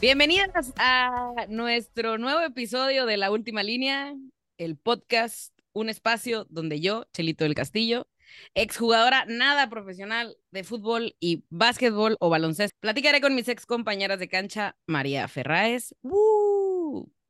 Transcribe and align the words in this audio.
Bienvenidas 0.00 0.72
a 0.76 1.46
nuestro 1.48 2.18
nuevo 2.18 2.40
episodio 2.42 3.04
de 3.04 3.16
La 3.16 3.32
Última 3.32 3.64
Línea, 3.64 4.14
el 4.56 4.76
podcast, 4.76 5.52
un 5.72 5.88
espacio 5.88 6.46
donde 6.50 6.78
yo, 6.78 7.06
Chelito 7.12 7.42
del 7.42 7.56
Castillo, 7.56 8.06
exjugadora 8.54 9.24
nada 9.26 9.68
profesional 9.68 10.36
de 10.52 10.62
fútbol 10.62 11.16
y 11.18 11.44
básquetbol 11.50 12.16
o 12.20 12.30
baloncesto, 12.30 12.76
platicaré 12.78 13.20
con 13.20 13.34
mis 13.34 13.48
ex 13.48 13.66
compañeras 13.66 14.20
de 14.20 14.28
cancha, 14.28 14.76
María 14.86 15.26
Ferráez 15.26 15.92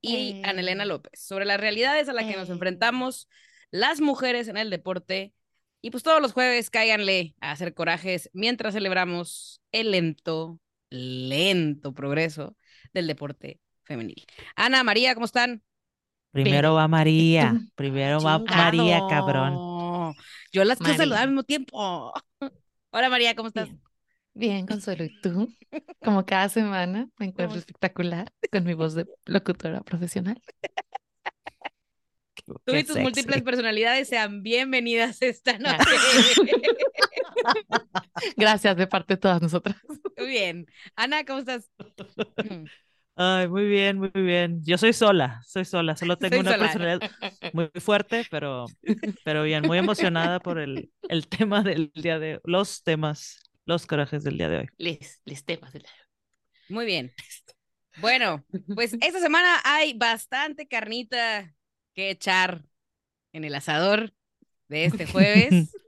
y 0.03 0.43
Anelena 0.45 0.85
López, 0.85 1.19
sobre 1.23 1.47
las 1.47 1.59
realidades 1.59 2.11
a 2.11 2.13
las 2.13 2.27
que 2.27 2.37
nos 2.37 2.51
enfrentamos 2.51 3.31
las 3.71 4.03
mujeres 4.03 4.47
en 4.47 4.59
el 4.59 4.69
deporte. 4.69 5.33
Y 5.81 5.91
pues 5.91 6.03
todos 6.03 6.21
los 6.21 6.35
jueves 6.35 6.69
cáiganle 6.69 7.35
a 7.41 7.53
hacer 7.53 7.73
corajes 7.73 8.29
mientras 8.35 8.75
celebramos 8.75 9.63
el 9.73 9.93
lento, 9.93 10.61
lento 10.91 11.93
progreso 11.93 12.57
del 12.93 13.07
deporte 13.07 13.61
femenil. 13.85 14.27
Ana, 14.57 14.85
María, 14.85 15.15
¿cómo 15.15 15.27
están? 15.27 15.63
Primero 16.31 16.75
va 16.75 16.89
María, 16.89 17.55
primero 17.75 18.21
va 18.21 18.39
María, 18.39 19.01
cabrón. 19.09 20.15
Yo 20.53 20.65
las 20.65 20.79
quiero 20.79 20.95
saludar 20.95 21.23
al 21.23 21.29
mismo 21.29 21.43
tiempo. 21.43 22.13
Hola 22.91 23.09
María, 23.09 23.35
¿cómo 23.35 23.49
estás? 23.49 23.69
Bien. 24.35 24.67
Consuelo, 24.67 25.05
¿y 25.05 25.21
tú? 25.21 25.49
Como 26.01 26.25
cada 26.25 26.49
semana 26.49 27.09
me 27.19 27.27
encuentro 27.27 27.59
espectacular 27.59 28.33
con 28.53 28.65
mi 28.65 28.75
voz 28.75 28.95
de 28.95 29.07
locutora 29.27 29.81
profesional. 29.81 30.41
Tú 32.65 32.75
y 32.75 32.85
tus 32.85 32.97
múltiples 32.97 33.43
personalidades 33.43 34.09
sean 34.09 34.43
bienvenidas 34.43 35.21
esta 35.23 35.59
noche. 35.59 35.77
Gracias 38.37 38.77
de 38.77 38.87
parte 38.87 39.15
de 39.15 39.19
todas 39.19 39.43
nosotras. 39.43 39.77
Muy 40.17 40.29
bien. 40.29 40.67
Ana, 40.97 41.25
¿cómo 41.25 41.41
estás? 41.41 41.71
Ay, 43.21 43.49
muy 43.49 43.67
bien, 43.67 43.99
muy 43.99 44.11
bien. 44.15 44.63
Yo 44.65 44.79
soy 44.79 44.93
sola, 44.93 45.43
soy 45.45 45.65
sola, 45.65 45.97
solo 45.97 46.17
tengo 46.17 46.39
una 46.39 46.57
personalidad 46.57 47.11
muy 47.53 47.69
fuerte, 47.81 48.25
pero, 48.31 48.67
pero 49.25 49.43
bien, 49.43 49.67
muy 49.67 49.79
emocionada 49.79 50.39
por 50.39 50.61
el, 50.61 50.93
el 51.09 51.27
tema 51.27 51.63
del 51.63 51.91
día 51.97 52.21
de 52.21 52.41
los 52.45 52.85
temas, 52.85 53.41
los 53.65 53.87
corajes 53.87 54.23
del 54.23 54.39
día 54.39 54.49
de 54.49 54.59
hoy. 54.59 54.69
Les, 54.79 55.21
les 55.25 55.45
temas 55.45 55.73
del 55.73 55.83
día 55.83 55.91
de 55.91 55.99
hoy. 55.99 56.75
Muy 56.77 56.87
bien. 56.87 57.13
Bueno, 58.01 58.45
pues 58.77 58.97
esta 59.01 59.19
semana 59.19 59.49
hay 59.65 59.95
bastante 59.95 60.69
carnita 60.69 61.53
que 61.99 62.11
echar 62.11 62.63
en 63.33 63.43
el 63.43 63.57
asador 63.57 64.15
de 64.69 64.85
este 64.85 65.07
jueves. 65.07 65.51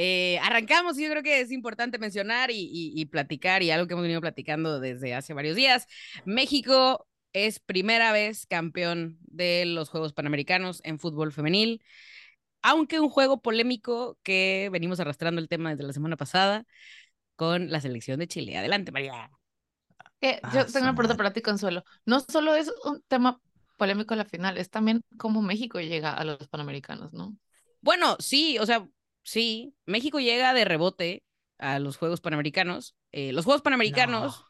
Eh, 0.00 0.38
arrancamos, 0.42 0.96
yo 0.96 1.10
creo 1.10 1.24
que 1.24 1.40
es 1.40 1.50
importante 1.50 1.98
mencionar 1.98 2.50
y, 2.52 3.04
platicar, 3.06 3.64
y 3.64 3.72
algo 3.72 3.88
que 3.88 3.94
hemos 3.94 4.04
venido 4.04 4.20
platicando 4.20 4.78
desde 4.78 5.12
hace 5.12 5.34
varios 5.34 5.56
días. 5.56 5.88
México 6.24 7.08
es 7.32 7.58
primera 7.58 8.12
vez 8.12 8.46
campeón 8.46 9.18
de 9.22 9.64
los 9.66 9.88
Juegos 9.88 10.12
Panamericanos 10.12 10.80
en 10.84 11.00
fútbol 11.00 11.32
femenil, 11.32 11.82
aunque 12.62 13.00
un 13.00 13.08
juego 13.08 13.42
polémico 13.42 14.16
que 14.22 14.68
venimos 14.70 15.00
arrastrando 15.00 15.40
el 15.40 15.48
tema 15.48 15.70
desde 15.70 15.88
la 15.88 15.92
semana 15.92 16.16
pasada 16.16 16.64
con 17.34 17.68
la 17.68 17.80
selección 17.80 18.20
de 18.20 18.28
Chile. 18.28 18.56
Adelante, 18.56 18.92
María. 18.92 19.32
Eh, 20.20 20.40
yo 20.54 20.64
tengo 20.66 20.84
una 20.84 20.94
pregunta 20.94 21.16
para 21.16 21.32
ti, 21.32 21.42
Consuelo. 21.42 21.82
No 22.04 22.20
solo 22.20 22.54
es 22.54 22.72
un 22.84 23.02
tema 23.08 23.40
polémico 23.78 24.14
la 24.14 24.26
final, 24.26 24.58
es 24.58 24.68
también 24.68 25.00
cómo 25.16 25.40
México 25.40 25.80
llega 25.80 26.12
a 26.12 26.24
los 26.24 26.48
Panamericanos, 26.48 27.14
¿no? 27.14 27.34
Bueno, 27.80 28.16
sí, 28.18 28.58
o 28.58 28.66
sea, 28.66 28.86
sí, 29.22 29.74
México 29.86 30.20
llega 30.20 30.52
de 30.52 30.66
rebote 30.66 31.22
a 31.58 31.78
los 31.78 31.96
Juegos 31.96 32.20
Panamericanos. 32.20 32.94
Eh, 33.12 33.32
los 33.32 33.44
Juegos 33.44 33.62
Panamericanos, 33.62 34.44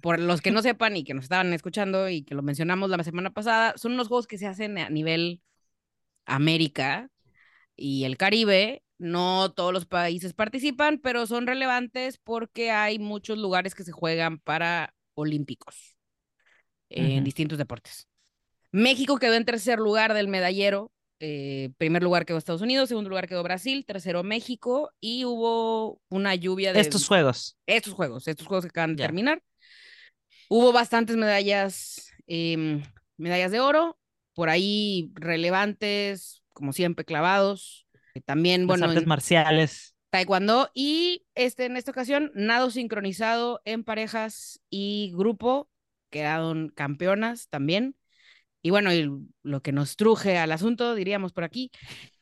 por 0.00 0.18
los 0.18 0.40
que 0.40 0.50
no 0.50 0.62
sepan 0.62 0.96
y 0.96 1.04
que 1.04 1.12
nos 1.12 1.24
estaban 1.24 1.52
escuchando 1.52 2.08
y 2.08 2.22
que 2.22 2.34
lo 2.34 2.42
mencionamos 2.42 2.88
la 2.88 3.04
semana 3.04 3.30
pasada, 3.32 3.74
son 3.76 3.92
unos 3.92 4.08
juegos 4.08 4.26
que 4.26 4.38
se 4.38 4.46
hacen 4.46 4.78
a 4.78 4.88
nivel 4.88 5.42
América 6.24 7.10
y 7.76 8.04
el 8.04 8.16
Caribe. 8.16 8.82
No 8.96 9.52
todos 9.52 9.72
los 9.72 9.86
países 9.86 10.34
participan, 10.34 10.98
pero 10.98 11.26
son 11.26 11.48
relevantes 11.48 12.18
porque 12.18 12.70
hay 12.70 13.00
muchos 13.00 13.38
lugares 13.38 13.74
que 13.74 13.82
se 13.82 13.92
juegan 13.92 14.38
para 14.38 14.94
olímpicos 15.14 15.93
en 16.88 17.24
distintos 17.24 17.58
deportes. 17.58 18.08
México 18.72 19.18
quedó 19.18 19.34
en 19.34 19.44
tercer 19.44 19.78
lugar 19.78 20.14
del 20.14 20.28
medallero 20.28 20.92
eh, 21.20 21.70
primer 21.78 22.02
lugar 22.02 22.26
quedó 22.26 22.38
Estados 22.38 22.60
Unidos, 22.60 22.88
segundo 22.88 23.08
lugar 23.08 23.28
quedó 23.28 23.42
Brasil, 23.42 23.84
tercero 23.86 24.22
México 24.22 24.90
y 25.00 25.24
hubo 25.24 26.00
una 26.08 26.34
lluvia 26.34 26.72
de... 26.72 26.80
Estos 26.80 27.06
juegos. 27.06 27.56
Estos 27.66 27.94
juegos, 27.94 28.28
estos 28.28 28.46
juegos 28.46 28.64
que 28.64 28.70
acaban 28.70 28.96
de 28.96 29.02
terminar. 29.02 29.42
Hubo 30.50 30.72
bastantes 30.72 31.16
medallas, 31.16 32.12
em, 32.26 32.82
medallas 33.16 33.52
de 33.52 33.60
oro, 33.60 33.98
por 34.34 34.50
ahí 34.50 35.12
relevantes, 35.14 36.42
como 36.52 36.72
siempre, 36.72 37.04
clavados. 37.04 37.86
Eh, 38.14 38.20
también, 38.20 38.66
bueno... 38.66 38.86
artes 38.86 39.06
marciales. 39.06 39.94
Taekwondo 40.10 40.70
y 40.74 41.24
este, 41.34 41.64
en 41.64 41.76
esta 41.76 41.90
ocasión, 41.90 42.30
nado 42.34 42.70
sincronizado 42.70 43.62
en 43.64 43.82
parejas 43.82 44.60
y 44.68 45.10
grupo, 45.14 45.68
quedaron 46.14 46.68
campeonas 46.68 47.48
también. 47.48 47.96
Y 48.62 48.70
bueno, 48.70 48.90
lo 49.42 49.62
que 49.62 49.72
nos 49.72 49.96
truje 49.96 50.38
al 50.38 50.52
asunto, 50.52 50.94
diríamos 50.94 51.32
por 51.32 51.42
aquí, 51.42 51.72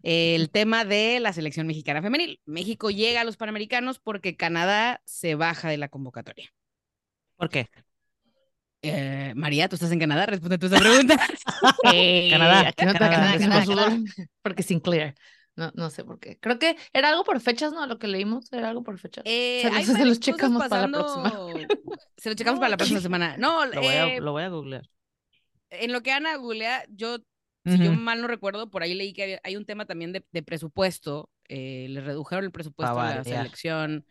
el 0.02 0.50
tema 0.50 0.86
de 0.86 1.20
la 1.20 1.34
selección 1.34 1.66
mexicana 1.66 2.00
femenil. 2.00 2.40
México 2.46 2.90
llega 2.90 3.20
a 3.20 3.24
los 3.24 3.36
Panamericanos 3.36 4.00
porque 4.00 4.34
Canadá 4.34 5.02
se 5.04 5.34
baja 5.34 5.68
de 5.68 5.76
la 5.76 5.88
convocatoria. 5.88 6.50
¿Por 7.36 7.50
qué? 7.50 7.68
Eh, 8.80 9.34
María, 9.36 9.68
tú 9.68 9.76
estás 9.76 9.92
en 9.92 10.00
Canadá, 10.00 10.24
responde 10.24 10.58
tú 10.58 10.66
esa 10.66 10.78
pregunta. 10.78 11.16
Eh, 11.94 12.28
Canadá, 12.30 12.72
Canadá, 12.72 13.96
porque 14.42 14.62
Sinclair. 14.62 15.14
No, 15.54 15.70
no 15.74 15.90
sé 15.90 16.04
por 16.04 16.18
qué. 16.18 16.38
Creo 16.40 16.58
que 16.58 16.76
era 16.92 17.10
algo 17.10 17.24
por 17.24 17.38
fechas, 17.40 17.72
¿no? 17.72 17.86
Lo 17.86 17.98
que 17.98 18.08
leímos 18.08 18.50
era 18.52 18.70
algo 18.70 18.82
por 18.82 18.98
fechas. 18.98 19.22
Eh, 19.26 19.62
se, 19.84 20.04
los 20.04 20.18
checamos 20.18 20.66
para 20.68 20.86
la 20.86 20.98
próxima. 20.98 21.30
Se 22.16 22.30
los 22.30 22.36
checamos 22.36 22.58
para 22.58 22.70
la 22.70 22.76
próxima 22.76 23.00
semana. 23.00 23.36
No, 23.36 23.66
lo, 23.66 23.80
voy 23.80 23.94
a, 23.94 24.20
lo 24.20 24.32
voy 24.32 24.42
a 24.42 24.48
googlear 24.48 24.88
en 25.72 25.92
lo 25.92 26.02
que 26.02 26.12
Ana 26.12 26.36
googlea, 26.36 26.84
yo, 26.88 27.18
si 27.64 27.78
yo 27.78 27.92
mal 27.92 28.20
no 28.20 28.28
recuerdo, 28.28 28.70
por 28.70 28.82
ahí 28.82 28.94
leí 28.94 29.12
que 29.12 29.40
hay 29.42 29.56
un 29.56 29.64
tema 29.64 29.86
también 29.86 30.12
de, 30.12 30.42
presupuesto. 30.42 31.30
Eh, 31.48 31.86
le 31.88 32.00
redujeron 32.00 32.44
el 32.44 32.52
presupuesto 32.52 32.98
a 32.98 33.16
la 33.16 33.24
selección 33.24 34.06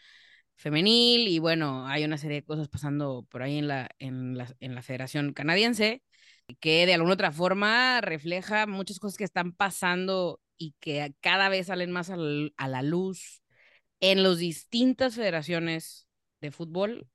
femenil 0.56 1.28
y 1.28 1.40
bueno, 1.40 1.88
hay 1.88 2.04
una 2.04 2.18
serie 2.18 2.38
de 2.38 2.44
cosas 2.44 2.68
pasando 2.68 3.26
por 3.30 3.42
ahí 3.42 3.58
en 3.58 3.68
la, 3.68 3.90
en 4.00 4.38
la, 4.38 4.48
en 4.60 4.76
la 4.76 4.82
Federación 4.82 5.34
Canadiense 5.34 6.04
que 6.60 6.86
de 6.86 6.94
alguna 6.94 7.14
otra 7.14 7.32
forma 7.32 8.02
refleja 8.02 8.68
muchas 8.68 9.00
cosas 9.00 9.18
que 9.18 9.24
están 9.24 9.54
pasando 9.54 10.40
y 10.62 10.76
que 10.80 11.16
cada 11.22 11.50
vez 11.50 11.68
salen 11.68 11.90
más 11.92 12.12
a 12.12 12.68
la 12.68 12.82
luz 12.84 13.42
en 14.00 14.22
las 14.22 14.38
distintas 14.38 15.16
federaciones 15.16 16.08
de 16.40 16.52
fútbol 16.52 17.08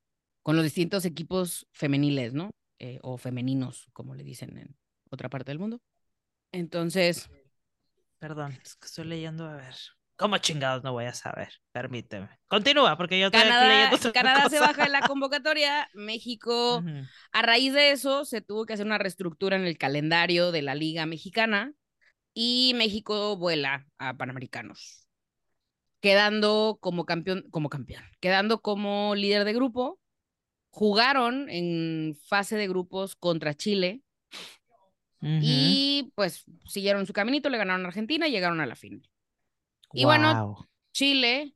con 0.42 0.56
los 0.56 0.64
distintos 0.64 1.04
equipos 1.04 1.68
femeniles, 1.70 2.34
¿no? 2.34 2.50
Eh, 2.80 2.98
o 3.02 3.18
femeninos, 3.18 3.86
como 3.92 4.16
le 4.16 4.24
dicen 4.24 4.58
en 4.58 4.76
otra 5.10 5.28
parte 5.28 5.52
del 5.52 5.60
mundo. 5.60 5.80
Entonces. 6.50 7.30
Perdón, 8.18 8.58
es 8.64 8.74
que 8.74 8.86
estoy 8.86 9.04
leyendo, 9.04 9.46
a 9.46 9.54
ver. 9.54 9.76
¿Cómo 10.16 10.38
chingados 10.38 10.82
no 10.82 10.92
voy 10.92 11.04
a 11.04 11.14
saber? 11.14 11.52
Permíteme. 11.70 12.28
Continúa, 12.48 12.96
porque 12.96 13.20
yo 13.20 13.26
estoy 13.26 13.42
leyendo 13.42 14.12
Canadá 14.12 14.48
se 14.48 14.58
baja 14.58 14.84
de 14.84 14.90
la 14.90 15.02
convocatoria. 15.02 15.88
México, 15.94 16.82
a 17.30 17.42
raíz 17.42 17.74
de 17.74 17.92
eso, 17.92 18.24
se 18.24 18.40
tuvo 18.40 18.66
que 18.66 18.72
hacer 18.72 18.86
una 18.86 18.98
reestructura 18.98 19.56
en 19.56 19.66
el 19.66 19.78
calendario 19.78 20.50
de 20.50 20.62
la 20.62 20.74
Liga 20.74 21.06
Mexicana 21.06 21.74
y 22.38 22.72
México 22.74 23.34
vuela 23.38 23.86
a 23.96 24.14
Panamericanos, 24.14 25.08
quedando 26.00 26.76
como 26.82 27.06
campeón, 27.06 27.46
como 27.50 27.70
campeón, 27.70 28.04
quedando 28.20 28.60
como 28.60 29.14
líder 29.14 29.46
de 29.46 29.54
grupo 29.54 29.98
jugaron 30.68 31.48
en 31.48 32.14
fase 32.28 32.56
de 32.56 32.68
grupos 32.68 33.16
contra 33.16 33.54
Chile 33.54 34.02
y 35.22 36.12
pues 36.14 36.44
siguieron 36.66 37.06
su 37.06 37.14
caminito, 37.14 37.48
le 37.48 37.56
ganaron 37.56 37.86
a 37.86 37.88
Argentina 37.88 38.28
y 38.28 38.32
llegaron 38.32 38.60
a 38.60 38.66
la 38.66 38.76
final. 38.76 39.08
Y 39.94 40.04
bueno, 40.04 40.68
Chile, 40.92 41.54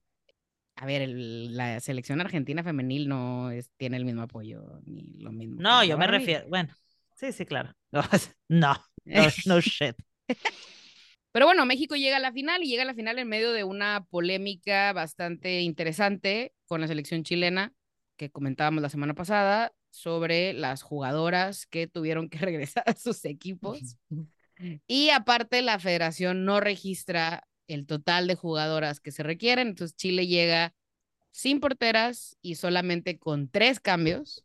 a 0.77 0.87
ver, 0.87 1.07
la 1.11 1.79
selección 1.81 2.23
argentina 2.23 2.65
femenil 2.65 3.07
no 3.07 3.51
es, 3.51 3.71
tiene 3.77 3.99
el 3.99 4.07
mismo 4.07 4.23
apoyo 4.23 4.81
ni 4.87 5.03
lo 5.19 5.31
mismo. 5.31 5.61
No, 5.61 5.85
yo 5.85 5.99
me 5.99 6.07
refiero, 6.07 6.49
bueno, 6.49 6.75
sí, 7.15 7.33
sí, 7.33 7.45
claro. 7.45 7.75
No, 8.49 8.75
no, 9.05 9.27
no 9.45 9.61
shit. 9.61 9.97
Pero 11.33 11.47
bueno, 11.47 11.65
México 11.65 11.95
llega 11.95 12.17
a 12.17 12.21
la 12.21 12.33
final 12.33 12.63
y 12.63 12.69
llega 12.69 12.83
a 12.83 12.87
la 12.87 12.95
final 12.95 13.19
en 13.19 13.29
medio 13.29 13.53
de 13.53 13.63
una 13.63 14.05
polémica 14.11 14.93
bastante 14.93 15.61
interesante 15.61 16.55
con 16.67 16.81
la 16.81 16.89
selección 16.89 17.23
chilena 17.23 17.73
que 18.17 18.31
comentábamos 18.31 18.83
la 18.83 18.91
semana 18.91 19.15
pasada 19.15 19.73
sobre 19.91 20.53
las 20.53 20.83
jugadoras 20.83 21.67
que 21.67 21.87
tuvieron 21.87 22.29
que 22.29 22.39
regresar 22.39 22.85
a 22.87 22.95
sus 22.95 23.25
equipos. 23.25 23.97
Y 24.87 25.11
aparte, 25.11 25.63
la 25.63 25.79
federación 25.79 26.45
no 26.45 26.61
registra 26.61 27.47
el 27.67 27.87
total 27.87 28.27
de 28.27 28.35
jugadoras 28.35 29.01
que 29.01 29.13
se 29.13 29.23
requieren. 29.23 29.69
Entonces, 29.69 29.97
Chile 29.97 30.27
llega 30.27 30.75
sin 31.31 31.61
porteras 31.61 32.37
y 32.43 32.57
solamente 32.57 33.19
con 33.19 33.49
tres 33.49 33.81
cambios. 33.81 34.45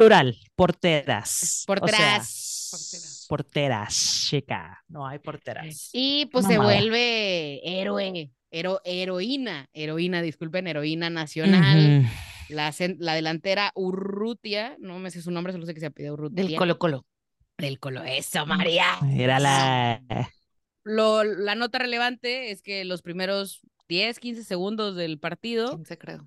Plural, 0.00 0.34
porteras. 0.54 1.64
Porteras. 1.66 3.26
porteras, 3.28 4.26
chica. 4.30 4.82
No 4.88 5.06
hay 5.06 5.18
porteras. 5.18 5.90
Y 5.92 6.24
pues 6.32 6.46
se 6.46 6.56
vuelve 6.56 7.60
héroe, 7.62 8.30
heroína, 8.50 9.68
heroína, 9.74 10.22
disculpen, 10.22 10.68
heroína 10.68 11.10
nacional. 11.10 12.06
la, 12.48 12.74
la, 12.96 13.14
delantera 13.14 13.72
Urrutia, 13.74 14.74
no 14.78 14.98
me 14.98 15.10
sé 15.10 15.20
su 15.20 15.30
nombre, 15.30 15.52
solo 15.52 15.66
sé 15.66 15.74
que 15.74 15.80
se 15.80 15.90
pide 15.90 16.10
Urrutia. 16.10 16.44
Del 16.44 16.56
Colo 16.56 16.78
Colo. 16.78 17.04
Del 17.58 17.78
Colo, 17.78 18.02
eso, 18.02 18.46
María. 18.46 18.86
Era 19.14 19.38
la... 19.38 20.00
Lo, 20.82 21.24
la 21.24 21.54
nota 21.56 21.78
relevante 21.78 22.52
es 22.52 22.62
que 22.62 22.86
los 22.86 23.02
primeros 23.02 23.60
10, 23.88 24.18
15 24.18 24.44
segundos 24.44 24.96
del 24.96 25.18
partido. 25.18 25.72
15, 25.72 25.98
creo. 25.98 26.26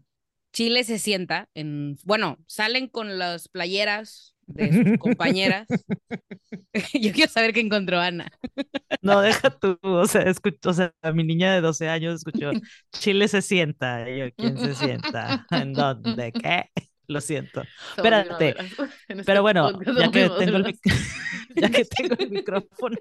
Chile 0.53 0.83
se 0.83 0.99
sienta 0.99 1.49
en, 1.55 1.97
bueno, 2.05 2.37
salen 2.47 2.87
con 2.87 3.17
las 3.17 3.49
playeras 3.49 4.35
de 4.45 4.71
sus 4.71 4.97
compañeras. 4.99 5.67
Yo 6.93 7.11
quiero 7.11 7.31
saber 7.31 7.53
qué 7.53 7.59
encontró 7.59 7.99
Ana. 7.99 8.31
No, 9.01 9.19
deja 9.19 9.49
tú, 9.49 9.77
o 9.81 10.05
sea, 10.05 10.21
escucho, 10.21 10.69
o 10.69 10.73
sea, 10.73 10.93
mi 11.13 11.25
niña 11.25 11.53
de 11.53 11.59
12 11.59 11.89
años 11.89 12.15
escuchó, 12.15 12.51
Chile 12.93 13.27
se 13.27 13.41
sienta, 13.41 14.09
y 14.09 14.19
yo, 14.19 14.25
¿quién 14.37 14.57
se 14.57 14.75
sienta? 14.75 15.45
¿En 15.51 15.73
dónde? 15.73 16.31
¿Qué? 16.31 16.69
Lo 17.07 17.19
siento. 17.19 17.63
Espérate. 17.97 18.55
Este 19.09 19.23
Pero 19.25 19.41
bueno, 19.41 19.77
ya 19.99 20.09
que, 20.09 20.29
tengo 20.29 20.57
el, 20.57 20.79
ya 21.55 21.69
que 21.69 21.83
tengo 21.83 22.15
el 22.17 22.29
micrófono, 22.31 22.95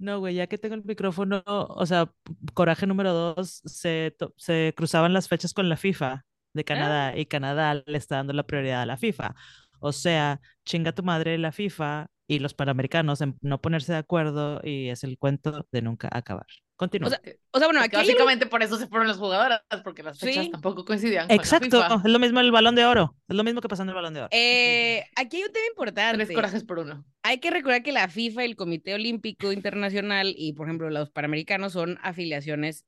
no, 0.00 0.18
güey, 0.18 0.34
ya 0.34 0.46
que 0.46 0.56
tengo 0.56 0.74
el 0.74 0.84
micrófono, 0.84 1.42
o 1.46 1.84
sea, 1.84 2.10
coraje 2.54 2.86
número 2.86 3.12
dos, 3.12 3.60
se, 3.66 4.16
se 4.36 4.72
cruzaban 4.74 5.12
las 5.12 5.28
fechas 5.28 5.52
con 5.52 5.68
la 5.68 5.76
FIFA 5.76 6.24
de 6.54 6.64
Canadá 6.64 7.08
ah. 7.08 7.18
y 7.18 7.26
Canadá 7.26 7.82
le 7.84 7.98
está 7.98 8.16
dando 8.16 8.32
la 8.32 8.44
prioridad 8.44 8.82
a 8.82 8.86
la 8.86 8.96
FIFA. 8.96 9.34
O 9.78 9.92
sea, 9.92 10.40
chinga 10.64 10.92
tu 10.92 11.02
madre 11.02 11.36
la 11.36 11.52
FIFA 11.52 12.08
y 12.30 12.38
los 12.38 12.54
panamericanos 12.54 13.20
en 13.22 13.36
no 13.40 13.60
ponerse 13.60 13.90
de 13.90 13.98
acuerdo 13.98 14.60
y 14.62 14.88
es 14.88 15.02
el 15.02 15.18
cuento 15.18 15.66
de 15.72 15.82
nunca 15.82 16.08
acabar. 16.12 16.46
Continúa. 16.76 17.08
O 17.50 17.58
sea, 17.58 17.66
bueno, 17.66 17.80
aquí 17.82 17.96
básicamente 17.96 18.46
por 18.46 18.62
eso 18.62 18.76
se 18.76 18.86
fueron 18.86 19.08
las 19.08 19.16
jugadoras, 19.16 19.62
porque 19.82 20.04
las 20.04 20.20
fechas 20.20 20.48
tampoco 20.48 20.84
coincidían. 20.84 21.28
Exacto, 21.28 21.82
es 21.82 22.10
lo 22.10 22.20
mismo 22.20 22.38
el 22.38 22.52
balón 22.52 22.76
de 22.76 22.86
oro, 22.86 23.16
es 23.28 23.34
lo 23.34 23.42
mismo 23.42 23.60
que 23.60 23.66
pasando 23.66 23.90
el 23.90 23.96
balón 23.96 24.14
de 24.14 24.20
oro. 24.20 24.28
Eh, 24.30 25.04
aquí 25.16 25.38
hay 25.38 25.42
un 25.42 25.52
tema 25.52 25.66
importante. 25.70 26.24
Tres 26.24 26.36
corajes 26.36 26.62
por 26.62 26.78
uno. 26.78 27.04
Hay 27.24 27.38
que 27.38 27.50
recordar 27.50 27.82
que 27.82 27.90
la 27.90 28.06
FIFA, 28.06 28.44
el 28.44 28.54
Comité 28.54 28.94
Olímpico 28.94 29.50
Internacional 29.50 30.32
y, 30.36 30.52
por 30.52 30.68
ejemplo, 30.68 30.88
los 30.88 31.10
panamericanos 31.10 31.72
son 31.72 31.98
afiliaciones 32.00 32.86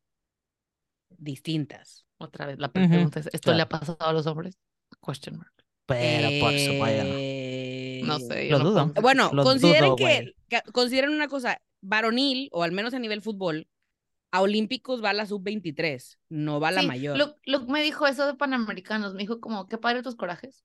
distintas. 1.19 2.07
Otra 2.19 2.47
vez, 2.47 2.61
la 2.61 2.73
pregunta 2.73 3.19
es, 3.19 3.29
¿esto 3.33 3.53
le 3.53 3.63
ha 3.63 3.69
pasado 3.69 3.97
a 3.99 4.13
los 4.13 4.25
hombres? 4.29 4.57
Question 5.05 5.39
mark. 5.39 5.53
Pero 5.87 6.29
por 6.47 6.57
supuesto. 6.57 7.05
No 8.07 8.19
sé. 8.19 8.49
Lo 8.51 8.59
dudo. 8.59 8.93
Bueno, 9.01 9.31
consideren 9.31 9.97
que, 9.97 10.35
consideren 10.73 11.11
una 11.11 11.29
cosa, 11.29 11.61
varonil, 11.81 12.49
o 12.53 12.63
al 12.63 12.73
menos 12.73 12.95
a 12.95 12.99
nivel 12.99 13.23
fútbol, 13.23 13.69
a 14.31 14.41
Olímpicos 14.41 15.05
va 15.05 15.13
la 15.13 15.27
sub-23, 15.27 16.17
no 16.31 16.59
va 16.59 16.71
la 16.71 16.83
mayor. 16.83 17.19
Luke, 17.19 17.71
me 17.71 17.83
dijo 17.83 18.07
eso 18.07 18.27
de 18.27 18.35
Panamericanos, 18.35 19.13
me 19.13 19.21
dijo 19.21 19.41
como, 19.41 19.67
qué 19.67 19.77
padre 19.77 20.03
tus 20.03 20.17
corajes. 20.17 20.65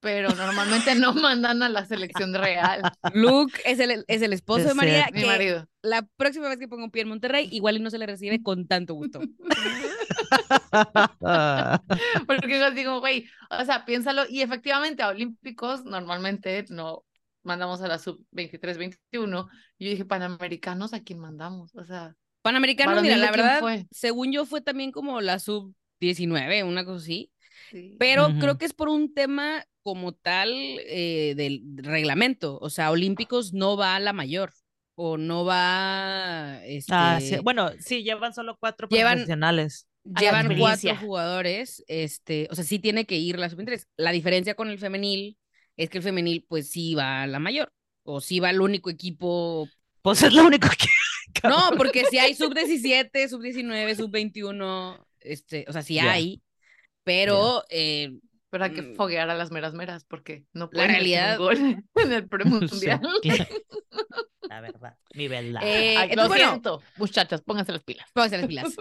Pero 0.00 0.28
normalmente 0.34 0.94
no 0.94 1.14
mandan 1.14 1.62
a 1.62 1.68
la 1.68 1.86
selección 1.86 2.34
real. 2.34 2.82
Luke 3.14 3.60
es 3.64 3.80
el, 3.80 4.04
es 4.06 4.22
el 4.22 4.32
esposo 4.32 4.68
de 4.68 4.74
María. 4.74 5.08
Mi 5.12 5.24
marido. 5.24 5.66
La 5.82 6.02
próxima 6.16 6.48
vez 6.48 6.58
que 6.58 6.68
ponga 6.68 6.84
un 6.84 6.90
pie 6.90 7.02
en 7.02 7.08
Monterrey, 7.08 7.48
igual 7.50 7.76
y 7.76 7.80
no 7.80 7.90
se 7.90 7.98
le 7.98 8.06
recibe 8.06 8.42
con 8.42 8.66
tanto 8.66 8.94
gusto. 8.94 9.20
Porque 12.26 12.58
yo 12.58 12.70
digo, 12.72 13.00
güey, 13.00 13.26
o 13.50 13.64
sea, 13.64 13.84
piénsalo. 13.84 14.24
Y 14.28 14.42
efectivamente, 14.42 15.02
a 15.02 15.08
Olímpicos 15.08 15.84
normalmente 15.84 16.64
no 16.68 17.04
mandamos 17.42 17.80
a 17.80 17.88
la 17.88 17.98
sub-23, 17.98 18.76
21. 18.76 19.48
Y 19.78 19.84
yo 19.84 19.90
dije, 19.92 20.04
Panamericanos, 20.04 20.92
¿a 20.92 21.00
quién 21.00 21.18
mandamos? 21.18 21.74
O 21.74 21.84
sea. 21.84 22.14
Panamericanos, 22.42 23.02
mira, 23.02 23.16
la 23.16 23.30
verdad, 23.30 23.60
según 23.90 24.32
yo 24.32 24.44
fue 24.44 24.60
también 24.60 24.92
como 24.92 25.20
la 25.20 25.38
sub-19, 25.38 26.64
una 26.64 26.84
cosa 26.84 27.02
así. 27.02 27.32
Pero 27.98 28.28
creo 28.38 28.58
que 28.58 28.66
es 28.66 28.74
por 28.74 28.88
un 28.88 29.12
tema 29.12 29.64
como 29.86 30.10
tal 30.10 30.50
eh, 30.52 31.34
del 31.36 31.62
reglamento. 31.76 32.58
O 32.60 32.70
sea, 32.70 32.90
Olímpicos 32.90 33.52
no 33.52 33.76
va 33.76 33.94
a 33.94 34.00
la 34.00 34.12
mayor 34.12 34.52
o 34.96 35.16
no 35.16 35.44
va. 35.44 36.58
Este... 36.64 36.92
Ah, 36.92 37.20
sí. 37.20 37.36
Bueno, 37.40 37.70
sí, 37.78 38.02
llevan 38.02 38.34
solo 38.34 38.56
cuatro 38.58 38.88
profesionales. 38.88 39.86
Llevan 40.02 40.58
cuatro 40.58 40.96
jugadores. 40.96 41.84
Este, 41.86 42.48
o 42.50 42.56
sea, 42.56 42.64
sí 42.64 42.80
tiene 42.80 43.06
que 43.06 43.14
ir 43.16 43.38
la 43.38 43.48
sub-23. 43.48 43.84
La 43.96 44.10
diferencia 44.10 44.56
con 44.56 44.70
el 44.70 44.80
femenil 44.80 45.38
es 45.76 45.88
que 45.88 45.98
el 45.98 46.02
femenil, 46.04 46.44
pues 46.48 46.68
sí 46.68 46.96
va 46.96 47.22
a 47.22 47.26
la 47.28 47.38
mayor. 47.38 47.72
O 48.02 48.20
sí 48.20 48.40
va 48.40 48.48
al 48.48 48.60
único 48.60 48.90
equipo. 48.90 49.68
Pues 50.02 50.20
es 50.24 50.32
lo 50.32 50.44
único 50.44 50.68
que. 50.68 50.88
No, 51.44 51.76
porque 51.76 52.06
si 52.06 52.18
hay 52.18 52.34
sub 52.34 52.54
17, 52.54 53.28
sub 53.28 53.40
19, 53.40 53.94
sub 53.94 54.10
21, 54.10 55.06
este, 55.20 55.64
o 55.68 55.72
sea, 55.72 55.82
sí 55.82 55.98
hay, 56.00 56.42
pero 57.04 57.62
eh, 57.68 58.10
pero 58.56 58.64
hay 58.64 58.72
que 58.72 58.80
mm. 58.80 58.94
foguear 58.94 59.28
a 59.28 59.34
las 59.34 59.50
meras 59.50 59.74
meras 59.74 60.06
porque 60.06 60.46
no 60.54 60.70
pueden 60.70 60.88
la 60.88 60.94
realidad 60.94 61.36
gol 61.36 61.58
en 61.94 62.12
el 62.12 62.26
premundial. 62.26 63.02
la 64.48 64.60
verdad, 64.62 64.96
mi 65.12 65.28
verdad. 65.28 65.60
Eh, 65.62 66.16
lo 66.16 66.32
siento, 66.32 66.82
muchachas, 66.96 67.42
pónganse 67.42 67.72
las 67.72 67.82
pilas. 67.82 68.08
Pónganse 68.14 68.38
las 68.38 68.46
pilas. 68.46 68.74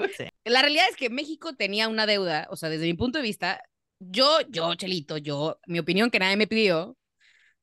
La 0.45 0.61
realidad 0.61 0.85
es 0.89 0.95
que 0.95 1.09
México 1.09 1.55
tenía 1.57 1.89
una 1.89 2.05
deuda, 2.05 2.47
o 2.51 2.55
sea, 2.55 2.69
desde 2.69 2.85
mi 2.85 2.93
punto 2.93 3.17
de 3.17 3.23
vista, 3.23 3.61
yo, 3.99 4.39
yo, 4.47 4.73
Chelito, 4.75 5.17
yo, 5.17 5.59
mi 5.67 5.79
opinión 5.79 6.09
que 6.09 6.19
nadie 6.19 6.37
me 6.37 6.47
pidió, 6.47 6.95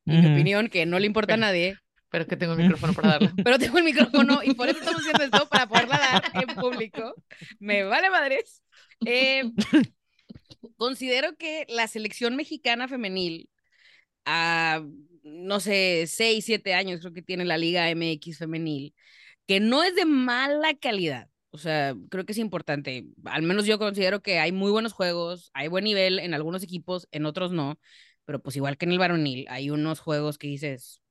mi 0.04 0.18
opinión 0.18 0.68
que 0.68 0.84
no 0.84 0.98
le 0.98 1.06
importa 1.06 1.32
a 1.32 1.38
nadie, 1.38 1.78
pero 2.10 2.26
que 2.26 2.36
tengo 2.36 2.52
el 2.52 2.58
micrófono 2.58 2.92
para 2.92 3.08
darla. 3.12 3.32
Pero 3.42 3.58
tengo 3.58 3.78
el 3.78 3.84
micrófono 3.84 4.42
y 4.44 4.52
por 4.52 4.68
eso 4.68 4.80
estamos 4.80 5.00
haciendo 5.00 5.24
esto, 5.24 5.48
para 5.48 5.66
poderla 5.66 5.96
dar 5.96 6.30
en 6.34 6.54
público. 6.56 7.14
Me 7.58 7.84
vale 7.84 8.10
madres. 8.10 8.62
Eh, 9.06 9.50
considero 10.76 11.36
que 11.36 11.66
la 11.68 11.88
selección 11.88 12.36
mexicana 12.36 12.88
femenil, 12.88 13.48
a, 14.24 14.82
no 15.22 15.60
sé, 15.60 16.06
6, 16.06 16.44
7 16.44 16.74
años 16.74 17.00
creo 17.00 17.12
que 17.12 17.22
tiene 17.22 17.44
la 17.44 17.58
Liga 17.58 17.88
MX 17.94 18.38
femenil, 18.38 18.94
que 19.46 19.60
no 19.60 19.82
es 19.82 19.94
de 19.94 20.04
mala 20.04 20.74
calidad. 20.74 21.28
O 21.50 21.58
sea, 21.58 21.94
creo 22.08 22.24
que 22.24 22.32
es 22.32 22.38
importante. 22.38 23.04
Al 23.24 23.42
menos 23.42 23.66
yo 23.66 23.78
considero 23.78 24.22
que 24.22 24.38
hay 24.38 24.52
muy 24.52 24.70
buenos 24.70 24.94
juegos, 24.94 25.50
hay 25.52 25.68
buen 25.68 25.84
nivel 25.84 26.18
en 26.18 26.32
algunos 26.32 26.62
equipos, 26.62 27.06
en 27.10 27.26
otros 27.26 27.52
no. 27.52 27.78
Pero 28.24 28.40
pues 28.40 28.56
igual 28.56 28.78
que 28.78 28.86
en 28.86 28.92
el 28.92 28.98
varonil, 28.98 29.46
hay 29.48 29.68
unos 29.68 30.00
juegos 30.00 30.38
que 30.38 30.46
dices, 30.46 31.02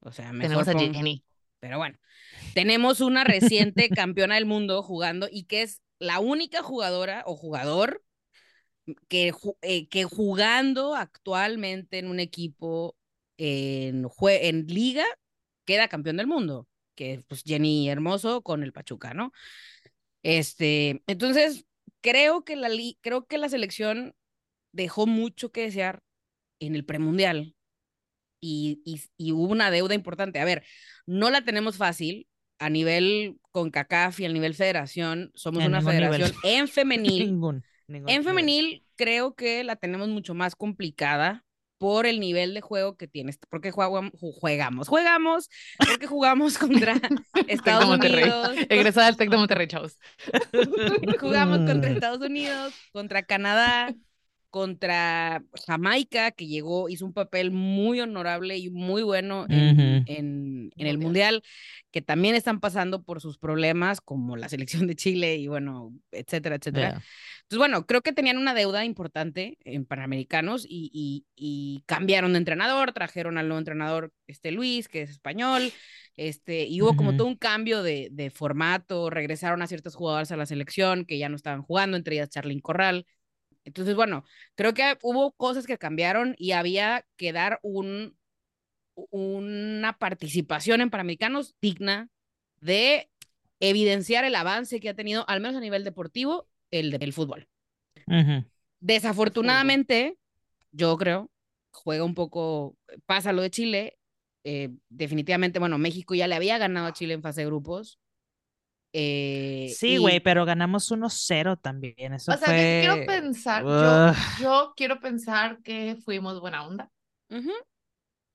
o 0.00 0.12
sea, 0.12 0.32
mejor 0.32 0.64
Tenemos 0.64 0.68
a 0.68 0.78
Jenny. 0.78 1.24
Pero 1.58 1.78
bueno, 1.78 1.98
tenemos 2.52 3.00
una 3.00 3.24
reciente 3.24 3.88
campeona 3.88 4.34
del 4.34 4.44
mundo 4.44 4.82
jugando 4.82 5.28
y 5.30 5.44
que 5.44 5.62
es 5.62 5.80
la 5.98 6.20
única 6.20 6.62
jugadora 6.62 7.24
o 7.26 7.36
jugador 7.36 8.03
que, 9.08 9.32
eh, 9.62 9.88
que 9.88 10.04
jugando 10.04 10.94
actualmente 10.94 11.98
en 11.98 12.08
un 12.08 12.20
equipo 12.20 12.96
en, 13.36 14.06
en 14.20 14.66
liga 14.66 15.04
queda 15.64 15.88
campeón 15.88 16.16
del 16.16 16.26
mundo, 16.26 16.68
que 16.94 17.14
es 17.14 17.24
pues, 17.24 17.42
Jenny 17.44 17.88
Hermoso 17.88 18.42
con 18.42 18.62
el 18.62 18.72
Pachuca, 18.72 19.14
¿no? 19.14 19.32
Este, 20.22 21.02
entonces, 21.06 21.66
creo 22.00 22.44
que 22.44 22.56
la, 22.56 22.68
creo 23.00 23.26
que 23.26 23.38
la 23.38 23.48
selección 23.48 24.14
dejó 24.72 25.06
mucho 25.06 25.52
que 25.52 25.62
desear 25.62 26.02
en 26.60 26.74
el 26.74 26.84
premundial 26.84 27.54
y, 28.40 28.82
hubo 29.32 29.52
una 29.52 29.70
deuda 29.70 29.94
importante. 29.94 30.38
A 30.38 30.44
ver, 30.44 30.64
no 31.06 31.30
la 31.30 31.44
tenemos 31.44 31.76
fácil 31.76 32.28
a 32.58 32.68
nivel 32.68 33.38
con 33.50 33.70
CACAF 33.70 34.20
y 34.20 34.26
a 34.26 34.28
nivel 34.28 34.54
federación. 34.54 35.30
Somos 35.34 35.64
una 35.64 35.80
federación 35.80 36.32
en 36.42 36.68
femenil. 36.68 37.38
en 37.88 38.24
femenil 38.24 38.84
creo 38.96 39.34
que 39.34 39.64
la 39.64 39.76
tenemos 39.76 40.08
mucho 40.08 40.34
más 40.34 40.54
complicada 40.56 41.44
por 41.78 42.06
el 42.06 42.20
nivel 42.20 42.54
de 42.54 42.60
juego 42.60 42.96
que 42.96 43.08
tienes, 43.08 43.38
porque 43.50 43.70
jugamos, 43.70 44.12
jugamos, 44.18 44.88
jugamos, 44.88 45.50
porque 45.76 46.06
jugamos 46.06 46.58
contra 46.58 46.94
Estados 47.46 47.84
Unidos. 47.84 48.56
Egresada 48.68 49.06
del 49.06 49.16
Tec 49.16 49.28
de 49.30 49.36
Monterrey, 49.36 49.66
chavos. 49.66 49.98
jugamos 51.20 51.58
contra 51.70 51.90
Estados 51.90 52.20
Unidos, 52.20 52.72
contra 52.92 53.22
Canadá, 53.22 53.94
contra 54.54 55.42
Jamaica, 55.66 56.30
que 56.30 56.46
llegó, 56.46 56.88
hizo 56.88 57.04
un 57.04 57.12
papel 57.12 57.50
muy 57.50 57.98
honorable 57.98 58.56
y 58.56 58.70
muy 58.70 59.02
bueno 59.02 59.46
en, 59.48 60.00
en, 60.06 60.70
el 60.76 60.96
Mundial, 60.96 61.42
que 61.90 62.02
también 62.02 62.36
están 62.36 62.60
pasando 62.60 63.02
por 63.02 63.20
sus 63.20 63.36
problemas, 63.36 64.00
como 64.00 64.36
la 64.36 64.48
selección 64.48 64.86
de 64.86 64.94
Chile 64.94 65.34
y 65.38 65.48
bueno, 65.48 65.92
etcétera, 66.12 66.54
etcétera. 66.54 67.02
Entonces, 67.42 67.58
bueno, 67.58 67.84
creo 67.84 68.02
que 68.02 68.12
tenían 68.12 68.38
una 68.38 68.54
deuda 68.54 68.84
importante 68.84 69.58
en 69.64 69.86
Panamericanos 69.86 70.64
y, 70.68 71.24
y, 71.34 71.82
cambiaron 71.86 72.34
de 72.34 72.38
entrenador, 72.38 72.92
trajeron 72.92 73.38
al 73.38 73.48
nuevo 73.48 73.58
entrenador, 73.58 74.12
este 74.28 74.52
Luis, 74.52 74.86
que 74.86 75.02
es 75.02 75.10
español, 75.10 75.72
este, 76.16 76.64
y 76.66 76.80
hubo 76.80 76.94
como 76.94 77.16
todo 77.16 77.26
un 77.26 77.36
cambio 77.36 77.82
de, 77.82 78.08
de 78.12 78.30
formato, 78.30 79.10
regresaron 79.10 79.62
a 79.62 79.66
ciertos 79.66 79.96
jugadores 79.96 80.30
a 80.30 80.36
la 80.36 80.46
selección 80.46 81.06
que 81.06 81.18
ya 81.18 81.28
no 81.28 81.34
estaban 81.34 81.62
jugando, 81.62 81.96
entre 81.96 82.14
ellas 82.14 82.30
Charlyn 82.30 82.60
Corral 82.60 83.04
Entonces, 83.64 83.94
bueno, 83.94 84.24
creo 84.54 84.74
que 84.74 84.98
hubo 85.02 85.32
cosas 85.32 85.66
que 85.66 85.78
cambiaron 85.78 86.34
y 86.38 86.52
había 86.52 87.06
que 87.16 87.32
dar 87.32 87.60
un, 87.62 88.16
una 88.94 89.98
participación 89.98 90.80
en 90.80 90.90
Panamericanos 90.90 91.56
digna 91.60 92.08
de 92.60 93.10
evidenciar 93.60 94.24
el 94.24 94.34
avance 94.34 94.80
que 94.80 94.88
ha 94.88 94.94
tenido, 94.94 95.28
al 95.28 95.40
menos 95.40 95.56
a 95.56 95.60
nivel 95.60 95.84
deportivo, 95.84 96.48
el 96.70 96.90
del 96.90 97.12
fútbol. 97.12 97.48
Desafortunadamente, 98.80 100.18
yo 100.72 100.96
creo, 100.96 101.30
juega 101.70 102.04
un 102.04 102.14
poco, 102.14 102.76
pasa 103.06 103.32
lo 103.32 103.42
de 103.42 103.50
Chile. 103.50 103.98
Eh, 104.44 104.70
definitivamente, 104.90 105.58
bueno, 105.58 105.78
México 105.78 106.14
ya 106.14 106.28
le 106.28 106.34
había 106.34 106.58
ganado 106.58 106.86
a 106.86 106.92
Chile 106.92 107.14
en 107.14 107.22
fase 107.22 107.40
de 107.40 107.46
grupos. 107.46 107.98
Eh, 108.96 109.74
sí, 109.76 109.96
güey, 109.96 110.20
pero 110.20 110.44
ganamos 110.44 110.90
1-0 110.90 111.56
también. 111.56 112.14
Eso 112.14 112.32
o 112.32 112.36
sea, 112.36 112.46
fue... 112.46 112.78
quiero 112.80 113.06
pensar, 113.06 113.62
yo, 113.64 114.12
yo, 114.40 114.74
quiero 114.76 115.00
pensar 115.00 115.60
que 115.62 115.96
fuimos 116.04 116.40
buena 116.40 116.64
onda. 116.66 116.90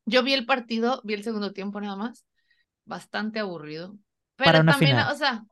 Yo 0.05 0.23
vi 0.23 0.33
el 0.33 0.45
partido, 0.45 1.01
vi 1.05 1.13
el 1.13 1.23
segundo 1.23 1.53
tiempo 1.53 1.79
nada 1.79 1.95
más, 1.95 2.25
bastante 2.85 3.39
aburrido. 3.39 3.95
Pero 4.35 4.45
Para 4.45 4.61
una 4.61 4.71
también, 4.73 4.97
final. 4.97 5.13
o 5.13 5.15
sea, 5.17 5.43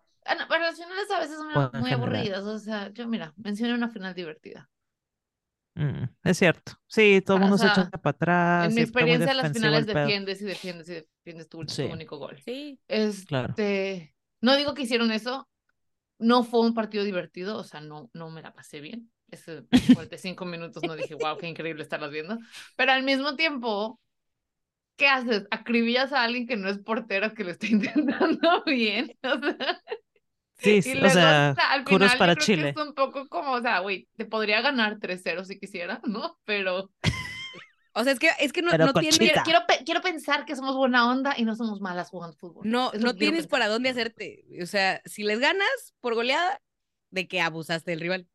para 0.49 0.65
las 0.65 0.75
finales 0.77 1.11
a 1.11 1.19
veces 1.19 1.37
son 1.37 1.53
Bueno, 1.53 1.71
en 1.73 1.79
muy 1.79 1.91
aburridas. 1.91 2.43
O 2.43 2.59
sea, 2.59 2.89
yo 2.91 3.07
mira, 3.07 3.33
mencioné 3.37 3.73
una 3.75 3.89
final 3.89 4.13
divertida. 4.13 4.69
Mm, 5.75 6.05
es 6.23 6.37
cierto. 6.37 6.73
Sí, 6.87 7.21
todo 7.23 7.37
el 7.37 7.43
Ah, 7.43 7.45
o 7.45 7.49
mundo 7.49 7.57
se 7.59 7.71
sea, 7.73 7.83
echa 7.83 7.97
para 7.97 8.11
atrás. 8.15 8.69
En 8.69 8.75
mi 8.75 8.81
y 8.81 8.83
experiencia, 8.83 9.31
en 9.31 9.37
las 9.37 9.51
finales 9.53 9.85
defiendes 9.85 10.41
y 10.41 10.45
defiendes 10.45 10.89
y 10.89 10.93
defiendes 10.93 11.49
tu, 11.49 11.63
Sí. 11.67 11.83
único 11.83 12.17
gol. 12.17 12.37
Sí. 12.43 12.79
Claro. 13.27 13.53
No 14.41 14.55
digo 14.55 14.73
que 14.73 14.83
hicieron 14.83 15.11
eso, 15.11 15.47
no 16.19 16.43
fue 16.43 16.61
un 16.61 16.73
partido 16.73 17.03
divertido, 17.03 17.57
o 17.57 17.63
sea, 17.63 17.81
no, 17.81 18.09
no 18.13 18.29
me 18.29 18.41
la 18.41 18.53
pasé 18.53 18.81
bien. 18.81 19.11
Ese 19.31 19.63
45 19.93 20.45
minutos 20.45 20.83
no 20.83 20.95
dije, 20.95 21.15
wow, 21.15 21.37
qué 21.37 21.47
increíble 21.47 21.83
estarlas 21.83 22.11
viendo. 22.11 22.37
Pero 22.75 22.91
al 22.93 23.03
mismo 23.03 23.35
tiempo, 23.35 23.99
¿qué 24.95 25.07
haces? 25.07 25.47
Acribillas 25.51 26.13
a 26.13 26.23
alguien 26.23 26.47
que 26.47 26.57
no 26.57 26.69
es 26.69 26.79
portero, 26.79 27.33
que 27.33 27.43
lo 27.43 27.51
está 27.51 27.67
intentando 27.71 28.63
bien. 28.65 29.11
O 29.23 29.39
sea, 29.39 29.81
Sí, 30.59 30.81
sí, 30.81 30.91
o 30.91 30.95
luego, 30.95 31.13
sea, 31.13 31.51
o 31.51 31.55
sea, 31.55 31.71
al 31.71 31.85
final 31.87 32.17
para 32.17 32.33
creo 32.33 32.45
Chile. 32.45 32.73
que 32.73 32.81
es 32.81 32.87
un 32.87 32.93
poco 32.95 33.27
como, 33.29 33.51
o 33.53 33.61
sea, 33.61 33.79
güey, 33.79 34.07
te 34.17 34.25
podría 34.25 34.61
ganar 34.61 34.97
3-0 34.99 35.43
si 35.45 35.59
quisiera, 35.59 36.01
¿no? 36.05 36.39
Pero 36.45 36.91
O 37.99 38.03
sea, 38.03 38.13
es 38.13 38.19
que, 38.19 38.29
es 38.39 38.53
que 38.53 38.61
no, 38.61 38.71
no 38.77 38.93
tienes, 38.93 39.17
quiero, 39.17 39.41
quiero, 39.43 39.59
pe- 39.67 39.83
quiero 39.85 40.01
pensar 40.01 40.45
que 40.45 40.55
somos 40.55 40.75
buena 40.75 41.09
onda 41.09 41.33
y 41.37 41.43
no 41.43 41.55
somos 41.55 41.81
malas 41.81 42.09
jugando 42.09 42.37
fútbol. 42.37 42.69
no, 42.69 42.91
no 42.93 43.15
tienes 43.15 43.41
pensar. 43.41 43.49
para 43.49 43.67
dónde 43.67 43.89
hacerte. 43.89 44.45
O 44.61 44.65
sea, 44.65 45.01
si 45.05 45.23
les 45.23 45.39
ganas 45.39 45.93
por 45.99 46.13
goleada, 46.15 46.61
de 47.09 47.27
que 47.27 47.41
abusaste 47.41 47.91
del 47.91 48.01
rival. 48.01 48.27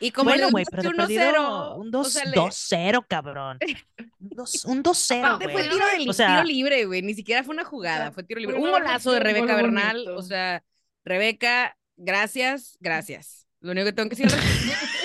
Y 0.00 0.12
como 0.12 0.30
bueno, 0.30 0.50
güey, 0.50 0.64
pero 0.70 0.82
de 0.82 0.90
perdido 0.94 1.22
1-0, 1.32 1.76
un 1.78 1.88
o 1.88 1.90
2 1.90 2.12
sea, 2.12 2.24
le- 2.24 2.36
2-0, 2.36 3.04
cabrón. 3.08 3.58
Un 4.20 4.28
dos- 4.30 4.64
Un 4.64 4.82
2-0, 4.84 5.24
Aparte 5.24 5.48
fue 5.48 5.62
tiro, 5.64 5.86
de 5.86 5.98
li- 5.98 6.08
O 6.08 6.12
sea- 6.12 6.28
tiro 6.36 6.44
libre, 6.44 6.84
güey. 6.84 7.02
Ni 7.02 7.14
siquiera 7.14 7.42
fue 7.42 7.52
una 7.54 7.64
jugada, 7.64 8.12
fue 8.12 8.22
tiro 8.22 8.38
libre. 8.38 8.56
Fue 8.56 8.64
Un 8.64 8.70
golazo 8.70 9.10
de 9.10 9.18
Rebeca 9.20 9.56
Bernal. 9.56 9.96
bonito. 9.96 10.16
O 10.16 10.22
sea, 10.22 10.62
Rebeca, 11.04 11.76
gracias, 11.96 12.76
gracias. 12.80 13.48
Lo 13.60 13.72
único 13.72 13.86
que 13.86 13.92
tengo 13.92 14.08
que 14.08 14.14
decir 14.14 14.28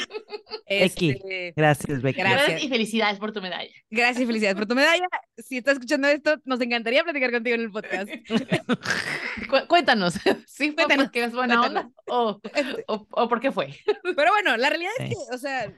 Este, 0.82 1.54
Gracias, 1.56 2.02
Becky. 2.02 2.20
Gracias. 2.20 2.64
y 2.64 2.70
felicidades 2.70 3.20
por 3.20 3.32
tu 3.32 3.42
medalla. 3.42 3.70
Gracias 3.90 4.22
y 4.24 4.26
felicidades 4.26 4.56
por 4.58 4.66
tu 4.66 4.76
medalla. 4.76 5.06
Si 5.38 5.58
estás 5.58 5.74
escuchando 5.74 6.08
esto, 6.08 6.36
nos 6.46 6.60
encantaría 6.62 7.04
platicar 7.04 7.32
contigo 7.32 7.56
en 7.56 7.62
el 7.62 7.72
podcast. 7.72 8.10
Cu- 9.50 9.68
cuéntanos, 9.68 10.14
¿sí 10.48 10.68
fue 10.72 10.76
Cuéntanos, 10.86 11.06
porque 11.06 11.24
es 11.24 11.34
buena 11.34 11.62
onda 11.62 11.90
o, 12.08 12.42
o, 12.88 13.08
o 13.12 13.28
por 13.30 13.40
qué 13.40 13.52
fue? 13.52 13.70
Pero 14.16 14.32
bueno, 14.32 14.58
la 14.58 14.70
realidad 14.70 14.92
es 15.00 15.10
Sí. 15.10 15.16
que, 15.16 15.36
o 15.36 15.38
sea, 15.38 15.74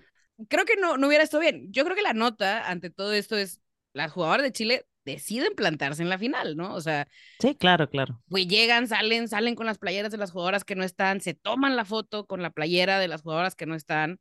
creo 0.49 0.65
que 0.65 0.75
no, 0.75 0.97
no 0.97 1.07
hubiera 1.07 1.23
estado 1.23 1.41
bien. 1.41 1.67
Yo 1.71 1.83
creo 1.83 1.95
que 1.95 2.01
la 2.01 2.13
nota 2.13 2.69
ante 2.69 2.89
todo 2.89 3.13
esto 3.13 3.37
es 3.37 3.61
las 3.93 4.11
jugadoras 4.11 4.43
de 4.43 4.51
Chile 4.51 4.85
deciden 5.05 5.53
plantarse 5.55 6.01
en 6.01 6.09
la 6.09 6.17
final, 6.17 6.57
¿no? 6.57 6.73
O 6.73 6.81
sea, 6.81 7.07
Sí, 7.39 7.55
claro, 7.55 7.89
claro. 7.89 8.21
güey, 8.27 8.47
llegan, 8.47 8.87
salen, 8.87 9.27
salen 9.27 9.53
con 9.55 9.67
las 9.67 9.77
playeras 9.77 10.11
de 10.11 10.17
las 10.17 10.31
jugadoras 10.31 10.63
que 10.63 10.75
no 10.75 10.83
están, 10.83 11.21
se 11.21 11.33
toman 11.35 11.75
la 11.75 11.85
foto 11.85 12.25
con 12.25 12.41
la 12.41 12.49
playera 12.49 12.99
de 12.99 13.07
las 13.07 13.21
jugadoras 13.21 13.55
que 13.55 13.67
no 13.67 13.75
están. 13.75 14.19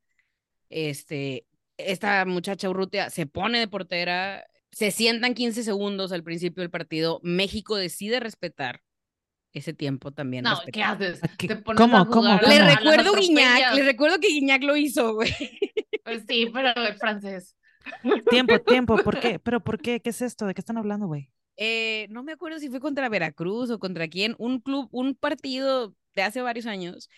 Este, 0.71 1.47
esta 1.77 2.25
muchacha 2.25 2.69
Urrutia 2.71 3.11
se 3.11 3.27
pone 3.27 3.59
de 3.59 3.69
portera, 3.69 4.45
se 4.73 4.91
sientan 4.91 5.35
15 5.35 5.63
segundos 5.63 6.13
al 6.13 6.23
principio 6.25 6.63
del 6.63 6.71
partido. 6.71 7.21
México 7.23 7.77
decide 7.77 8.21
respetar 8.21 8.83
ese 9.53 9.73
tiempo 9.73 10.11
también. 10.13 10.45
No, 10.45 10.51
respetar. 10.57 10.73
¿qué 10.73 10.83
haces? 10.83 11.21
¿Qué- 11.39 11.49
Te 11.49 11.57
pones 11.57 11.81
cómo, 11.81 11.97
a 11.97 12.07
cómo, 12.07 12.23
jugar 12.23 12.41
cómo? 12.43 12.53
A 12.55 12.59
las 12.59 12.77
recuerdo 12.77 13.15
Guiñac, 13.15 13.75
les 13.75 13.85
recuerdo 13.85 14.19
que 14.19 14.29
Guiñac 14.29 14.63
lo 14.63 14.77
hizo, 14.77 15.15
güey. 15.15 15.33
Pues 16.05 16.25
sí, 16.29 16.51
pero 16.53 16.73
el 16.75 16.95
francés. 16.97 17.57
Tiempo, 18.31 18.59
tiempo. 18.61 18.97
¿Por 18.99 19.21
qué? 19.21 19.39
¿Pero 19.45 19.63
por 19.63 19.81
qué? 19.81 20.01
¿Qué 20.01 20.11
es 20.11 20.23
esto? 20.23 20.47
¿De 20.47 20.55
qué 20.55 20.61
están 20.61 20.77
hablando, 20.79 21.07
güey? 21.07 21.31
Eh, 21.57 22.09
no 22.11 22.23
me 22.25 22.33
acuerdo 22.33 22.59
si 22.59 22.69
fue 22.69 22.81
contra 22.81 23.09
Veracruz 23.09 23.71
o 23.71 23.79
contra 23.79 24.09
quién, 24.09 24.35
un 24.39 24.61
club, 24.61 24.89
un 24.91 25.15
partido 25.15 25.95
de 26.15 26.23
hace 26.23 26.43
varios 26.43 26.67
años. 26.67 27.09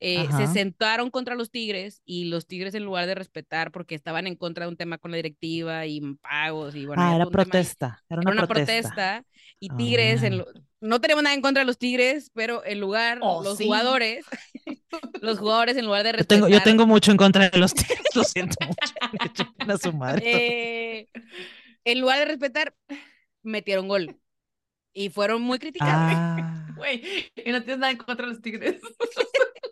Eh, 0.00 0.26
se 0.36 0.46
sentaron 0.48 1.10
contra 1.10 1.34
los 1.34 1.50
Tigres 1.50 2.02
y 2.04 2.26
los 2.26 2.46
Tigres 2.46 2.74
en 2.74 2.84
lugar 2.84 3.06
de 3.06 3.14
respetar 3.14 3.70
porque 3.72 3.94
estaban 3.94 4.26
en 4.26 4.36
contra 4.36 4.64
de 4.66 4.70
un 4.70 4.76
tema 4.76 4.98
con 4.98 5.10
la 5.10 5.16
directiva 5.16 5.86
y 5.86 6.00
pagos 6.20 6.74
y 6.74 6.84
bueno, 6.86 7.02
Ah, 7.02 7.14
era 7.14 7.24
tema 7.24 7.30
protesta. 7.30 8.02
Era 8.10 8.20
una, 8.20 8.46
protesta. 8.46 8.54
protesta 8.74 9.24
y 9.60 9.68
Tigres, 9.70 10.22
en 10.22 10.40
Ah. 10.40 10.44
no 10.80 11.00
tenemos 11.00 11.22
nada 11.22 11.34
en 11.34 11.40
contra 11.40 11.62
de 11.62 11.66
los 11.66 11.78
Tigres, 11.78 12.30
pero 12.34 12.64
en 12.66 12.80
lugar, 12.80 13.18
Oh, 13.22 13.42
los 13.42 13.56
sí. 13.56 13.64
jugadores, 13.64 14.26
los 15.22 15.38
jugadores 15.38 15.76
en 15.76 15.86
lugar 15.86 16.02
de 16.02 16.10
Yo 16.10 16.16
respetar, 16.18 16.36
tengo, 16.38 16.48
yo 16.48 16.62
tengo 16.62 16.86
mucho 16.86 17.10
en 17.10 17.16
contra 17.16 17.48
de 17.48 17.58
los 17.58 17.72
tigres, 17.72 18.00
lo 18.14 18.24
siento 18.24 18.56
mucho. 18.66 18.94
A 19.72 19.78
su 19.78 19.92
madre. 19.92 20.22
eh, 20.26 21.08
en 21.84 22.00
lugar 22.00 22.18
de 22.18 22.24
respetar, 22.26 22.74
metieron 23.42 23.88
gol 23.88 24.16
y 24.92 25.08
fueron 25.10 25.40
muy 25.42 25.58
criticados. 25.58 26.12
Ah, 26.76 26.90
y 26.92 27.52
no 27.52 27.62
tienes 27.62 27.78
nada 27.78 27.92
en 27.92 27.96
contra 27.98 28.26
de 28.26 28.32
los 28.32 28.42
tigres. 28.42 28.80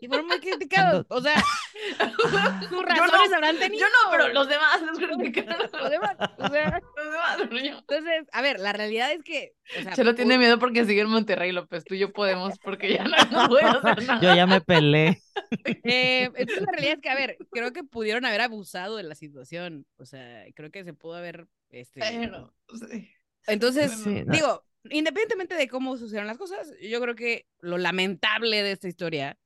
Y 0.02 0.08
fueron 0.08 0.26
muy 0.26 0.40
criticados. 0.40 1.06
O 1.10 1.22
sea, 1.22 1.36
sus 2.68 2.82
razones 2.82 3.30
no, 3.30 3.36
habrán 3.36 3.56
tenido. 3.56 3.86
Yo 3.86 3.86
no, 3.86 4.10
pero 4.10 4.32
los 4.32 4.48
demás 4.48 4.82
los 4.82 4.98
criticaron. 4.98 5.70
Los 5.72 5.90
demás, 5.90 6.16
o 6.38 6.48
sea, 6.48 6.82
Los 6.82 7.02
demás, 7.12 7.36
pero 7.48 7.64
yo. 7.64 7.78
entonces, 7.78 8.28
a 8.32 8.42
ver, 8.42 8.58
la 8.58 8.72
realidad 8.72 9.12
es 9.12 9.22
que. 9.22 9.54
O 9.78 9.82
sea, 9.82 9.92
Chelo 9.92 10.16
tiene 10.16 10.38
miedo 10.38 10.58
porque 10.58 10.84
sigue 10.86 11.02
en 11.02 11.08
Monterrey, 11.08 11.52
López. 11.52 11.84
Tú 11.84 11.94
y 11.94 12.00
yo 12.00 12.12
podemos 12.12 12.58
porque 12.58 12.94
ya 12.94 13.04
no, 13.04 13.16
no 13.30 13.48
voy 13.48 13.62
a 13.62 13.70
hacer 13.70 14.02
nada. 14.04 14.20
Yo 14.20 14.34
ya 14.34 14.44
me 14.48 14.60
pelé. 14.60 15.22
eh, 15.84 16.32
entonces, 16.34 16.64
la 16.66 16.72
realidad 16.72 16.94
es 16.94 17.00
que, 17.00 17.08
a 17.08 17.14
ver, 17.14 17.36
creo 17.52 17.72
que 17.72 17.84
pudieron 17.84 18.24
haber 18.24 18.40
abusado 18.40 18.96
de 18.96 19.04
la 19.04 19.14
situación. 19.14 19.86
O 19.98 20.04
sea, 20.04 20.44
creo 20.56 20.72
que 20.72 20.82
se 20.82 20.94
pudo 20.94 21.14
haber. 21.14 21.46
Este, 21.70 22.00
Pero, 22.00 22.52
sí. 22.90 23.08
Entonces, 23.46 23.92
Sí, 23.92 24.24
no. 24.26 24.32
digo, 24.32 24.64
independientemente 24.90 25.54
de 25.54 25.68
cómo 25.68 25.96
sucedieron 25.96 26.26
las 26.26 26.38
cosas, 26.38 26.72
yo 26.82 27.00
creo 27.00 27.14
que 27.14 27.46
lo 27.60 27.78
lamentable 27.78 28.64
de 28.64 28.72
esta 28.72 28.88
historia 28.88 29.38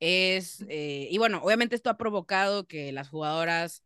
es, 0.00 0.64
eh, 0.68 1.08
y 1.10 1.18
bueno, 1.18 1.40
obviamente 1.42 1.74
esto 1.76 1.90
ha 1.90 1.96
provocado 1.96 2.66
que 2.66 2.92
las 2.92 3.08
jugadoras 3.08 3.82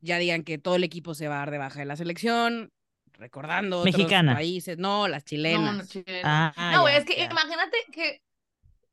ya 0.00 0.18
digan 0.18 0.42
que 0.44 0.58
todo 0.58 0.76
el 0.76 0.84
equipo 0.84 1.14
se 1.14 1.28
va 1.28 1.36
a 1.36 1.38
dar 1.38 1.50
de 1.50 1.58
baja 1.58 1.80
de 1.80 1.86
la 1.86 1.96
selección, 1.96 2.72
recordando 3.14 3.80
otros 3.80 3.96
Mexicana. 3.96 4.34
países, 4.34 4.76
no, 4.78 5.08
las 5.08 5.22
No, 5.22 5.26
chilenas. 5.26 5.76
no, 5.76 5.86
chileno. 5.86 6.20
Ah, 6.24 6.72
No, 6.74 6.82
güey, 6.82 6.94
ya, 6.94 6.98
es 7.00 7.04
que 7.06 7.16
ya. 7.16 7.24
imagínate 7.24 7.78
que 7.92 8.22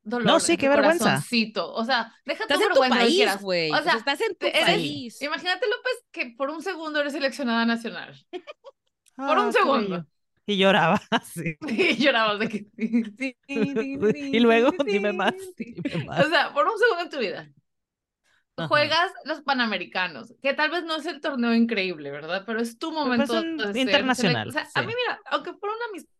dolor. 0.03 0.25
No, 0.25 0.39
sí, 0.39 0.55
qué 0.57 0.67
tu 0.67 0.71
vergüenza. 0.73 1.03
corazoncito. 1.05 1.73
O 1.73 1.83
sea, 1.83 2.13
deja 2.25 2.43
Estás 2.43 2.57
tu 2.59 2.63
en 2.63 2.73
tu 2.73 2.79
vergüenza 2.79 2.95
lo 3.03 3.09
que 3.09 3.25
país, 3.25 3.41
güey. 3.41 3.71
O 3.71 3.83
sea, 3.83 3.93
estás 3.97 4.21
en 4.21 4.35
tu 4.35 4.45
eres- 4.47 4.63
país. 4.65 5.21
Imagínate, 5.21 5.65
López, 5.67 5.93
que 6.11 6.33
por 6.37 6.49
un 6.49 6.61
segundo 6.63 7.01
eres 7.01 7.13
seleccionada 7.13 7.65
nacional. 7.65 8.15
por 9.15 9.37
un 9.37 9.49
Ah, 9.49 9.51
segundo. 9.51 10.07
Y 10.53 10.57
lloraba 10.57 11.01
así. 11.11 11.55
Y 11.67 11.97
llorabas 11.97 12.39
de 12.39 12.49
que. 12.49 12.65
sí, 12.75 13.03
sí, 13.17 13.35
sí, 13.47 13.75
sí, 13.75 14.29
Y 14.33 14.39
luego, 14.39 14.71
sí, 14.71 14.77
dime 14.91 15.11
sí, 15.11 15.17
más. 15.17 15.33
sí. 15.57 15.75
dime 15.83 16.05
más. 16.05 16.25
O 16.25 16.29
sea, 16.29 16.53
por 16.53 16.67
un 16.67 16.77
segundo 16.77 17.03
en 17.03 17.09
tu 17.09 17.19
vida. 17.19 17.49
Ajá. 18.57 18.67
Juegas 18.67 19.11
los 19.25 19.41
Panamericanos, 19.41 20.33
que 20.41 20.53
tal 20.53 20.69
vez 20.71 20.83
no 20.83 20.97
es 20.97 21.05
el 21.05 21.21
torneo 21.21 21.53
increíble, 21.53 22.11
¿verdad? 22.11 22.43
Pero 22.45 22.59
es 22.59 22.77
tu 22.77 22.91
momento 22.91 23.27
pues, 23.27 23.43
un 23.43 23.57
de 23.57 23.63
ser 23.73 23.77
internacional, 23.77 24.49
O 24.49 24.51
sea, 24.51 24.63
a 24.63 24.81
sí. 24.81 24.87
mí, 24.87 24.93
mira, 25.07 25.19
aunque 25.25 25.53
fuera 25.53 25.75
una 25.75 25.85
amistad 25.89 26.13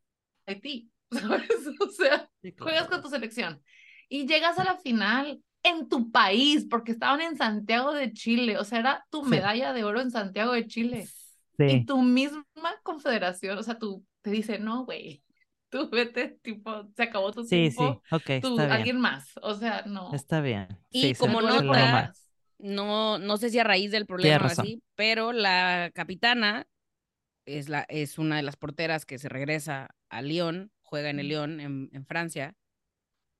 de 0.48 0.56
ti, 0.56 0.92
¿sabes? 1.12 1.50
O 1.80 1.90
sea, 1.90 2.30
Sí, 2.42 2.54
claro. 2.54 2.72
juegas 2.72 2.88
con 2.88 3.02
tu 3.02 3.10
selección 3.10 3.62
y 4.10 4.26
llegas 4.28 4.58
a 4.58 4.64
la 4.64 4.78
final 4.78 5.42
en 5.64 5.88
tu 5.90 6.10
país, 6.10 6.66
porque 6.70 6.94
estaban 6.94 7.22
en 7.22 7.38
Santiago 7.38 7.94
de 7.94 8.14
Chile, 8.14 8.58
o 8.58 8.64
sea, 8.64 8.80
era 8.80 9.06
tu 9.12 9.24
Sí. 9.24 9.30
medalla 9.30 9.74
de 9.74 9.84
oro 9.84 10.02
en 10.02 10.10
Santiago 10.10 10.54
de 10.54 10.66
Chile. 10.68 11.06
Y 11.60 11.70
Sí. 11.70 11.86
tu 11.86 12.02
misma 12.02 12.44
confederación, 12.82 13.58
o 13.58 13.62
sea, 13.64 13.78
tú 13.78 14.04
te 14.22 14.30
dice, 14.32 14.60
no, 14.60 14.86
güey, 14.86 15.24
tú 15.70 15.90
vete, 15.90 16.40
tipo, 16.42 16.90
se 16.96 17.04
acabó 17.04 17.32
tu 17.32 17.44
Sí, 17.44 17.72
sí, 17.72 17.78
tiempo, 17.78 18.02
ok, 18.12 18.24
tú, 18.42 18.50
está 18.50 18.66
bien. 18.66 18.72
alguien 18.72 19.00
más, 19.00 19.30
o 19.42 19.54
sea, 19.56 19.84
no. 19.86 20.14
Está 20.14 20.42
bien. 20.42 20.68
Y 20.90 21.02
Sí, 21.02 21.16
como 21.16 21.42
no 21.42 21.56
está-. 21.56 22.14
No, 22.60 23.18
no 23.18 23.38
sé 23.38 23.50
si 23.50 23.58
a 23.58 23.64
raíz 23.64 23.90
del 23.92 24.06
problema 24.06 24.44
o 24.46 24.48
así, 24.48 24.84
pero 24.96 25.32
la 25.32 25.90
capitana 25.96 26.68
es, 27.46 27.70
la, 27.70 27.86
es 27.90 28.20
una 28.20 28.36
de 28.38 28.44
las 28.44 28.56
porteras 28.56 29.06
que 29.06 29.18
se 29.18 29.30
regresa 29.30 29.90
a 30.10 30.22
Lyon, 30.22 30.72
juega 30.84 31.10
en 31.10 31.20
el 31.20 31.28
Lyon, 31.30 31.60
en, 31.60 31.90
en 31.92 32.06
Francia. 32.06 32.54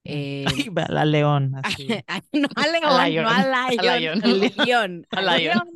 Eh, 0.04 0.46
Ay, 0.48 0.70
va, 0.70 0.88
la 0.90 1.06
león, 1.06 1.54
así. 1.64 1.88
no 2.34 2.48
a 2.56 2.68
León, 2.68 3.06
Lion, 3.12 3.24
no 3.24 3.30
a 3.30 3.42
a 3.42 3.72
Lion, 3.72 4.20
Lion. 4.20 4.22
a 4.24 4.28
León, 4.66 5.08
A 5.12 5.20
a. 5.20 5.38
León. 5.38 5.70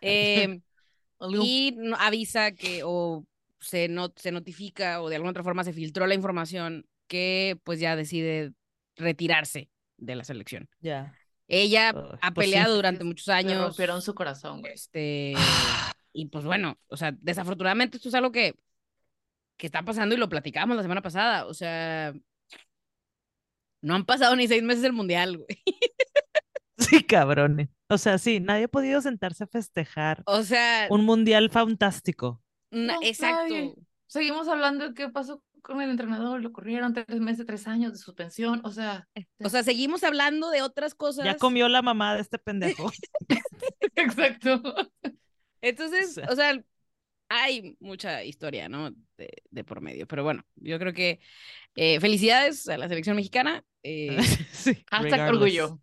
Eh, 0.00 0.60
y 1.30 1.76
avisa 1.98 2.52
que 2.52 2.82
o 2.84 3.24
se, 3.64 3.88
no, 3.88 4.12
se 4.16 4.32
notifica 4.32 5.02
o 5.02 5.08
de 5.08 5.16
alguna 5.16 5.30
otra 5.30 5.42
forma 5.42 5.64
se 5.64 5.72
filtró 5.72 6.06
la 6.06 6.14
información 6.14 6.86
que 7.06 7.58
pues 7.64 7.80
ya 7.80 7.96
decide 7.96 8.52
retirarse 8.96 9.70
de 9.96 10.14
la 10.14 10.24
selección. 10.24 10.68
Ya. 10.80 11.14
Ella 11.46 11.90
ha 12.20 12.32
pues 12.34 12.46
sí. 12.46 12.52
peleado 12.52 12.74
durante 12.74 13.04
muchos 13.04 13.28
años. 13.28 13.60
rompieron 13.60 14.02
su 14.02 14.14
corazón, 14.14 14.60
güey. 14.60 14.72
Este, 14.72 15.34
y 16.12 16.26
pues 16.26 16.44
bueno, 16.44 16.78
o 16.88 16.96
sea, 16.96 17.12
desafortunadamente 17.20 17.96
esto 17.96 18.08
es 18.08 18.14
algo 18.14 18.32
que, 18.32 18.54
que 19.56 19.66
está 19.66 19.82
pasando 19.82 20.14
y 20.14 20.18
lo 20.18 20.28
platicamos 20.28 20.76
la 20.76 20.82
semana 20.82 21.02
pasada. 21.02 21.46
O 21.46 21.54
sea, 21.54 22.14
no 23.82 23.94
han 23.94 24.04
pasado 24.06 24.34
ni 24.36 24.48
seis 24.48 24.62
meses 24.62 24.82
del 24.82 24.92
mundial, 24.92 25.38
güey. 25.38 25.48
Sí, 26.76 27.04
cabrones. 27.04 27.68
O 27.88 27.98
sea, 27.98 28.18
sí, 28.18 28.40
nadie 28.40 28.64
ha 28.64 28.68
podido 28.68 29.00
sentarse 29.00 29.44
a 29.44 29.46
festejar 29.46 30.22
O 30.26 30.42
sea, 30.42 30.88
un 30.90 31.04
mundial 31.04 31.48
fantástico. 31.48 32.42
No, 32.74 32.98
exacto. 33.02 33.54
nadie. 33.54 33.74
Seguimos 34.06 34.48
hablando 34.48 34.88
de 34.88 34.94
qué 34.94 35.08
pasó 35.08 35.42
con 35.62 35.80
el 35.80 35.90
entrenador, 35.90 36.42
lo 36.42 36.52
corrieron 36.52 36.92
tres 36.92 37.20
meses, 37.20 37.46
tres 37.46 37.66
años 37.66 37.92
de 37.92 37.98
suspensión, 37.98 38.60
o 38.64 38.70
sea, 38.70 39.08
O 39.42 39.48
sea, 39.48 39.62
seguimos 39.62 40.04
hablando 40.04 40.50
de 40.50 40.60
otras 40.60 40.94
cosas. 40.94 41.24
Ya 41.24 41.36
comió 41.36 41.68
la 41.68 41.80
mamá 41.80 42.14
de 42.14 42.20
este 42.20 42.38
pendejo. 42.38 42.92
exacto. 43.96 44.62
Entonces, 45.62 46.14
sea. 46.14 46.28
o 46.30 46.36
sea, 46.36 46.62
hay 47.30 47.76
mucha 47.80 48.22
historia, 48.24 48.68
¿no? 48.68 48.90
De, 49.16 49.42
de 49.50 49.64
por 49.64 49.80
medio. 49.80 50.06
Pero 50.06 50.22
bueno, 50.22 50.44
yo 50.56 50.78
creo 50.78 50.92
que 50.92 51.20
eh, 51.76 51.98
felicidades 51.98 52.68
a 52.68 52.76
la 52.76 52.88
selección 52.88 53.16
mexicana. 53.16 53.64
eh, 53.82 54.18
sí, 54.52 54.84
orgullo. 54.90 55.80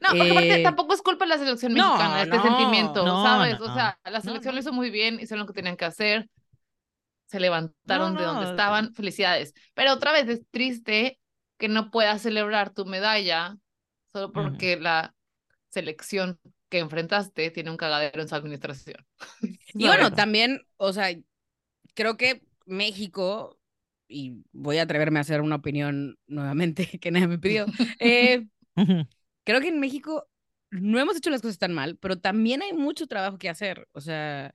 No, 0.00 0.16
porque 0.16 0.32
aparte 0.32 0.58
Eh, 0.58 0.62
tampoco 0.62 0.94
es 0.94 1.02
culpa 1.02 1.24
de 1.24 1.30
la 1.30 1.38
selección 1.38 1.74
no, 1.74 1.96
mexicana, 1.98 2.22
este 2.22 2.36
no, 2.36 2.42
sentimiento, 2.42 3.04
no, 3.04 3.22
¿sabes? 3.22 3.58
no, 3.58 3.66
o 3.66 3.68
sea, 3.68 3.98
la 4.04 4.20
no, 4.22 4.22
selección 4.22 4.54
no. 4.54 4.54
lo 4.54 4.60
hizo 4.60 4.72
muy 4.72 4.90
bien, 4.90 5.14
hicieron 5.20 5.40
lo 5.40 5.46
que 5.46 5.52
tenían 5.52 5.76
que 5.76 5.84
hacer, 5.84 6.28
se 7.26 7.40
levantaron 7.40 8.14
No, 8.14 8.20
de 8.20 8.24
donde 8.24 8.44
no. 8.44 8.50
estaban, 8.50 8.94
felicidades. 8.94 9.54
Pero 9.74 9.92
otra 9.94 10.12
vez 10.12 10.28
es 10.28 10.42
triste 10.50 11.18
que 11.58 11.68
no 11.68 11.90
puedas 11.90 12.22
celebrar 12.22 12.70
tu 12.74 12.84
medalla 12.86 13.56
solo 14.12 14.32
porque 14.32 14.76
la 14.78 15.14
selección 15.70 16.38
que 16.68 16.78
enfrentaste 16.80 17.50
tiene 17.50 17.70
un 17.70 17.76
cagadero 17.76 18.22
en 18.22 18.28
su 18.28 18.34
administración. 18.34 19.06
Y 19.76 19.86
bueno, 19.86 20.12
también, 20.12 20.60
o 20.76 20.92
sea, 20.92 21.08
creo 21.94 22.16
que 22.16 22.42
México, 22.66 23.58
y 24.08 24.42
voy 24.52 24.78
a 24.78 24.82
atreverme 24.82 25.18
a 25.18 25.22
hacer 25.22 25.40
una 25.40 25.56
opinión 25.56 26.18
nuevamente 26.26 26.86
que 27.00 27.10
nadie 27.10 27.28
me 27.28 27.38
pidió, 27.38 27.66
eh. 28.00 28.46
Creo 29.44 29.60
que 29.60 29.68
en 29.68 29.80
México 29.80 30.28
no 30.70 30.98
hemos 30.98 31.16
hecho 31.16 31.30
las 31.30 31.42
cosas 31.42 31.58
tan 31.58 31.72
mal, 31.72 31.96
pero 31.98 32.18
también 32.18 32.62
hay 32.62 32.72
mucho 32.72 33.06
trabajo 33.06 33.38
que 33.38 33.48
hacer. 33.48 33.88
O 33.92 34.00
sea, 34.00 34.52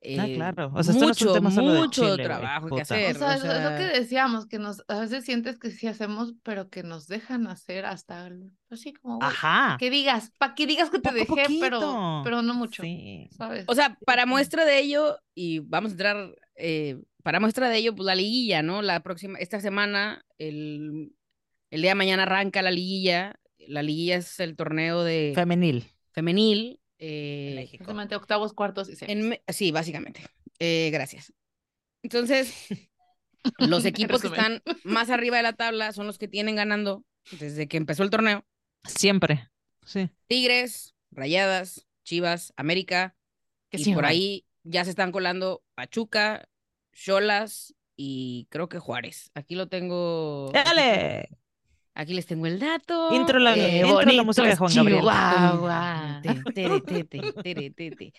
Ah, 0.00 0.28
eh, 0.28 0.34
claro. 0.36 0.70
O 0.76 0.82
sea, 0.84 0.92
esto 0.94 1.06
no 1.06 1.10
es 1.10 1.20
un 1.20 1.26
mucho, 1.26 1.32
tema 1.34 1.50
solo 1.50 1.72
de 1.72 1.78
mucho 1.80 2.02
Chile, 2.02 2.14
güey, 2.14 2.24
trabajo 2.24 2.68
que 2.68 2.82
hacer. 2.82 3.16
O 3.16 3.18
sea, 3.18 3.34
es- 3.34 3.42
es 3.42 3.48
lo 3.48 3.52
sea, 3.52 3.76
que 3.78 3.98
decíamos, 3.98 4.46
que 4.46 4.60
nos 4.60 4.84
a 4.86 5.00
veces 5.00 5.24
sientes 5.24 5.58
que 5.58 5.72
sí 5.72 5.88
hacemos, 5.88 6.34
pero 6.44 6.70
que 6.70 6.84
nos 6.84 7.08
dejan 7.08 7.48
hacer 7.48 7.84
hasta 7.84 8.30
así 8.70 8.92
como 8.92 9.18
Ajá. 9.20 9.76
que 9.80 9.90
digas, 9.90 10.30
para 10.38 10.54
que 10.54 10.68
digas 10.68 10.90
que 10.90 11.00
te 11.00 11.08
Poco 11.10 11.34
a 11.34 11.42
dejé, 11.42 11.58
pero 11.60 11.80
poquito. 11.80 12.20
pero 12.22 12.42
no 12.42 12.54
mucho, 12.54 12.80
Sí. 12.84 13.28
¿sabes? 13.36 13.64
O 13.66 13.74
sea, 13.74 13.98
para 14.06 14.24
muestra 14.24 14.64
de 14.64 14.78
ello, 14.78 15.18
y 15.34 15.58
vamos 15.58 15.90
a 15.90 15.94
entrar, 15.94 16.32
eh, 16.54 17.00
para 17.24 17.40
muestra 17.40 17.68
de 17.68 17.78
ello, 17.78 17.92
pues 17.96 18.06
la 18.06 18.14
liguilla, 18.14 18.62
¿no? 18.62 18.82
La 18.82 19.00
próxima, 19.02 19.40
esta 19.40 19.60
semana, 19.60 20.24
el, 20.38 21.12
el 21.72 21.82
día 21.82 21.90
de 21.90 21.94
mañana 21.96 22.22
arranca 22.22 22.62
la 22.62 22.70
liguilla. 22.70 23.34
La 23.68 23.82
liguilla 23.82 24.16
es 24.16 24.40
el 24.40 24.56
torneo 24.56 25.04
de 25.04 25.32
Femenil. 25.34 25.84
femenil. 26.12 26.80
eh, 26.98 27.52
México. 27.54 27.84
Básicamente 27.84 28.16
octavos, 28.16 28.52
cuartos 28.52 28.88
y 28.88 28.96
semis. 28.96 29.38
sí, 29.48 29.70
básicamente. 29.70 30.20
Eh, 30.58 30.88
gracias. 30.92 31.32
Entonces, 32.02 32.66
los 33.58 33.84
equipos 33.84 34.20
que 34.22 34.28
están 34.28 34.62
más 34.84 35.10
arriba 35.10 35.36
de 35.36 35.42
la 35.42 35.52
tabla 35.52 35.92
son 35.92 36.06
los 36.06 36.18
que 36.18 36.28
tienen 36.28 36.56
ganando 36.56 37.04
desde 37.38 37.68
que 37.68 37.76
empezó 37.76 38.02
el 38.02 38.10
torneo. 38.10 38.44
Siempre. 38.84 39.48
Sí. 39.84 40.08
Tigres, 40.26 40.94
Rayadas, 41.10 41.86
Chivas, 42.04 42.52
América, 42.56 43.16
Que 43.70 43.78
y 43.78 43.84
sí, 43.84 43.92
por 43.94 44.06
ahí 44.06 44.44
ya 44.64 44.84
se 44.84 44.90
están 44.90 45.12
colando 45.12 45.62
Pachuca, 45.74 46.48
Cholas 46.92 47.74
y 47.96 48.46
creo 48.50 48.68
que 48.68 48.78
Juárez. 48.78 49.30
Aquí 49.34 49.54
lo 49.54 49.68
tengo. 49.68 50.50
¡Dale! 50.52 51.28
Aquí 51.98 52.14
les 52.14 52.26
tengo 52.26 52.46
el 52.46 52.60
dato. 52.60 53.12
Intro 53.12 53.40
la, 53.40 53.56
Eh, 53.56 53.78
intro 53.80 53.88
la 53.88 54.04
bonito 54.04 54.24
música 54.24 54.46
de 54.46 54.56
Juan 54.56 54.72
Gabriel. 54.72 55.00
Chihuahua. 55.00 56.22
Tere, 56.54 57.70
tere. 57.72 58.12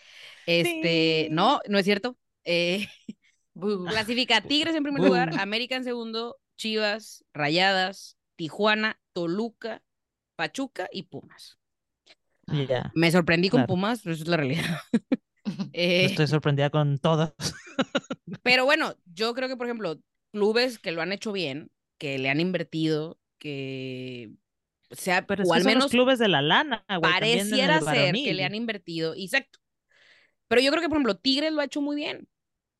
Este, 0.45 1.29
no, 1.31 1.61
no 1.69 1.77
es 1.79 1.85
cierto. 1.85 2.17
Eh, 2.43 2.87
Bu. 3.53 3.85
clasifica 3.85 4.41
Tigres 4.41 4.75
en 4.75 4.83
primer 4.83 5.01
lugar, 5.01 5.39
América 5.39 5.77
en 5.77 5.85
segundo, 5.85 6.37
Chivas, 6.57 7.23
Rayadas, 7.33 8.17
Tijuana, 8.35 8.99
Toluca, 9.13 9.81
Pachuca 10.35 10.89
y 10.91 11.03
Pumas. 11.03 11.57
Ya. 12.47 12.91
Me 12.95 13.11
sorprendí 13.11 13.49
con 13.49 13.59
Claro. 13.59 13.67
Pumas, 13.67 14.01
pero 14.03 14.13
eso 14.13 14.23
es 14.23 14.29
la 14.29 14.37
realidad. 14.37 14.63
Eh, 15.73 16.05
Estoy 16.05 16.27
sorprendida 16.27 16.69
con 16.69 16.99
todos. 16.99 17.33
Pero 18.43 18.65
bueno, 18.65 18.93
yo 19.05 19.33
creo 19.33 19.47
que, 19.47 19.57
por 19.57 19.65
ejemplo, 19.65 19.99
clubes 20.31 20.77
que 20.77 20.91
lo 20.91 21.01
han 21.01 21.11
hecho 21.11 21.31
bien, 21.31 21.71
que 21.97 22.19
le 22.19 22.29
han 22.29 22.39
invertido, 22.39 23.17
que 23.39 24.31
sea, 24.91 25.25
Pero 25.25 25.43
es 25.43 25.49
o 25.49 25.53
que 25.53 25.57
al 25.59 25.65
menos 25.65 25.83
los 25.85 25.91
clubes 25.91 26.19
de 26.19 26.27
la 26.27 26.41
lana, 26.41 26.83
güey. 26.87 26.97
el 26.97 27.01
pareciera 27.19 27.81
ser 27.81 28.13
que 28.13 28.33
le 28.33 28.43
han 28.45 28.55
invertido. 28.55 29.13
Exacto. 29.15 29.59
Pero 30.47 30.61
yo 30.61 30.71
creo 30.71 30.81
que, 30.81 30.89
por 30.89 30.97
ejemplo, 30.97 31.17
Tigres 31.17 31.51
lo 31.53 31.61
ha 31.61 31.65
hecho 31.65 31.81
muy 31.81 31.95
bien. 31.95 32.27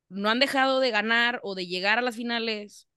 No 0.10 0.30
han 0.30 0.40
dejado 0.40 0.80
de 0.80 0.92
ganar 0.92 1.40
o 1.44 1.56
de 1.56 1.68
llegar 1.68 2.00
a 2.00 2.02
las 2.02 2.16
finales 2.16 2.88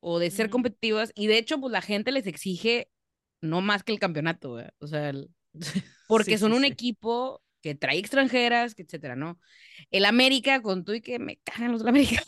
o 0.00 0.18
de 0.18 0.30
ser 0.30 0.46
Ujú. 0.46 0.52
competitivas. 0.52 1.12
Y 1.16 1.26
de 1.26 1.38
hecho, 1.38 1.60
pues 1.60 1.72
la 1.72 1.82
gente 1.82 2.12
les 2.12 2.26
exige 2.26 2.88
no 3.40 3.60
más 3.60 3.82
que 3.82 3.92
el 3.92 3.98
campeonato, 3.98 4.52
güey. 4.52 4.66
O 4.78 4.86
sea, 4.86 5.10
el- 5.10 5.30
porque 6.08 6.32
Sí, 6.32 6.38
son 6.38 6.52
sí, 6.52 6.56
un 6.58 6.62
sí. 6.64 6.68
equipo 6.70 7.42
que 7.60 7.74
trae 7.74 7.98
extranjeras, 7.98 8.74
que 8.74 8.82
etcétera, 8.82 9.16
¿no? 9.16 9.40
El 9.90 10.04
América, 10.04 10.62
con 10.62 10.84
tú 10.84 10.92
y 10.92 11.00
que 11.00 11.18
me 11.18 11.38
cagan 11.38 11.72
los 11.72 11.80
del 11.80 11.88
América. 11.88 12.22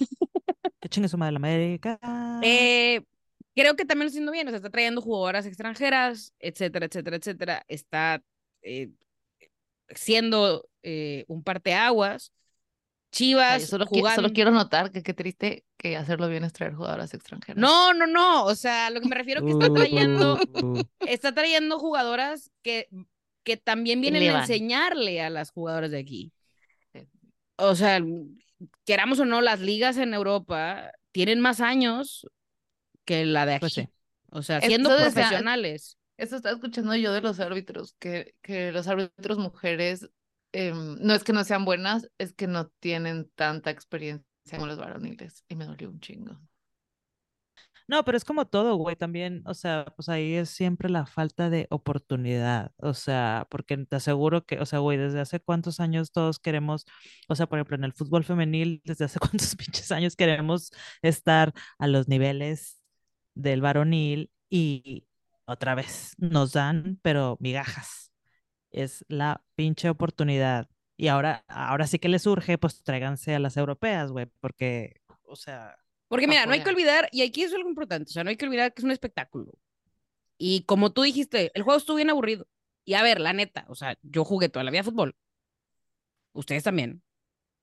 Que 0.80 0.88
chingue 0.88 1.08
su 1.08 1.18
madre 1.18 1.32
la 1.32 1.36
América. 1.38 1.98
Eh, 2.42 3.02
creo 3.56 3.74
que 3.74 3.84
también 3.84 4.04
lo 4.04 4.08
está 4.08 4.16
haciendo 4.16 4.32
bien, 4.32 4.46
o 4.46 4.50
sea, 4.50 4.58
está 4.58 4.70
trayendo 4.70 5.00
jugadoras 5.00 5.46
extranjeras, 5.46 6.32
etcétera, 6.38 6.86
etcétera, 6.86 7.16
etcétera. 7.16 7.64
Está 7.66 8.22
eh, 8.62 8.90
siendo 9.94 10.68
eh, 10.82 11.24
un 11.26 11.42
parteaguas. 11.42 12.32
Chivas 13.12 13.64
solo, 13.64 13.86
qui- 13.86 14.00
jugando. 14.00 14.22
solo 14.22 14.34
quiero 14.34 14.50
notar 14.50 14.90
que 14.90 15.02
qué 15.02 15.14
triste 15.14 15.64
que 15.78 15.96
hacerlo 15.96 16.28
bien 16.28 16.44
es 16.44 16.52
traer 16.52 16.74
jugadoras 16.74 17.14
extranjeras. 17.14 17.58
No, 17.58 17.94
no, 17.94 18.06
no. 18.06 18.44
O 18.44 18.54
sea, 18.54 18.90
lo 18.90 19.00
que 19.00 19.08
me 19.08 19.14
refiero 19.14 19.42
que 19.42 19.52
está 19.52 19.72
trayendo, 19.72 20.34
uh, 20.34 20.82
está 21.00 21.32
trayendo 21.32 21.78
jugadoras 21.78 22.50
que, 22.62 22.88
que 23.42 23.56
también 23.56 24.02
vienen 24.02 24.28
a 24.28 24.40
enseñarle 24.40 25.22
a 25.22 25.30
las 25.30 25.50
jugadoras 25.50 25.92
de 25.92 25.98
aquí. 25.98 26.32
O 27.56 27.74
sea, 27.74 28.02
queramos 28.84 29.18
o 29.20 29.24
no, 29.24 29.40
las 29.40 29.60
ligas 29.60 29.96
en 29.96 30.12
Europa 30.12 30.90
tienen 31.12 31.40
más 31.40 31.60
años 31.60 32.26
que 33.06 33.24
la 33.24 33.46
de 33.46 33.54
aquí. 33.54 33.60
Pues 33.60 33.72
sí. 33.72 33.88
O 34.30 34.42
sea, 34.42 34.60
siendo 34.60 34.90
decía- 34.90 35.12
profesionales. 35.12 35.98
Eso 36.18 36.36
estaba 36.36 36.54
escuchando 36.54 36.94
yo 36.96 37.12
de 37.12 37.20
los 37.20 37.40
árbitros, 37.40 37.94
que, 37.98 38.34
que 38.42 38.72
los 38.72 38.88
árbitros 38.88 39.38
mujeres 39.38 40.08
em, 40.52 40.96
no 41.00 41.14
es 41.14 41.24
que 41.24 41.32
no 41.34 41.44
sean 41.44 41.64
buenas, 41.64 42.10
es 42.18 42.32
que 42.32 42.46
no 42.46 42.68
tienen 42.80 43.30
tanta 43.34 43.70
experiencia 43.70 44.24
como 44.50 44.66
los 44.66 44.78
varoniles. 44.78 45.44
Y 45.48 45.56
me 45.56 45.66
dolió 45.66 45.90
un 45.90 46.00
chingo. 46.00 46.40
No, 47.88 48.04
pero 48.04 48.16
es 48.16 48.24
como 48.24 48.46
todo, 48.46 48.74
güey, 48.76 48.96
también, 48.96 49.42
o 49.46 49.54
sea, 49.54 49.84
pues 49.94 50.08
ahí 50.08 50.34
es 50.34 50.50
siempre 50.50 50.88
la 50.88 51.06
falta 51.06 51.50
de 51.50 51.68
oportunidad, 51.70 52.72
o 52.78 52.94
sea, 52.94 53.46
porque 53.48 53.76
te 53.76 53.94
aseguro 53.96 54.44
que, 54.44 54.58
o 54.58 54.66
sea, 54.66 54.80
güey, 54.80 54.98
desde 54.98 55.20
hace 55.20 55.38
cuántos 55.38 55.78
años 55.78 56.10
todos 56.10 56.40
queremos, 56.40 56.84
o 57.28 57.36
sea, 57.36 57.46
por 57.46 57.58
ejemplo, 57.58 57.76
en 57.76 57.84
el 57.84 57.92
fútbol 57.92 58.24
femenil, 58.24 58.82
desde 58.84 59.04
hace 59.04 59.20
cuántos 59.40 59.54
pinches 59.54 59.92
años 59.92 60.16
queremos 60.16 60.72
estar 61.02 61.52
a 61.78 61.86
los 61.86 62.08
niveles 62.08 62.75
del 63.36 63.60
varonil 63.60 64.32
y 64.50 65.06
otra 65.44 65.76
vez 65.76 66.14
nos 66.18 66.52
dan, 66.52 66.98
pero 67.02 67.36
migajas. 67.40 68.12
Es 68.70 69.04
la 69.08 69.44
pinche 69.54 69.88
oportunidad. 69.90 70.68
Y 70.96 71.08
ahora, 71.08 71.44
ahora 71.48 71.86
sí 71.86 71.98
que 71.98 72.08
les 72.08 72.26
urge, 72.26 72.58
pues 72.58 72.82
tráiganse 72.82 73.34
a 73.34 73.38
las 73.38 73.56
europeas, 73.56 74.10
güey, 74.10 74.26
porque, 74.40 75.02
o 75.24 75.36
sea, 75.36 75.76
Porque 76.08 76.26
mira, 76.28 76.46
no 76.46 76.52
hay 76.52 76.62
que 76.62 76.70
olvidar, 76.70 77.08
y 77.12 77.22
aquí 77.22 77.42
es 77.42 77.52
algo 77.54 77.68
importante, 77.68 78.10
o 78.10 78.12
sea, 78.12 78.24
no 78.24 78.30
hay 78.30 78.36
que 78.36 78.46
olvidar 78.46 78.72
que 78.72 78.80
es 78.80 78.84
un 78.84 78.92
espectáculo. 78.92 79.52
Y 80.38 80.62
como 80.64 80.92
tú 80.92 81.02
dijiste, 81.02 81.50
el 81.54 81.62
juego 81.62 81.78
estuvo 81.78 81.96
bien 81.96 82.10
aburrido. 82.10 82.46
Y 82.84 82.94
a 82.94 83.02
ver, 83.02 83.20
la 83.20 83.32
neta, 83.32 83.66
o 83.68 83.74
sea, 83.74 83.96
yo 84.02 84.24
jugué 84.24 84.48
toda 84.48 84.64
la 84.64 84.70
vida 84.70 84.84
fútbol. 84.84 85.16
Ustedes 86.32 86.62
también. 86.62 87.02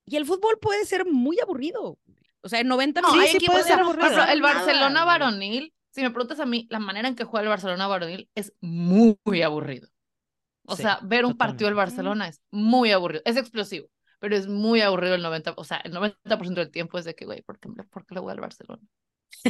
Y 0.05 0.17
el 0.17 0.25
fútbol 0.25 0.59
puede 0.59 0.85
ser 0.85 1.05
muy 1.05 1.39
aburrido. 1.39 1.99
O 2.43 2.49
sea, 2.49 2.59
en 2.59 2.67
90 2.67 3.01
No, 3.01 3.11
Sí, 3.13 3.19
sí 3.27 3.37
equipos, 3.37 3.53
puede 3.55 3.63
ser 3.63 3.79
aburrido. 3.79 4.23
el 4.25 4.41
Barcelona 4.41 5.05
varonil 5.05 5.73
si 5.93 6.01
me 6.01 6.09
preguntas 6.09 6.39
a 6.39 6.45
mí, 6.47 6.67
la 6.71 6.79
manera 6.79 7.07
en 7.07 7.15
que 7.15 7.23
juega 7.23 7.43
el 7.43 7.49
Barcelona 7.49 7.87
varonil 7.87 8.27
es 8.33 8.51
muy, 8.61 9.15
aburrido. 9.43 9.87
O 10.65 10.75
Sí, 10.75 10.81
sea, 10.81 10.99
ver 11.03 11.23
un 11.25 11.37
partido 11.37 11.67
del. 11.67 11.75
Barcelona 11.75 12.27
es 12.27 12.41
muy 12.51 12.91
aburrido. 12.91 13.21
Es 13.25 13.37
explosivo, 13.37 13.89
pero 14.19 14.35
es 14.35 14.47
muy 14.47 14.81
aburrido 14.81 15.13
el 15.15 15.23
90%, 15.23 15.53
o 15.55 15.63
sea, 15.63 15.77
el 15.77 15.93
90% 15.93 16.61
del 16.61 16.71
tiempo 16.71 16.97
es 16.97 17.05
de 17.05 17.13
que, 17.13 17.25
güey, 17.25 17.41
¿por 17.43 17.59
qué, 17.59 17.69
¿por 17.69 18.05
qué 18.07 18.15
le 18.15 18.21
voy 18.21 18.31
al 18.31 18.39
Barcelona? 18.39 18.81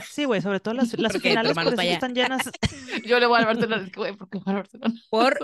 Sí, 0.10 0.26
güey, 0.26 0.42
sobre 0.42 0.60
todo 0.60 0.74
las, 0.74 0.94
las 1.00 1.18
finales 1.18 1.54
por 1.54 1.62
eso 1.64 1.70
está 1.72 1.84
están 1.84 2.14
llenas. 2.14 2.50
Yo 3.06 3.20
le 3.20 3.26
voy 3.26 3.40
al 3.40 3.46
Barcelona, 3.46 3.84
es 3.86 3.92
que, 3.92 4.00
güey, 4.00 4.16
¿por 4.18 4.30
qué 4.30 4.40
voy 4.40 4.52
al 4.52 4.56
Barcelona? 4.56 4.94
Por, 5.10 5.38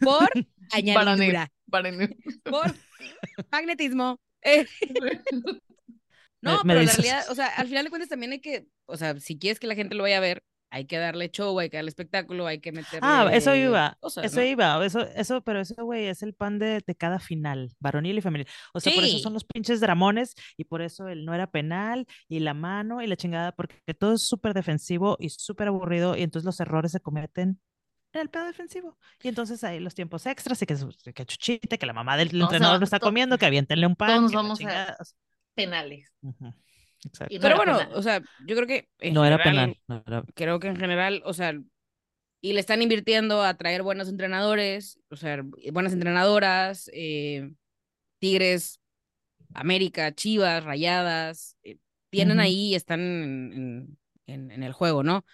por 0.00 0.28
Varonil. 0.30 0.48
añadidura, 0.72 1.52
Varonil. 1.66 2.16
por 2.44 2.72
magnetismo. 3.52 4.18
Eh, 4.42 4.66
no, 6.46 6.64
me 6.64 6.74
pero 6.74 6.82
la 6.82 6.92
dices. 6.92 6.96
realidad, 7.04 7.30
o 7.30 7.34
sea, 7.34 7.46
al 7.48 7.66
final 7.68 7.84
de 7.84 7.90
cuentas 7.90 8.08
también 8.08 8.32
hay 8.32 8.40
que, 8.40 8.66
o 8.86 8.96
sea, 8.96 9.18
si 9.20 9.38
quieres 9.38 9.58
que 9.60 9.66
la 9.66 9.74
gente 9.74 9.94
lo 9.94 10.02
vaya 10.04 10.18
a 10.18 10.20
ver, 10.20 10.42
hay 10.70 10.86
que 10.86 10.98
darle 10.98 11.30
show, 11.30 11.58
hay 11.58 11.70
que 11.70 11.76
darle 11.76 11.88
espectáculo, 11.90 12.46
hay 12.46 12.60
que 12.60 12.72
meterle 12.72 13.00
Ah, 13.02 13.30
eso 13.32 13.54
iba, 13.54 13.96
cosas, 14.00 14.26
eso 14.26 14.40
¿no? 14.40 14.46
iba, 14.46 14.84
eso, 14.84 15.00
eso, 15.14 15.40
pero 15.42 15.60
eso, 15.60 15.74
güey, 15.84 16.06
es 16.06 16.22
el 16.22 16.34
pan 16.34 16.58
de, 16.58 16.82
de 16.86 16.94
cada 16.94 17.18
final, 17.20 17.72
varonil 17.78 18.18
y 18.18 18.20
femenil. 18.20 18.46
O 18.74 18.80
sea, 18.80 18.92
por 18.92 19.04
eso 19.04 19.18
son 19.18 19.32
los 19.34 19.44
pinches 19.44 19.80
dramones 19.80 20.34
y 20.56 20.64
por 20.64 20.82
eso 20.82 21.08
el 21.08 21.24
no 21.24 21.34
era 21.34 21.46
penal 21.50 22.06
y 22.28 22.40
la 22.40 22.52
mano 22.54 23.00
y 23.00 23.06
la 23.06 23.16
chingada, 23.16 23.52
porque 23.52 23.94
todo 23.98 24.14
es 24.14 24.22
súper 24.22 24.54
defensivo 24.54 25.16
y 25.20 25.30
súper 25.30 25.68
aburrido 25.68 26.16
y 26.16 26.22
entonces 26.22 26.44
los 26.44 26.58
errores 26.60 26.92
se 26.92 27.00
cometen 27.00 27.60
en 28.12 28.20
el 28.20 28.30
pedo 28.30 28.46
defensivo. 28.46 28.96
Y 29.22 29.28
entonces 29.28 29.62
ahí 29.62 29.78
los 29.78 29.94
tiempos 29.94 30.26
extras 30.26 30.60
y 30.62 30.66
que, 30.66 30.76
que 31.14 31.26
chuchite, 31.26 31.78
que 31.78 31.86
la 31.86 31.92
mamá 31.92 32.16
del 32.16 32.28
entrenador 32.40 32.78
lo 32.78 32.84
está 32.84 32.98
comiendo, 32.98 33.36
que 33.38 33.46
aviéntenle 33.46 33.86
un 33.86 33.94
pan. 33.96 34.08
todos 34.08 34.22
nos 34.22 34.32
la 34.32 34.42
vamos 34.42 34.60
a- 34.64 34.96
Penales. 35.56 36.12
Exacto. 37.04 37.34
Y 37.34 37.38
no 37.38 37.42
Pero 37.42 37.46
era 37.46 37.56
bueno, 37.56 37.78
penal. 37.78 37.94
o 37.96 38.02
sea, 38.02 38.22
yo 38.46 38.54
creo 38.56 38.66
que 38.66 38.88
No 39.12 39.24
era 39.24 39.42
penal. 39.42 39.76
no 39.88 40.02
era- 40.06 40.24
creo 40.34 40.60
que 40.60 40.68
en 40.68 40.76
general, 40.76 41.22
o 41.24 41.32
sea, 41.34 41.52
y 42.40 42.52
le 42.52 42.60
están 42.60 42.82
invirtiendo 42.82 43.42
a 43.42 43.54
traer 43.56 43.82
buenos 43.82 44.08
entrenadores, 44.08 45.00
o 45.10 45.16
sea, 45.16 45.42
buenas 45.72 45.92
entrenadoras, 45.92 46.88
eh, 46.92 47.50
Tigres, 48.20 48.80
América, 49.54 50.14
Chivas, 50.14 50.62
Rayadas, 50.64 51.56
eh, 51.64 51.78
tienen 52.10 52.38
ahí, 52.40 52.74
están 52.74 53.00
en, 53.00 53.52
en- 53.52 53.98
en- 54.26 54.50
en 54.52 54.62
el 54.62 54.72
juego, 54.72 55.02
¿no? 55.02 55.24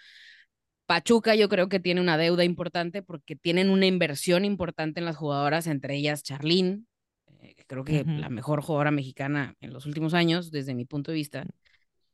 Pachuca 0.85 1.33
yo 1.35 1.47
creo 1.49 1.69
que 1.69 1.79
tiene 1.79 2.01
una 2.01 2.17
deuda 2.17 2.43
importante 2.43 3.01
porque 3.03 3.35
tienen 3.35 3.69
una 3.69 3.85
inversión 3.85 4.43
importante 4.45 4.99
en 4.99 5.05
las 5.05 5.15
jugadoras, 5.15 5.65
entre 5.67 5.95
ellas 5.95 6.23
Charlín, 6.23 6.87
que 7.63 7.67
creo 7.67 7.83
que 7.83 8.01
Ujú. 8.01 8.19
la 8.19 8.29
mejor 8.29 8.61
jugadora 8.61 8.91
mexicana 8.91 9.55
en 9.61 9.73
los 9.73 9.85
últimos 9.85 10.13
años, 10.13 10.51
desde 10.51 10.75
mi 10.75 10.85
punto 10.85 11.11
de 11.11 11.15
vista. 11.15 11.45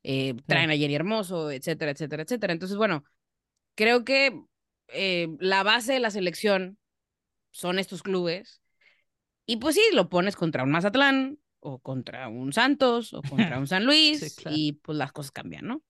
Eh, 0.04 0.36
traen 0.46 0.72
a 0.72 0.78
Jenny 0.78 0.96
Hermoso, 0.96 1.52
etcétera, 1.52 1.92
etcétera, 1.92 2.24
etcétera. 2.24 2.54
Entonces, 2.54 2.78
bueno, 2.78 3.04
creo 3.76 4.06
que 4.06 4.42
eh, 4.88 5.28
la 5.40 5.64
base 5.64 5.94
de 5.94 6.00
la 6.00 6.12
selección 6.12 6.78
son 7.52 7.80
estos 7.80 8.04
clubes. 8.04 8.62
Y 9.46 9.58
pues 9.58 9.76
sí, 9.76 9.82
lo 9.94 10.10
pones 10.10 10.36
contra 10.36 10.64
un 10.64 10.72
Mazatlán 10.72 11.40
o 11.60 11.80
contra 11.80 12.28
un 12.28 12.54
Santos 12.54 13.14
o 13.14 13.22
contra 13.22 13.60
un 13.60 13.68
San 13.68 13.86
Luis 13.86 14.36
claro. 14.36 14.56
y 14.58 14.74
pues 14.74 14.98
las 14.98 15.12
cosas 15.12 15.32
cambian, 15.32 15.66
¿no? 15.66 15.82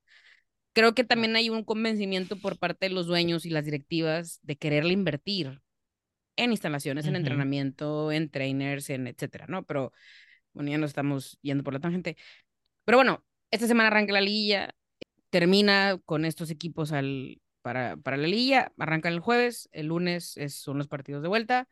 Creo 0.74 0.96
que 0.96 1.04
también 1.04 1.36
hay 1.36 1.50
un 1.50 1.64
convencimiento 1.64 2.38
por 2.38 2.58
parte 2.58 2.88
de 2.88 2.96
los 2.96 3.06
dueños 3.06 3.46
y 3.46 3.50
las 3.50 3.66
directivas 3.66 4.40
de 4.44 4.56
quererle 4.56 4.94
invertir 4.94 5.62
en 6.44 6.52
instalaciones, 6.52 7.06
en 7.06 7.16
entrenamiento, 7.16 8.12
en 8.12 8.30
trainers, 8.30 8.90
en 8.90 9.08
etcétera, 9.08 9.46
¿no? 9.48 9.64
Pero 9.64 9.94
bueno, 10.54 10.72
ya 10.72 10.78
nos 10.78 10.92
estamos 10.92 11.38
yendo 11.42 11.64
por 11.64 11.74
la 11.74 11.80
tangente. 11.80 12.18
Pero 12.86 12.98
bueno, 12.98 13.24
esta 13.52 13.68
semana 13.68 13.88
arranca 13.88 14.14
la 14.14 14.22
liguilla, 14.22 14.76
termina 15.30 16.00
con 16.06 16.26
estos 16.26 16.50
equipos 16.52 16.92
al, 16.92 17.42
para, 17.62 17.98
para 17.98 18.18
la 18.18 18.28
liguilla, 18.28 18.72
arrancan 18.78 19.14
el 19.14 19.20
jueves, 19.20 19.70
el 19.72 19.88
lunes 19.88 20.38
es- 20.38 20.56
son 20.56 20.78
los 20.78 20.88
partidos 20.88 21.22
de 21.22 21.30
vuelta. 21.30 21.68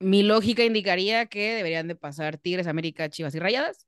Mi 0.00 0.22
lógica 0.22 0.64
indicaría 0.64 1.26
que 1.26 1.54
deberían 1.54 1.86
de 1.88 1.94
pasar 1.94 2.36
Tigres, 2.38 2.66
América, 2.66 3.08
Chivas 3.08 3.34
y 3.34 3.38
Rayadas. 3.38 3.86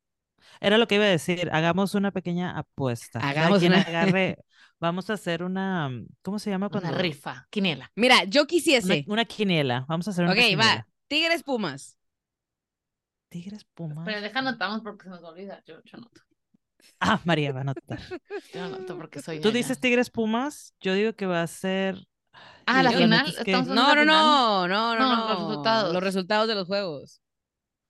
Era 0.60 0.78
lo 0.78 0.86
que 0.86 0.96
iba 0.96 1.04
a 1.04 1.08
decir. 1.08 1.48
Hagamos 1.52 1.94
una 1.94 2.10
pequeña 2.10 2.56
apuesta. 2.58 3.18
Hagamos 3.20 3.62
una- 3.62 3.80
agarre. 3.80 4.38
Vamos 4.80 5.08
a 5.10 5.14
hacer 5.14 5.42
una. 5.42 5.88
mm, 5.88 6.06
¿Cómo 6.22 6.38
se 6.38 6.50
llama 6.50 6.66
Una 6.72 6.80
cuando? 6.80 6.98
rifa, 6.98 7.46
quiniela. 7.50 7.90
Mira, 7.96 8.24
yo 8.24 8.42
Una, 8.42 8.46
quisiese. 8.48 9.04
una 9.08 9.24
quiniela. 9.24 9.84
Vamos 9.88 10.06
a 10.08 10.10
hacer 10.10 10.24
una 10.24 10.32
Ok, 10.32 10.38
quiniela. 10.40 10.64
va. 10.64 10.86
Tigres, 11.08 11.42
Pumas. 11.42 11.96
Tigres 13.28 13.64
Pumas. 13.74 14.04
Pero 14.04 14.20
deja 14.20 14.38
anotamos 14.38 14.80
porque 14.82 15.04
se 15.04 15.10
nos 15.10 15.22
olvida. 15.22 15.62
Yo, 15.66 15.76
yo 15.84 15.98
anoto. 15.98 16.20
Ah, 17.00 17.20
María 17.24 17.52
va 17.52 17.58
a 17.58 17.62
anotar. 17.62 17.98
Yo 18.54 18.62
anoto 18.62 18.96
porque 18.96 19.22
soy 19.22 19.40
Tú 19.40 19.50
dices 19.50 19.80
Tigres 19.80 20.10
Pumas. 20.10 20.74
Yo 20.80 20.92
digo 20.94 21.14
que 21.14 21.24
va 21.26 21.42
a 21.42 21.46
ser. 21.46 22.06
Ah, 22.66 22.82
la 22.82 22.92
final. 22.92 23.26
No, 23.46 23.62
no, 23.64 23.94
la 23.94 24.02
final. 24.02 24.06
no, 24.06 24.68
no, 24.68 24.68
no, 24.68 24.98
No, 24.98 25.16
no. 25.16 25.28
los 25.28 25.38
resultados. 25.48 25.92
Los 25.94 26.02
resultados 26.02 26.48
de 26.48 26.54
los 26.54 26.66
juegos. 26.66 27.20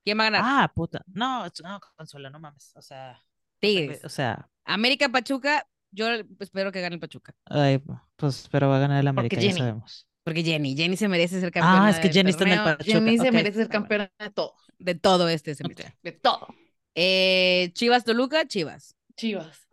¿Quién 0.05 0.19
va 0.19 0.27
a 0.27 0.31
ganar? 0.31 0.43
Ah, 0.45 0.73
puta. 0.75 1.03
No, 1.07 1.45
no, 1.63 1.81
Consuelo, 1.97 2.31
no 2.31 2.39
mames. 2.39 2.73
O 2.77 2.83
sea. 2.83 3.19
Tigres. 3.61 4.05
O 4.05 4.09
sea. 4.09 4.49
América, 4.65 5.09
Pachuca. 5.09 5.67
Yo 5.91 6.09
espero 6.41 6.73
que 6.73 6.81
gane 6.81 6.95
el 6.97 7.01
Pachuca. 7.01 7.35
ay, 7.47 7.81
pues, 8.17 8.49
pero 8.51 8.69
va 8.69 8.77
a 8.77 8.81
ganar 8.81 9.01
el 9.01 9.07
América, 9.09 9.41
ya 9.41 9.53
sabemos. 9.53 10.07
Porque 10.25 10.43
Jenny, 10.43 10.75
Jenny 10.77 10.97
se 10.97 11.07
merece 11.09 11.39
ser 11.41 11.51
campeona. 11.53 11.87
Ah, 11.87 11.91
es 11.91 11.99
que 12.01 12.13
Jenny 12.13 12.31
está 12.31 12.45
en 12.45 12.51
el 12.53 12.63
Pachuca. 12.65 12.85
Jenny 12.85 13.19
se 13.19 13.31
merece 13.31 13.59
ser 13.59 13.69
campeona 13.69 14.11
de 14.19 14.31
todo. 14.31 14.55
De 14.79 14.95
todo 14.95 15.29
este 15.29 15.55
semestre. 15.55 15.89
Ok. 15.89 15.95
De 16.03 16.13
todo. 16.13 16.49
Eh, 16.95 17.71
Chivas, 17.75 18.05
Toluca, 18.05 18.47
Chivas. 18.47 18.97
Chivas. 19.17 19.69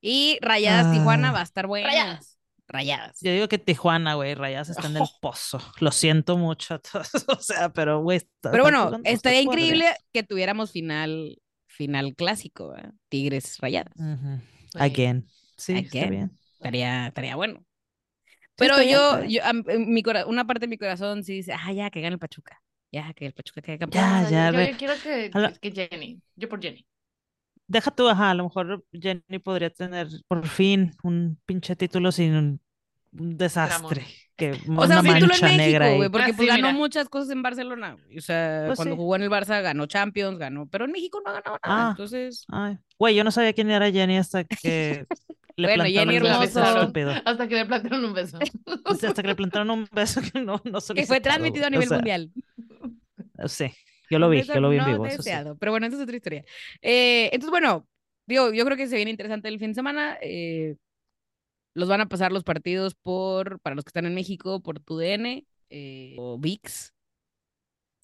Y 0.00 0.38
Rayadas, 0.40 0.92
Tijuana 0.92 1.30
Ah. 1.30 1.32
va 1.32 1.40
a 1.40 1.42
estar 1.42 1.66
bueno. 1.66 1.88
Rayadas. 1.88 2.35
Rayadas. 2.76 3.18
Yo 3.22 3.32
digo 3.32 3.48
que 3.48 3.58
Tijuana, 3.58 4.14
güey, 4.14 4.34
Rayas 4.34 4.68
está 4.68 4.86
en 4.86 4.96
el 4.96 5.02
pozo. 5.20 5.58
Lo 5.80 5.90
siento 5.90 6.36
mucho 6.36 6.74
a 6.74 6.78
todos, 6.78 7.10
o 7.28 7.40
sea, 7.40 7.70
pero 7.72 8.02
güey. 8.02 8.18
está- 8.18 8.50
Pero 8.50 8.54
está 8.54 8.62
bueno, 8.62 8.84
jugando- 8.86 9.08
estaría 9.08 9.40
está 9.40 9.50
increíble 9.50 9.84
que 10.12 10.22
tuviéramos 10.22 10.70
final, 10.72 11.38
final 11.66 12.14
clásico, 12.14 12.76
¿eh? 12.76 12.90
Tigres 13.08 13.58
Rayadas. 13.58 13.92
Ujú. 13.96 14.40
Güey. 14.74 14.90
Again. 14.90 15.26
Sí, 15.56 15.72
está 15.74 15.98
Again. 15.98 16.10
bien. 16.10 16.38
Estaría, 16.54 17.06
estaría 17.08 17.36
bueno. 17.36 17.64
Pero 18.56 18.74
está 18.78 18.90
yo, 18.90 19.04
está 19.10 19.20
bien. 19.20 19.30
yo 19.32 19.44
am- 19.44 19.64
en 19.68 19.92
mi 19.92 20.02
cora- 20.02 20.26
una 20.26 20.46
parte 20.46 20.60
de 20.66 20.68
mi 20.68 20.78
corazón 20.78 21.24
sí 21.24 21.34
dice, 21.34 21.52
ah, 21.52 21.72
ya, 21.72 21.90
que 21.90 22.00
gane 22.00 22.14
el 22.14 22.18
Pachuca. 22.18 22.60
Ya, 22.92 23.12
que 23.14 23.26
el 23.26 23.32
Pachuca 23.34 23.60
quede 23.62 23.78
campeón. 23.78 24.04
Ya, 24.04 24.30
ya, 24.30 24.50
yo, 24.50 24.56
ve. 24.58 24.70
yo 24.72 24.76
quiero 24.78 24.94
que, 25.02 25.30
A 25.34 25.38
la- 25.38 25.52
que 25.52 25.70
Jenny. 25.72 26.22
Yo 26.36 26.48
por 26.48 26.62
Jenny. 26.62 26.86
Deja 27.68 27.90
tú, 27.90 28.08
ajá, 28.08 28.30
a 28.30 28.34
lo 28.34 28.44
mejor 28.44 28.84
Jenny 28.92 29.38
podría 29.42 29.70
tener 29.70 30.06
por 30.28 30.46
fin 30.46 30.92
un 31.02 31.36
pinche 31.46 31.74
título 31.74 32.12
sin 32.12 32.60
un, 33.18 33.36
desastre. 33.36 34.06
Que, 34.36 34.50
O 34.76 34.86
sea, 34.86 34.98
una 34.98 35.00
un 35.00 35.06
título 35.06 35.34
en 35.34 35.40
mancha 35.40 35.52
negra 35.52 35.86
México, 35.86 35.96
güey, 35.96 36.10
porque 36.10 36.32
Ah, 36.32 36.34
pues 36.36 36.46
sí, 36.46 36.46
ganó 36.46 36.68
mira. 36.68 36.78
muchas 36.78 37.08
cosas 37.08 37.30
en 37.30 37.42
Barcelona. 37.42 37.96
O 38.16 38.20
sea, 38.20 38.64
Pues 38.66 38.76
cuando 38.76 38.94
sí. 38.94 38.96
jugó 38.96 39.16
en 39.16 39.22
el 39.22 39.30
Barça 39.30 39.62
ganó 39.62 39.86
Champions, 39.86 40.38
ganó, 40.38 40.68
pero 40.68 40.84
en 40.84 40.92
México 40.92 41.22
no 41.24 41.30
ha 41.30 41.34
ganado 41.34 41.58
nada. 41.64 41.86
Ah. 41.86 41.88
Entonces, 41.92 42.44
Ay, 42.48 42.76
güey, 42.98 43.14
yo 43.14 43.24
no 43.24 43.30
sabía 43.30 43.54
quién 43.54 43.70
era 43.70 43.90
Jenny 43.90 44.18
hasta 44.18 44.44
que 44.44 45.06
le 45.56 45.68
Bueno, 45.68 45.84
plantaron 45.84 46.10
Jenny 46.12 46.18
un 46.18 46.40
beso 46.40 46.62
estúpido. 46.62 47.12
Hasta 47.24 47.48
que 47.48 47.54
le 47.54 47.64
plantaron 47.66 48.04
un 48.04 48.12
beso. 48.14 48.38
O 48.84 48.94
sea, 48.94 49.08
hasta 49.10 49.22
que 49.22 49.28
le 49.28 49.34
plantaron 49.36 49.70
un 49.70 49.88
beso 49.90 50.20
que 50.20 50.40
no, 50.42 50.60
no 50.64 50.80
que 50.94 51.06
fue 51.06 51.20
transmitido 51.20 51.66
a 51.66 51.70
nivel 51.70 51.86
O 51.86 51.88
sea, 51.88 51.98
mundial. 51.98 52.30
Sí, 53.46 53.72
yo 54.10 54.18
lo 54.18 54.28
vi, 54.28 54.42
yo 54.42 54.60
lo 54.60 54.68
vi 54.70 54.76
en 54.76 54.84
no 54.84 54.88
vivo. 54.92 55.06
eso 55.06 55.22
sí. 55.22 55.30
deseado. 55.30 55.56
Pero 55.58 55.72
bueno, 55.72 55.86
esa 55.86 55.96
es 55.96 56.02
otra 56.02 56.16
historia. 56.16 56.44
Eh, 56.82 57.30
entonces, 57.32 57.50
bueno, 57.50 57.86
digo, 58.26 58.52
yo 58.52 58.64
creo 58.64 58.76
que 58.76 58.86
se 58.86 58.96
viene 58.96 59.10
interesante 59.10 59.48
el 59.48 59.58
fin 59.58 59.68
de 59.70 59.74
semana. 59.74 60.18
eh, 60.20 60.76
los 61.76 61.88
van 61.88 62.00
a 62.00 62.08
pasar 62.08 62.32
los 62.32 62.42
partidos 62.42 62.94
por, 62.94 63.60
para 63.60 63.76
los 63.76 63.84
que 63.84 63.90
están 63.90 64.06
en 64.06 64.14
México, 64.14 64.62
por 64.62 64.80
TUDN 64.80 65.46
eh, 65.68 66.16
o 66.18 66.38
VIX. 66.38 66.94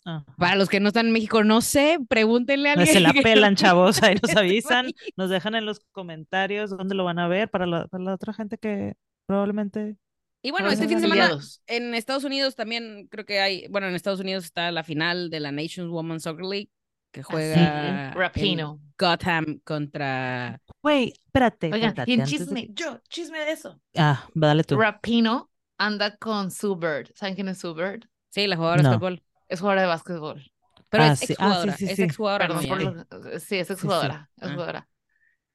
Ajá. 0.04 0.24
Para 0.36 0.56
los 0.56 0.68
que 0.68 0.78
no 0.78 0.88
están 0.88 1.06
en 1.06 1.12
México, 1.12 1.42
no 1.42 1.60
sé, 1.62 1.98
pregúntenle 2.08 2.70
a 2.70 2.74
Pues 2.74 2.94
alguien. 2.94 3.12
se 3.12 3.16
la 3.16 3.22
pelan, 3.22 3.56
chavos, 3.56 4.02
ahí 4.02 4.16
nos 4.20 4.36
avisan, 4.36 4.90
nos 5.16 5.30
dejan 5.30 5.54
en 5.54 5.64
los 5.64 5.80
comentarios 5.92 6.70
dónde 6.70 6.94
lo 6.94 7.04
van 7.04 7.18
a 7.18 7.28
ver 7.28 7.48
para 7.48 7.66
la, 7.66 7.86
para 7.86 8.04
la 8.04 8.14
otra 8.14 8.32
gente 8.34 8.58
que 8.58 8.94
probablemente... 9.26 9.96
Y 10.44 10.50
bueno, 10.50 10.70
este 10.70 10.88
fin 10.88 10.96
de 10.96 11.02
semana 11.02 11.38
en 11.68 11.94
Estados 11.94 12.24
Unidos 12.24 12.56
también 12.56 13.06
creo 13.08 13.24
que 13.24 13.40
hay, 13.40 13.68
bueno, 13.68 13.86
en 13.86 13.94
Estados 13.94 14.18
Unidos 14.18 14.44
está 14.44 14.72
la 14.72 14.82
final 14.82 15.30
de 15.30 15.38
la 15.38 15.52
Nations 15.52 15.88
Women's 15.88 16.24
Soccer 16.24 16.44
League 16.44 16.70
que 17.12 17.22
juega 17.22 18.08
el 18.08 18.14
Rapino. 18.14 18.80
Gotham 18.98 19.60
contra 19.64 20.60
Güey, 20.82 21.12
espérate. 21.24 21.66
Oigan, 21.72 21.88
espérate, 21.90 22.10
y 22.10 22.14
en 22.14 22.20
antes 22.22 22.38
de- 22.38 22.44
chisme, 22.44 22.68
yo, 22.72 23.00
chisme 23.08 23.38
de 23.38 23.52
eso. 23.52 23.80
Ah, 23.96 24.26
dale 24.34 24.64
tú. 24.64 24.76
Rapino 24.78 25.50
anda 25.78 26.16
con 26.16 26.50
Sue 26.50 26.76
Bird. 26.76 27.10
¿Saben 27.14 27.34
quién 27.34 27.48
es 27.48 27.58
Sue 27.58 27.74
Bird? 27.74 28.04
sí, 28.30 28.46
la 28.46 28.56
jugadora 28.56 28.82
No. 28.82 28.88
de 28.90 28.94
fútbol. 28.96 29.22
Es 29.48 29.60
jugadora 29.60 29.82
de 29.82 29.88
básquetbol. 29.88 30.52
Pero 30.88 31.04
Ah, 31.04 31.12
es 31.12 31.18
sí, 31.20 31.34
ah, 31.38 31.62
sí, 31.62 31.68
exjugadora, 31.68 31.76
sí, 31.76 31.84
es 31.86 31.98
exjugadora. 31.98 32.46
Perdón 32.48 32.66
por 32.68 33.40
Sí, 33.40 33.56
es 33.56 33.66
sí. 33.66 33.72
exjugadora. 33.72 34.30
Ah. 34.40 34.48
jugadora. 34.50 34.88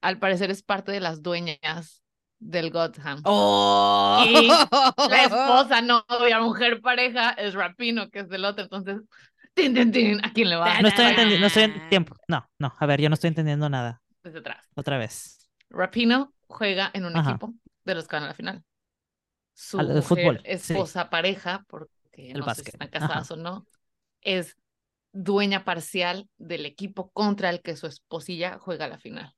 Al 0.02 0.20
parecer 0.20 0.50
es 0.52 0.62
parte 0.64 0.92
de 0.92 1.00
las 1.00 1.22
dueñas 1.24 2.04
del 2.40 2.70
Gotham. 2.72 3.22
¡Oh! 3.26 4.24
Y 4.28 4.48
La 4.48 5.24
esposa, 5.24 5.82
novia, 5.82 6.40
mujer, 6.40 6.82
pareja 6.82 7.32
es 7.32 7.54
Rapino, 7.56 8.10
que 8.12 8.20
es 8.20 8.30
del 8.30 8.46
otro. 8.46 8.64
Entonces, 8.64 9.02
tin, 9.56 9.74
tin, 9.74 9.92
tin, 9.92 10.26
¿a 10.26 10.32
quién 10.34 10.50
le 10.50 10.56
va? 10.56 10.80
No 10.82 10.88
estoy 10.88 11.06
entendiendo, 11.06 11.42
no 11.42 11.48
estoy 11.48 11.64
en 11.64 11.90
tiempo. 11.90 12.16
No, 12.28 12.48
no, 12.60 12.74
a 12.80 12.86
ver, 12.86 13.02
yo 13.02 13.10
no 13.10 13.16
estoy 13.16 13.30
entendiendo 13.30 13.70
nada. 13.70 14.02
Desde 14.28 14.40
atrás. 14.40 14.66
Otra 14.76 14.98
vez. 14.98 15.50
Rapino 15.70 16.34
juega 16.48 16.92
en 16.94 17.06
un 17.06 17.16
Ajá. 17.16 17.32
equipo 17.32 17.54
de 17.86 17.96
los 17.96 18.08
que 18.08 18.16
van 18.16 18.24
a 18.24 18.28
la 18.28 18.34
final. 18.34 18.64
Su 19.54 19.80
A 19.80 19.84
lo 19.84 19.94
de 19.94 20.02
mujer, 20.02 20.08
fútbol, 20.26 20.42
sí. 20.58 20.74
esposa, 20.74 21.10
pareja, 21.10 21.66
porque 21.68 22.32
El 22.32 22.40
no 22.40 22.46
sé 22.46 22.46
básquet, 22.48 22.66
si 22.66 22.70
están 22.72 22.90
ajá. 23.00 23.08
casadas 23.08 23.32
o 23.32 23.36
no, 23.38 23.68
es 24.22 24.58
dueña 25.14 25.66
parcial 25.66 26.30
del 26.38 26.66
equipo 26.66 27.12
contra 27.12 27.50
el 27.50 27.62
que 27.62 27.76
su 27.78 27.88
esposilla 27.88 28.60
juega 28.60 28.86
a 28.86 28.90
la 28.90 29.00
final. 29.00 29.36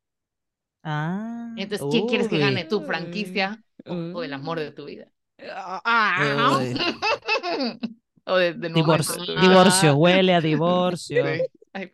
Ah. 0.84 1.52
Entonces, 1.56 1.88
¿quién 1.90 2.06
quieres 2.08 2.28
que 2.28 2.36
uy. 2.36 2.40
gane? 2.40 2.66
¿Tu 2.66 2.78
Uy. 2.80 2.86
franquicia 2.86 3.64
o, 3.86 3.94
o 3.94 4.24
el 4.24 4.34
amor 4.34 4.60
de 4.60 4.72
tu 4.72 4.86
vida? 4.86 5.12
Ah, 5.40 6.58
Uy. 6.60 6.74
o 8.26 8.36
de, 8.38 8.54
Divorcio, 8.74 9.26
de 9.26 9.36
vida. 9.38 9.42
divorcio, 9.42 9.96
huele 9.96 10.34
a 10.36 10.42
divorcio. 10.42 11.24
Sí. 11.26 11.50
Ay, 11.74 11.92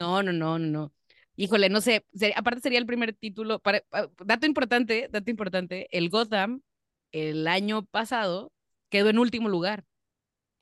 no, 0.00 0.22
no, 0.22 0.32
no, 0.32 0.58
no. 0.58 0.92
Híjole, 1.36 1.68
no 1.68 1.80
sé. 1.80 2.04
aparte 2.34 2.60
sería 2.60 2.78
el 2.78 2.86
primer 2.86 3.12
título. 3.12 3.58
Para, 3.60 3.82
ah, 3.92 4.08
dato 4.24 4.46
importante, 4.46 5.08
dato 5.10 5.30
importante. 5.30 5.86
El 5.96 6.08
Gotham, 6.10 6.62
el 7.12 7.46
año 7.46 7.84
pasado, 7.86 8.52
quedó 8.90 9.10
en 9.10 9.18
último 9.18 9.48
lugar. 9.48 9.84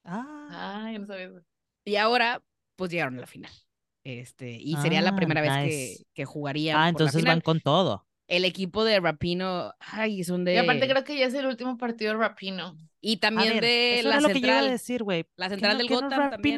Ah, 0.04 0.82
Ay, 0.86 0.98
no 0.98 1.06
sabía 1.06 1.26
eso. 1.26 1.40
Y 1.84 1.96
ahora, 1.96 2.42
pues 2.76 2.90
llegaron 2.90 3.16
a 3.18 3.20
la 3.22 3.26
final. 3.26 3.52
Este, 4.04 4.50
y 4.52 4.76
sería 4.76 5.00
la 5.00 5.10
Ah, 5.10 5.16
primera 5.16 5.40
vez 5.40 5.50
que, 5.52 6.06
que 6.14 6.24
jugarían. 6.24 6.76
ah, 6.76 6.78
por 6.80 6.84
la 6.84 6.88
entonces 6.90 7.20
final. 7.22 7.36
van 7.36 7.40
con 7.40 7.60
todo. 7.60 8.06
El 8.26 8.44
equipo 8.44 8.84
de 8.84 9.00
Rapino, 9.00 9.72
ay, 9.80 10.24
son 10.24 10.44
de. 10.44 10.54
Y 10.54 10.56
aparte 10.58 10.88
creo 10.88 11.04
que 11.04 11.16
ya 11.18 11.26
es 11.26 11.34
el 11.34 11.46
último 11.46 11.76
partido 11.76 12.12
de 12.12 12.18
Rapino. 12.18 12.76
Y 13.00 13.18
también 13.18 13.54
ver, 13.54 13.62
de 13.62 13.98
eso 14.00 14.08
la 14.08 14.14
era 14.16 14.20
lo 14.22 14.28
que 14.28 14.40
yo 14.40 14.46
iba 14.46 14.56
a 14.56 14.60
central. 14.60 14.70
decir, 14.70 15.02
güey. 15.02 15.26
la 15.36 15.48
central 15.50 15.72
no- 15.72 15.78
del 15.78 15.86
no 15.88 15.94
Gotham 16.00 16.30
también. 16.30 16.56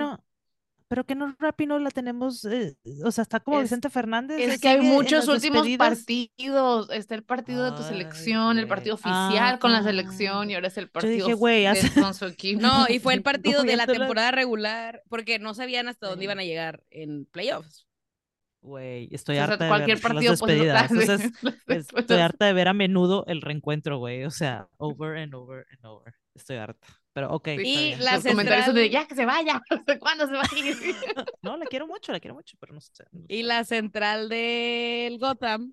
Pero 0.89 1.05
que 1.05 1.17
no 1.17 1.35
Rapino 1.41 1.81
la 1.81 1.91
tenemos, 1.91 2.45
eh, 2.45 2.77
o 3.05 3.11
sea, 3.11 3.23
está 3.23 3.41
como 3.41 3.59
Es- 3.59 3.65
Vicente 3.65 3.91
Fernández. 3.91 4.39
Es 4.41 4.61
que 4.61 4.69
hay 4.69 4.81
muchos 4.83 5.27
últimos 5.27 5.65
despedidas. 5.67 5.79
partidos. 5.99 6.91
Está 6.91 7.17
el 7.17 7.25
partido 7.25 7.65
de 7.65 7.73
tu 7.73 7.83
Ay, 7.83 7.89
selección, 7.89 8.59
el 8.61 8.69
partido 8.69 8.95
oficial 8.95 9.59
con 9.59 9.73
la 9.73 9.79
Ah. 9.79 9.83
selección 9.83 10.49
y 10.49 10.55
ahora 10.55 10.69
es 10.69 10.79
el 10.79 10.89
partido 10.89 11.27
dije, 11.27 11.35
güey, 11.35 11.63
de- 11.63 11.69
hace- 11.69 12.01
con 12.01 12.15
su 12.15 12.27
equipo. 12.27 12.61
No, 12.63 12.87
y 12.89 13.01
fue 13.01 13.15
el 13.15 13.23
partido 13.25 13.65
de 13.65 13.77
la 13.77 13.87
temporada 13.87 14.31
regular, 14.31 15.03
porque 15.09 15.41
no 15.41 15.55
sabían 15.55 15.89
hasta 15.89 16.07
dónde 16.07 16.25
iban 16.25 16.39
a 16.39 16.45
llegar 16.45 16.85
en 16.91 17.25
playoffs. 17.27 17.85
Güey, 18.61 19.09
estoy 19.13 19.37
O 19.37 19.39
sea, 19.39 19.45
harta 19.45 19.65
de 19.65 19.69
cualquier 19.71 19.97
ver 19.99 20.03
partido 20.03 20.33
las 20.33 20.41
despedidas. 20.41 20.93
O 20.93 21.01
sea, 21.01 21.15
es- 21.77 21.87
estoy 21.97 22.19
harta 22.19 22.47
de 22.47 22.53
ver 22.53 22.69
a 22.69 22.73
menudo 22.75 23.25
el 23.27 23.43
reencuentro, 23.43 23.99
güey. 23.99 24.25
O 24.25 24.31
sea, 24.31 24.69
over 24.77 25.19
and 25.19 25.35
over 25.35 25.67
and 25.71 25.85
over. 25.85 26.15
Estoy 26.35 26.57
harta. 26.59 26.87
Pero 27.17 27.31
ok. 27.33 27.49
Sí, 27.49 27.53
Y 27.55 27.87
bien. 27.87 28.05
la 28.05 28.17
Los 28.17 28.25
comentarios 28.27 28.67
son 28.67 28.75
de 28.75 28.83
central- 28.83 29.03
ya 29.03 29.09
que 29.09 29.15
se 29.15 29.25
vaya. 29.25 29.63
¿Cuándo 30.01 30.27
se 30.27 30.35
va 30.35 30.43
a 30.43 30.59
ir? 30.59 30.77
No, 31.43 31.57
la 31.57 31.65
quiero 31.65 31.87
mucho, 31.87 32.13
la 32.13 32.21
quiero 32.21 32.35
mucho, 32.35 32.59
pero 32.61 32.75
no 32.75 32.81
sé. 32.83 33.05
no 33.11 33.25
Y 33.27 33.39
sé. 33.39 33.43
la 33.45 33.65
central 33.65 34.29
del 34.29 35.19
Gotham, 35.19 35.73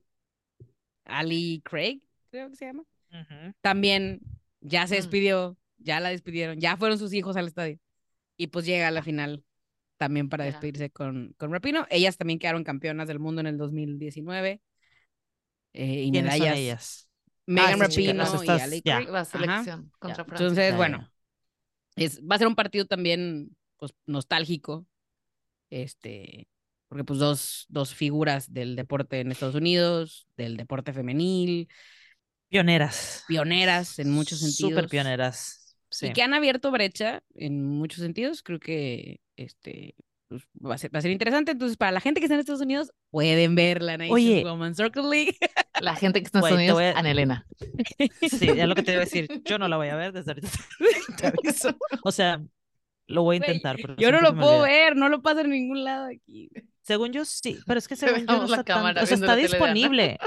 Ali 1.03 1.61
Craig, 1.65 1.99
creo 2.31 2.49
que 2.49 2.55
se 2.55 2.65
llama, 2.67 2.83
Ujú. 3.11 3.53
también 3.59 4.21
ya 4.61 4.87
se 4.87 4.95
Mm. 4.95 4.97
despidió, 4.99 5.57
ya 5.79 5.99
la 5.99 6.09
despidieron, 6.11 6.61
ya 6.61 6.77
fueron 6.77 6.97
sus 6.97 7.11
hijos 7.13 7.35
al 7.35 7.47
estadio. 7.47 7.77
Y 8.37 8.47
pues 8.47 8.65
llega 8.65 8.87
a 8.87 8.91
la 8.91 9.03
final 9.03 9.43
también 9.97 10.29
para 10.29 10.45
despedirse 10.45 10.91
con, 10.91 11.35
con 11.37 11.51
Rapino. 11.51 11.85
Ellas 11.89 12.15
también 12.15 12.39
quedaron 12.39 12.63
campeonas 12.63 13.09
del 13.09 13.19
mundo 13.19 13.41
en 13.41 13.47
el 13.47 13.57
2019. 13.57 14.61
eh, 15.73 16.03
y 16.03 16.09
¿Quiénes 16.11 16.31
son 16.31 16.39
medallas. 16.39 16.57
ellas? 16.57 17.09
Megan 17.47 17.73
chicas, 17.73 17.89
Rapino 17.89 18.13
las 18.13 18.43
y 18.45 18.49
Ali. 18.63 18.81
Craig. 18.81 19.09
La 19.09 19.19
Ajá. 19.21 19.25
selección 19.25 19.91
contra 19.99 20.23
Francia. 20.23 20.47
Entonces, 20.47 20.77
bueno. 20.77 21.12
Es, 21.95 22.21
va 22.21 22.35
a 22.35 22.39
ser 22.39 22.47
un 22.47 22.55
partido 22.55 22.85
también 22.85 23.55
pues, 23.77 23.93
nostálgico. 24.05 24.85
Este, 25.69 26.47
porque 26.87 27.03
pues 27.03 27.19
dos, 27.19 27.65
dos 27.69 27.95
figuras 27.95 28.53
del 28.53 28.75
deporte 28.75 29.19
en 29.19 29.31
Estados 29.31 29.55
Unidos, 29.55 30.27
del 30.37 30.57
deporte 30.57 30.93
femenil, 30.93 31.67
Pioneras. 32.49 33.23
pioneras 33.27 33.97
en 33.97 34.11
muchos 34.11 34.39
sentidos. 34.39 34.73
Súper 34.73 34.87
pioneras. 34.87 35.75
Sí. 35.89 36.07
Y 36.07 36.13
que 36.13 36.21
han 36.21 36.35
abierto 36.35 36.69
brecha 36.69 37.23
en 37.33 37.63
muchos 37.65 37.99
sentidos. 38.01 38.43
Creo 38.43 38.59
que 38.59 39.21
este 39.35 39.95
pues, 40.27 40.43
va, 40.63 40.75
a 40.75 40.77
ser, 40.77 40.93
va 40.93 40.99
a 40.99 41.01
ser 41.01 41.11
interesante. 41.11 41.51
Entonces, 41.51 41.77
para 41.77 41.91
la 41.91 41.99
gente 41.99 42.19
que 42.19 42.25
está 42.25 42.35
en 42.35 42.41
Estados 42.41 42.61
Unidos, 42.61 42.91
pueden 43.09 43.55
ver 43.55 43.81
la 43.81 43.97
Nations 43.97 44.13
Oye. 44.13 44.43
Women's 44.43 44.77
Soccer 44.77 45.03
League. 45.03 45.37
La 45.83 45.95
gente 45.95 46.21
que 46.21 46.25
está 46.27 46.39
en 46.39 46.45
Estados 46.45 46.59
Unidos, 46.59 46.79
a- 46.95 46.99
Ana 46.99 47.11
Elena. 47.11 47.45
Sí, 48.29 48.47
es 48.49 48.67
lo 48.67 48.75
que 48.75 48.83
te 48.83 48.91
iba 48.93 49.01
a 49.01 49.05
decir. 49.05 49.27
Yo 49.43 49.57
no 49.59 49.67
la 49.67 49.77
voy 49.77 49.89
a 49.89 49.95
ver 49.95 50.13
desde 50.13 50.31
ahorita. 50.31 50.47
Te 51.17 51.27
aviso. 51.27 51.75
O 52.03 52.11
sea, 52.11 52.41
lo 53.07 53.23
voy 53.23 53.35
a 53.35 53.39
intentar. 53.39 53.75
pero 53.81 53.95
Yo 53.97 54.11
no 54.11 54.21
lo 54.21 54.33
puedo 54.35 54.61
ver, 54.61 54.95
no 54.95 55.09
lo 55.09 55.21
pasa 55.21 55.41
en 55.41 55.49
ningún 55.49 55.83
lado 55.83 56.07
aquí. 56.07 56.49
Según 56.83 57.11
yo 57.11 57.25
sí, 57.25 57.59
pero 57.65 57.77
es 57.79 57.87
que 57.87 57.95
según 57.97 58.25
yo 58.25 58.37
no 58.37 58.45
está 58.45 58.63
tan- 58.63 58.97
o 58.97 59.05
sea, 59.05 59.15
está 59.15 59.35
disponible. 59.35 60.17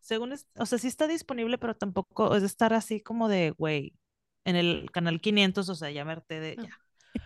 Según 0.00 0.32
es, 0.32 0.46
o 0.58 0.66
sea, 0.66 0.78
sí 0.78 0.86
está 0.88 1.06
disponible, 1.08 1.56
pero 1.56 1.74
tampoco 1.74 2.36
es 2.36 2.42
estar 2.42 2.74
así 2.74 3.00
como 3.00 3.28
de, 3.28 3.52
güey, 3.52 3.94
en 4.44 4.56
el 4.56 4.90
canal 4.92 5.20
500, 5.20 5.66
o 5.68 5.74
sea, 5.74 6.02
harté 6.02 6.40
de, 6.40 6.56
ya. 6.56 6.78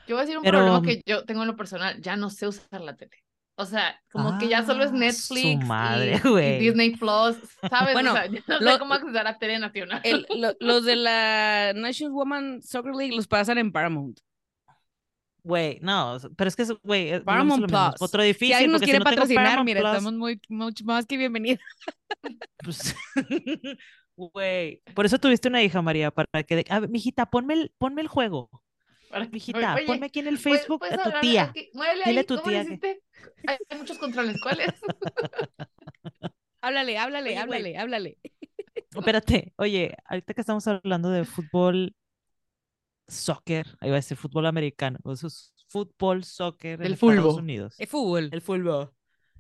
Yo 0.07 0.15
voy 0.15 0.19
a 0.19 0.21
decir 0.21 0.37
un 0.39 0.45
Pero- 0.45 0.59
problema 0.59 0.83
que 0.83 1.03
yo 1.07 1.25
tengo 1.25 1.43
en 1.43 1.49
lo 1.49 1.57
personal. 1.57 2.01
Ya 2.01 2.17
no 2.17 2.31
sé 2.31 2.47
usar 2.47 2.81
la 2.83 2.95
tele. 2.97 3.17
O 3.61 3.65
sea, 3.67 4.01
como 4.13 4.39
que 4.39 4.47
ya 4.49 4.65
solo 4.65 4.85
es 4.85 4.91
Ah, 4.91 4.93
su 4.93 4.99
Netflix 5.35 5.67
madre, 5.67 6.21
y-. 6.25 6.59
Disney 6.61 6.91
Plus, 6.97 7.37
¿sabes? 7.69 7.93
Bueno, 7.93 8.13
o 8.13 8.15
sea, 8.15 8.27
ya 8.27 8.41
no 8.47 8.61
lo- 8.61 8.73
sé 8.73 8.79
cómo 8.79 8.95
acceder 8.95 9.27
a 9.27 9.37
tele 9.37 9.59
nacional. 9.59 10.01
El- 10.05 10.27
lo- 10.39 10.55
los 10.61 10.85
de 10.85 10.95
la 10.95 11.73
Nations 11.75 12.13
Women's 12.13 12.69
Soccer 12.71 12.95
League 12.95 13.17
los 13.17 13.27
pasan 13.27 13.59
en 13.59 13.73
Paramount. 13.73 14.21
Güey, 15.43 15.79
no, 15.83 16.19
pero 16.37 16.47
es 16.49 16.55
que, 16.57 16.63
es- 16.63 16.73
güey, 16.83 17.21
Paramount 17.25 17.63
mismo, 17.63 17.89
Plus. 17.91 18.01
Otro 18.03 18.23
Si 18.23 18.29
difícil, 18.29 18.55
alguien 18.55 18.73
nos 18.73 18.81
quiere 18.83 18.99
si 18.99 19.05
no 19.05 19.05
patrocinar, 19.05 19.65
mira, 19.65 19.81
Plus, 19.81 19.91
estamos 19.93 20.13
muy, 20.15 20.41
mucho 20.49 20.85
más 20.85 21.05
que 21.07 21.17
bienvenidos. 21.17 21.61
pues, 22.65 22.95
Güey, 24.17 24.83
por 24.95 25.07
eso 25.07 25.19
tuviste 25.19 25.49
una 25.49 25.63
hija, 25.63 25.81
María, 25.81 26.11
para 26.11 26.43
que, 26.43 26.57
de- 26.57 26.65
a 26.69 26.81
ver, 26.81 26.91
mijita, 26.91 27.27
ponme 27.27 27.55
el, 27.55 27.73
ponme 27.79 28.03
el 28.03 28.09
juego. 28.09 28.51
Para 29.11 29.25
que- 29.27 29.33
Mijita, 29.33 29.75
Oye, 29.75 29.87
ponme 29.87 30.07
aquí 30.07 30.19
en 30.21 30.29
el 30.29 30.39
¿puedes- 30.39 30.61
Facebook 30.61 30.85
a 30.85 31.03
tu 31.03 31.21
tía. 31.21 31.43
aquí? 31.45 31.71
Muévele 31.75 32.05
Dile 32.05 32.11
ahí, 32.11 32.19
a 32.19 32.27
tu 32.27 32.37
¿cómo 32.37 32.51
le 32.51 32.65
tía 32.65 32.79
que-? 32.79 33.01
Hay, 33.47 33.57
hay 33.69 33.79
muchos 33.79 33.99
controles, 33.99 34.41
¿cuáles? 34.43 34.69
Háblale, 36.61 36.99
háblale, 36.99 37.31
Oye, 37.31 37.35
güey. 37.35 37.43
háblale, 37.43 37.79
háblale. 37.79 38.19
Espérate, 38.95 39.53
oye, 39.57 39.97
ahorita 40.07 40.35
que 40.35 40.41
estamos 40.41 40.67
hablando 40.67 41.09
de 41.11 41.25
fútbol, 41.25 41.95
soccer, 43.07 43.67
ahí 43.81 43.91
va 43.91 43.97
a 43.97 44.01
decir 44.01 44.17
fútbol 44.17 44.47
americano, 44.47 44.99
o 45.05 45.13
eso 45.13 45.29
es 45.29 45.55
fútbol, 45.69 46.25
soccer 46.25 46.73
en 46.73 46.81
Del 46.81 46.93
Estados. 46.95 47.37
Unidos. 47.37 47.75
Es 47.79 47.89
fútbol. 47.89 48.29
El 48.33 48.41
fútbol. 48.43 48.91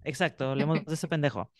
Exacto, 0.04 0.50
hablemos 0.50 0.84
de 0.84 0.94
ese 0.94 1.08
pendejo. 1.12 1.50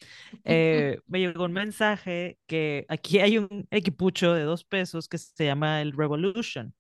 Eh, 0.45 1.01
me 1.07 1.19
llegó 1.19 1.45
un 1.45 1.53
mensaje 1.53 2.39
que 2.47 2.87
aquí 2.89 3.19
hay 3.19 3.39
un 3.39 3.67
equipucho 3.71 4.33
de 4.35 4.43
dos 4.45 4.65
pesos 4.65 5.09
que 5.09 5.19
se 5.19 5.45
llama 5.45 5.83
el 5.83 5.93
Revolution. 5.93 6.73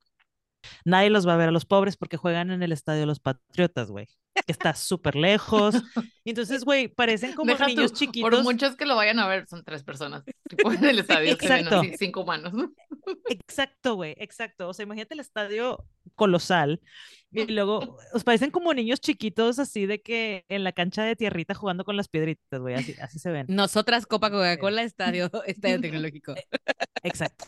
Nadie 0.84 1.10
los 1.10 1.26
va 1.26 1.34
a 1.34 1.36
ver 1.36 1.48
a 1.48 1.52
los 1.52 1.64
pobres 1.64 1.96
porque 1.96 2.16
juegan 2.16 2.50
en 2.50 2.62
el 2.62 2.72
estadio 2.72 3.00
de 3.00 3.06
los 3.06 3.20
Patriotas, 3.20 3.90
güey. 3.90 4.08
Que 4.34 4.52
está 4.52 4.74
súper 4.74 5.16
lejos. 5.16 5.74
Y 6.24 6.30
entonces, 6.30 6.64
güey, 6.64 6.88
parecen 6.88 7.34
como 7.34 7.50
Deja 7.52 7.66
niños 7.66 7.92
tú, 7.92 7.98
chiquitos. 7.98 8.30
Por 8.30 8.42
muchos 8.42 8.76
que 8.76 8.86
lo 8.86 8.94
vayan 8.94 9.18
a 9.18 9.26
ver, 9.26 9.46
son 9.48 9.64
tres 9.64 9.82
personas. 9.82 10.24
Tipo 10.48 10.72
en 10.72 10.84
el 10.84 10.98
estadio 11.00 11.36
ven 11.36 11.44
Exacto. 11.44 11.80
así, 11.80 11.94
cinco 11.98 12.20
humanos. 12.22 12.52
¿no? 12.52 12.72
Exacto, 13.28 13.94
güey, 13.96 14.14
exacto. 14.18 14.68
O 14.68 14.74
sea, 14.74 14.84
imagínate 14.84 15.14
el 15.14 15.20
estadio 15.20 15.84
colosal 16.14 16.80
y 17.30 17.46
luego 17.46 17.98
os 18.12 18.24
parecen 18.24 18.50
como 18.50 18.72
niños 18.72 19.00
chiquitos 19.00 19.58
así 19.58 19.86
de 19.86 20.00
que 20.00 20.44
en 20.48 20.64
la 20.64 20.72
cancha 20.72 21.02
de 21.02 21.14
tierrita 21.14 21.54
jugando 21.54 21.84
con 21.84 21.96
las 21.96 22.08
piedritas, 22.08 22.60
güey, 22.60 22.74
así, 22.74 22.94
así 23.00 23.18
se 23.18 23.30
ven. 23.30 23.46
Nosotras, 23.48 24.06
Copa 24.06 24.30
Coca-Cola, 24.30 24.82
estadio, 24.82 25.30
estadio 25.46 25.80
tecnológico. 25.80 26.34
Exacto. 27.02 27.44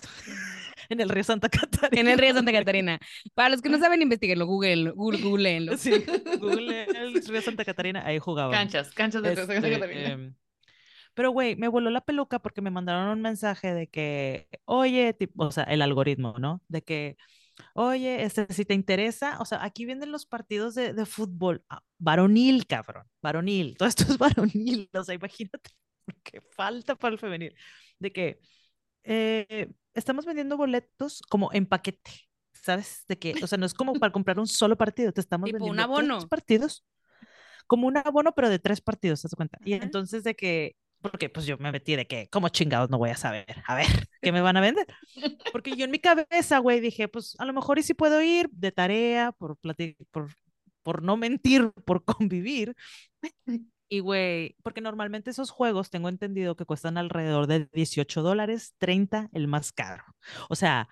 En 0.91 1.01
el 1.01 1.09
río 1.09 1.25
Santa 1.25 1.49
Catarina. 1.49 2.01
En 2.01 2.09
el 2.09 2.19
río 2.19 2.35
Santa 2.35 2.53
Catarina. 2.59 2.99
Para 3.35 3.49
los 3.49 3.63
que 3.63 3.69
no 3.71 3.79
saben, 3.79 4.03
investiguenlo, 4.03 4.47
googleenlo, 4.47 4.95
gu- 4.95 5.23
googleenlo. 5.23 5.77
Sí, 5.79 5.93
Google 6.39 6.85
el 6.85 7.25
río 7.27 7.41
Santa 7.43 7.65
Catarina, 7.65 8.05
ahí 8.05 8.19
jugaban. 8.19 8.53
Canchas, 8.53 8.91
canchas 8.93 9.23
de 9.23 9.33
Este, 9.33 9.47
Santa 9.47 9.71
Catarina. 9.71 10.09
em, 10.11 10.35
pero, 11.15 11.31
güey, 11.33 11.57
me 11.57 11.69
voló 11.69 11.91
la 11.91 12.01
peluca 12.03 12.39
porque 12.41 12.61
me 12.61 12.71
mandaron 12.71 13.09
un 13.09 13.23
mensaje 13.23 13.75
de 13.75 13.89
que, 13.89 14.49
oye, 14.65 15.13
tipo, 15.15 15.47
o 15.47 15.51
sea, 15.53 15.65
el 15.65 15.83
algoritmo, 15.83 16.35
¿no? 16.39 16.63
De 16.69 16.83
que, 16.83 17.17
oye, 17.75 18.23
este, 18.25 18.47
si 18.53 18.65
te 18.65 18.75
interesa, 18.75 19.39
o 19.41 19.45
sea, 19.45 19.65
aquí 19.65 19.85
vienen 19.87 20.13
los 20.13 20.27
partidos 20.27 20.75
de, 20.75 20.93
de 20.95 21.07
fútbol, 21.07 21.65
ah, 21.69 21.83
varonil, 21.99 22.67
cabrón, 22.67 23.07
varonil, 23.23 23.77
todo 23.79 23.89
esto 23.89 24.05
es 24.05 24.19
varonil, 24.19 24.89
o 24.95 25.05
sea, 25.05 25.15
imagínate 25.15 25.71
que 26.25 26.41
falta 26.57 26.95
para 26.97 27.13
el 27.15 27.19
femenil, 27.21 27.55
de 27.99 28.13
que 28.13 28.41
eh, 29.05 29.71
estamos 29.95 30.25
vendiendo 30.27 30.57
boletos 30.57 31.23
como 31.29 31.53
en 31.53 31.67
paquete, 31.67 32.11
¿sabes? 32.53 33.05
De 33.09 33.19
que, 33.19 33.39
o 33.43 33.47
sea, 33.47 33.59
no 33.59 33.67
es 33.67 33.75
como 33.75 33.99
para 33.99 34.13
comprar 34.13 34.39
un 34.39 34.47
solo 34.47 34.77
partido, 34.77 35.13
te 35.13 35.21
estamos 35.21 35.51
Tipo 35.51 35.65
un 35.67 35.79
vendiendo 35.79 35.85
tres 35.95 36.09
abono. 36.11 36.27
partidos, 36.27 36.85
como 37.67 37.87
un 37.87 37.97
abono, 37.97 38.35
pero 38.35 38.49
de 38.51 38.59
tres 38.59 38.81
partidos, 38.81 39.23
¿te 39.23 39.29
das 39.29 39.35
cuenta? 39.37 39.59
Y 39.65 39.75
Ajá. 39.75 39.85
entonces 39.85 40.25
de 40.25 40.35
que, 40.37 40.77
porque 41.01 41.29
pues 41.31 41.47
yo 41.47 41.59
me 41.59 41.73
metí 41.73 41.97
de 41.97 42.07
que, 42.07 42.29
¿cómo 42.31 42.49
chingados 42.51 42.91
no 42.91 42.99
voy 42.99 43.11
a 43.11 43.17
saber? 43.17 43.47
A 43.67 43.75
ver, 43.77 43.87
¿qué 44.23 44.33
me 44.33 44.41
van 44.43 44.57
a 44.57 44.61
vender? 44.61 44.87
Porque 45.53 45.77
yo 45.77 45.85
en 45.87 45.91
mi 45.91 45.99
cabeza, 46.01 46.59
güey, 46.59 46.81
dije, 46.81 47.09
pues 47.09 47.37
a 47.39 47.45
lo 47.45 47.53
mejor 47.53 47.79
y 47.79 47.83
si 47.83 47.95
puedo 47.95 48.21
ir 48.23 48.49
de 48.53 48.73
tarea, 48.73 49.33
por, 49.33 49.59
por, 50.11 50.29
por 50.83 51.03
no 51.03 51.17
mentir, 51.17 51.73
por 51.85 52.05
convivir. 52.05 52.75
Y 53.93 53.99
güey, 53.99 54.55
porque 54.63 54.81
normalmente 54.81 55.31
esos 55.31 55.51
juegos 55.51 55.91
tengo 55.91 56.09
entendido 56.09 56.55
que 56.55 56.65
cuestan 56.65 56.97
alrededor 56.97 57.49
de 57.49 57.69
18 57.73 58.23
dólares, 58.23 58.75
30 58.79 59.29
el 59.33 59.49
más 59.49 59.73
caro. 59.73 60.05
O 60.49 60.55
sea, 60.55 60.89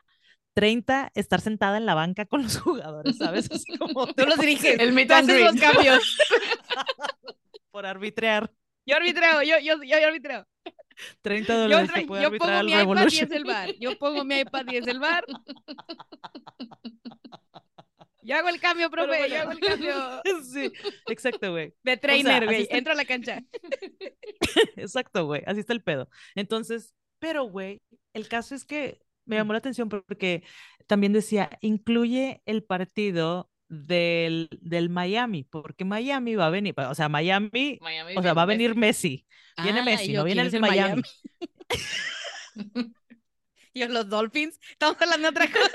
30 0.55 1.13
estar 1.15 1.41
sentada 1.41 1.77
en 1.77 1.87
la 1.87 1.95
banca 1.95 2.27
con 2.27 2.43
los 2.43 2.59
jugadores, 2.61 3.17
¿sabes? 3.19 3.49
Así 3.53 3.79
como 3.79 4.09
Tú 4.09 4.27
los 4.27 4.37
diriges, 4.37 4.81
El 4.81 4.93
meet 4.93 5.13
and 5.13 5.31
los 5.31 5.55
cambios. 5.61 6.19
por 7.71 7.87
arbitrear. 7.87 8.51
Yo 8.85 8.97
arbitreo, 8.97 9.43
yo, 9.43 9.59
yo, 9.61 9.81
yo 9.85 10.07
arbitreo. 10.07 10.45
30 11.23 11.53
Yo, 11.53 11.61
dólares 11.61 12.07
yo 12.09 12.17
arbitrar 12.17 12.65
pongo 12.65 12.65
mi 12.65 12.73
iPad 12.73 13.09
y 13.13 13.19
es 13.19 13.31
el 13.31 13.45
bar. 13.45 13.75
Yo 13.79 13.99
pongo 13.99 14.25
mi 14.25 14.41
iPad 14.41 14.67
y 14.73 14.77
es 14.79 14.87
el 14.89 14.99
bar. 14.99 15.25
Yo 18.29 18.37
hago 18.37 18.51
el 18.51 18.61
cambio, 18.61 18.91
profe, 18.91 19.07
bueno. 19.09 19.27
yo 19.27 19.41
hago 19.41 19.53
el 19.53 19.61
cambio. 19.61 19.95
sí, 20.53 20.71
exacto, 21.07 21.51
güey. 21.51 21.73
De 21.83 21.97
trainer, 21.97 22.45
güey. 22.45 22.63
está- 22.63 22.77
Entro 22.77 22.93
a 22.93 22.97
la 22.97 23.07
cancha. 23.07 23.43
Exacto, 24.77 25.25
güey. 25.25 25.43
Así 25.47 25.61
está 25.61 25.73
el 25.73 25.83
pedo. 25.83 26.11
Entonces, 26.35 26.95
pero, 27.19 27.45
güey, 27.45 27.81
el 28.13 28.29
caso 28.29 28.55
es 28.55 28.67
que 28.67 29.01
me 29.25 29.37
llamó 29.37 29.53
la 29.55 29.61
atención 29.61 29.89
porque 29.89 30.43
también 30.87 31.15
decía, 31.15 31.49
incluye 31.63 32.43
el 32.45 32.65
partido 32.65 33.51
del, 33.71 34.49
del 34.61 34.91
Miami, 34.91 35.45
porque 35.45 35.87
Miami 35.87 36.35
va 36.35 36.47
a 36.49 36.51
venir, 36.51 36.75
o 36.79 36.95
sea, 36.95 37.09
Miami, 37.09 37.79
Miami 37.81 38.15
o 38.17 38.23
sea, 38.23 38.35
va 38.35 38.43
a 38.43 38.47
venir 38.47 38.75
Messi. 38.75 39.27
Viene 39.63 39.81
Ah, 39.81 39.85
Messi, 39.85 40.11
y 40.11 40.13
yo, 40.13 40.21
no 40.21 40.25
viene 40.25 40.43
¿quién 40.43 40.55
el 40.55 40.61
Miami. 40.61 41.03
Messi. 41.03 41.29
Yo, 43.75 43.87
los 43.89 44.09
Dolphins. 44.09 44.59
Estamos 44.73 45.01
hablando 45.01 45.31
de 45.31 45.31
otra 45.31 45.47
cosa. 45.53 45.71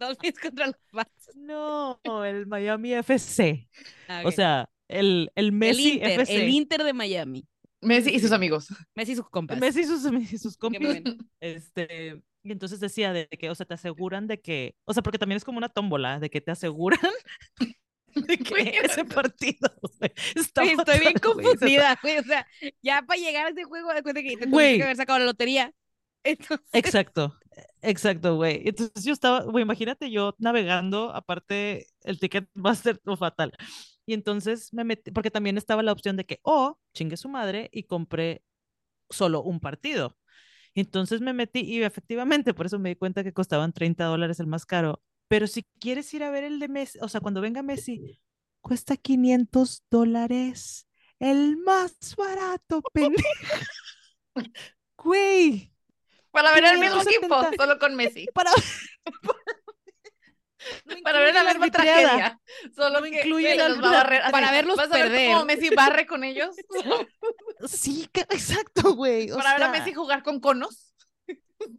Dolphins 0.00 0.38
contra 0.38 0.66
los 0.66 0.76
Pats. 0.90 1.30
No, 1.36 2.00
el 2.24 2.46
Miami 2.46 2.94
FC. 2.94 3.68
Ah, 4.08 4.22
O 4.24 4.32
sea, 4.32 4.68
el, 4.88 5.30
el 5.34 5.46
el 5.46 5.52
Messi 5.52 5.92
Inter, 5.92 6.20
FC. 6.20 6.36
el 6.36 6.48
Inter 6.48 6.82
de 6.82 6.92
Miami. 6.92 7.46
Messi 7.82 8.10
y 8.10 8.18
sus 8.18 8.32
amigos. 8.32 8.68
Messi 8.94 9.12
y 9.12 9.16
sus 9.16 9.28
compas. 9.28 9.58
Messi 9.58 9.80
y 9.80 9.84
sus, 9.84 10.04
y 10.32 10.38
sus 10.38 10.58
ven. 10.58 11.04
Este, 11.40 12.20
y 12.42 12.52
entonces 12.52 12.80
decía 12.80 13.12
de 13.12 13.28
que, 13.28 13.50
o 13.50 13.54
sea, 13.54 13.66
te 13.66 13.74
aseguran 13.74 14.26
de 14.26 14.40
que, 14.40 14.74
o 14.84 14.94
sea, 14.94 15.02
porque 15.02 15.18
también 15.18 15.36
es 15.36 15.44
como 15.44 15.58
una 15.58 15.68
tómbola, 15.68 16.18
de 16.18 16.30
que 16.30 16.40
te 16.40 16.50
aseguran 16.50 17.00
de 18.14 18.38
que 18.38 18.80
ese 18.82 19.04
partido, 19.04 19.70
está 20.34 20.62
Güey, 20.62 20.74
estoy 20.74 20.98
bien 20.98 21.14
confundida, 21.22 21.98
güey. 22.02 22.18
O 22.18 22.22
sea, 22.24 22.46
ya 22.82 23.02
para 23.02 23.20
llegar 23.20 23.46
a 23.46 23.50
ese 23.50 23.64
juego, 23.64 23.92
de 23.92 24.02
cuenta 24.02 24.22
que 24.22 24.36
te 24.36 24.50
que 24.50 24.82
haber 24.82 24.96
sacado 24.96 25.18
la 25.18 25.26
lotería. 25.26 25.72
Entonces, 26.22 26.66
Exacto, 26.72 27.38
exacto, 27.82 28.36
güey. 28.36 28.62
Entonces 28.64 29.04
yo 29.04 29.12
estaba, 29.12 29.42
güey, 29.44 29.62
imagínate 29.62 30.10
yo 30.10 30.34
navegando, 30.38 31.14
aparte 31.14 31.86
el 32.02 32.18
ticket 32.18 32.48
va 32.54 32.70
a 32.72 32.74
ser 32.74 33.00
fatal. 33.18 33.52
Y 34.06 34.14
entonces 34.14 34.72
me 34.72 34.84
metí, 34.84 35.10
porque 35.12 35.30
también 35.30 35.58
estaba 35.58 35.82
la 35.82 35.92
opción 35.92 36.16
de 36.16 36.26
que, 36.26 36.40
o 36.42 36.78
chingue 36.94 37.16
su 37.16 37.28
madre 37.28 37.68
y 37.72 37.84
compré 37.84 38.42
solo 39.10 39.42
un 39.42 39.60
partido. 39.60 40.16
Entonces 40.74 41.20
me 41.20 41.32
metí 41.32 41.60
y 41.60 41.82
efectivamente, 41.82 42.54
por 42.54 42.66
eso 42.66 42.78
me 42.78 42.90
di 42.90 42.96
cuenta 42.96 43.24
que 43.24 43.32
costaban 43.32 43.72
30 43.72 44.04
dólares 44.06 44.40
el 44.40 44.46
más 44.46 44.66
caro. 44.66 45.02
Pero 45.28 45.46
si 45.46 45.64
quieres 45.80 46.12
ir 46.14 46.22
a 46.24 46.30
ver 46.30 46.44
el 46.44 46.58
de 46.60 46.68
Messi, 46.68 46.98
o 47.02 47.08
sea, 47.08 47.20
cuando 47.20 47.40
venga 47.40 47.62
Messi, 47.62 48.20
cuesta 48.60 48.96
500 48.96 49.84
dólares. 49.90 50.88
El 51.18 51.58
más 51.58 51.96
barato, 52.16 52.82
pendejo. 52.92 53.28
Güey. 54.96 55.72
Para 56.30 56.52
ver 56.54 56.64
el 56.64 56.78
mismo 56.78 57.00
570. 57.00 57.48
equipo, 57.48 57.62
solo 57.62 57.78
con 57.78 57.96
Messi. 57.96 58.26
Para, 58.34 58.50
Para 61.02 61.20
ver 61.20 61.34
la 61.34 61.42
misma 61.44 61.64
arbitreada. 61.64 62.02
tragedia. 62.02 62.40
Solo 62.76 63.00
No 63.00 63.06
incluye 63.06 63.56
la 63.56 63.68
los 63.70 63.82
va 63.82 63.88
a 63.88 63.92
barrer, 63.92 64.22
así, 64.22 64.32
para 64.32 64.50
verlos 64.52 64.76
¿vas 64.76 64.92
a 64.92 64.98
ver 65.08 65.32
cómo 65.32 65.44
Messi 65.46 65.70
barre 65.74 66.06
con 66.06 66.22
ellos? 66.24 66.54
Sí, 67.66 68.08
que- 68.12 68.20
exacto, 68.22 68.94
güey. 68.94 69.28
para 69.28 69.54
ver 69.54 69.62
a 69.64 69.68
Messi 69.70 69.92
jugar 69.92 70.22
con 70.22 70.40
conos. 70.40 70.94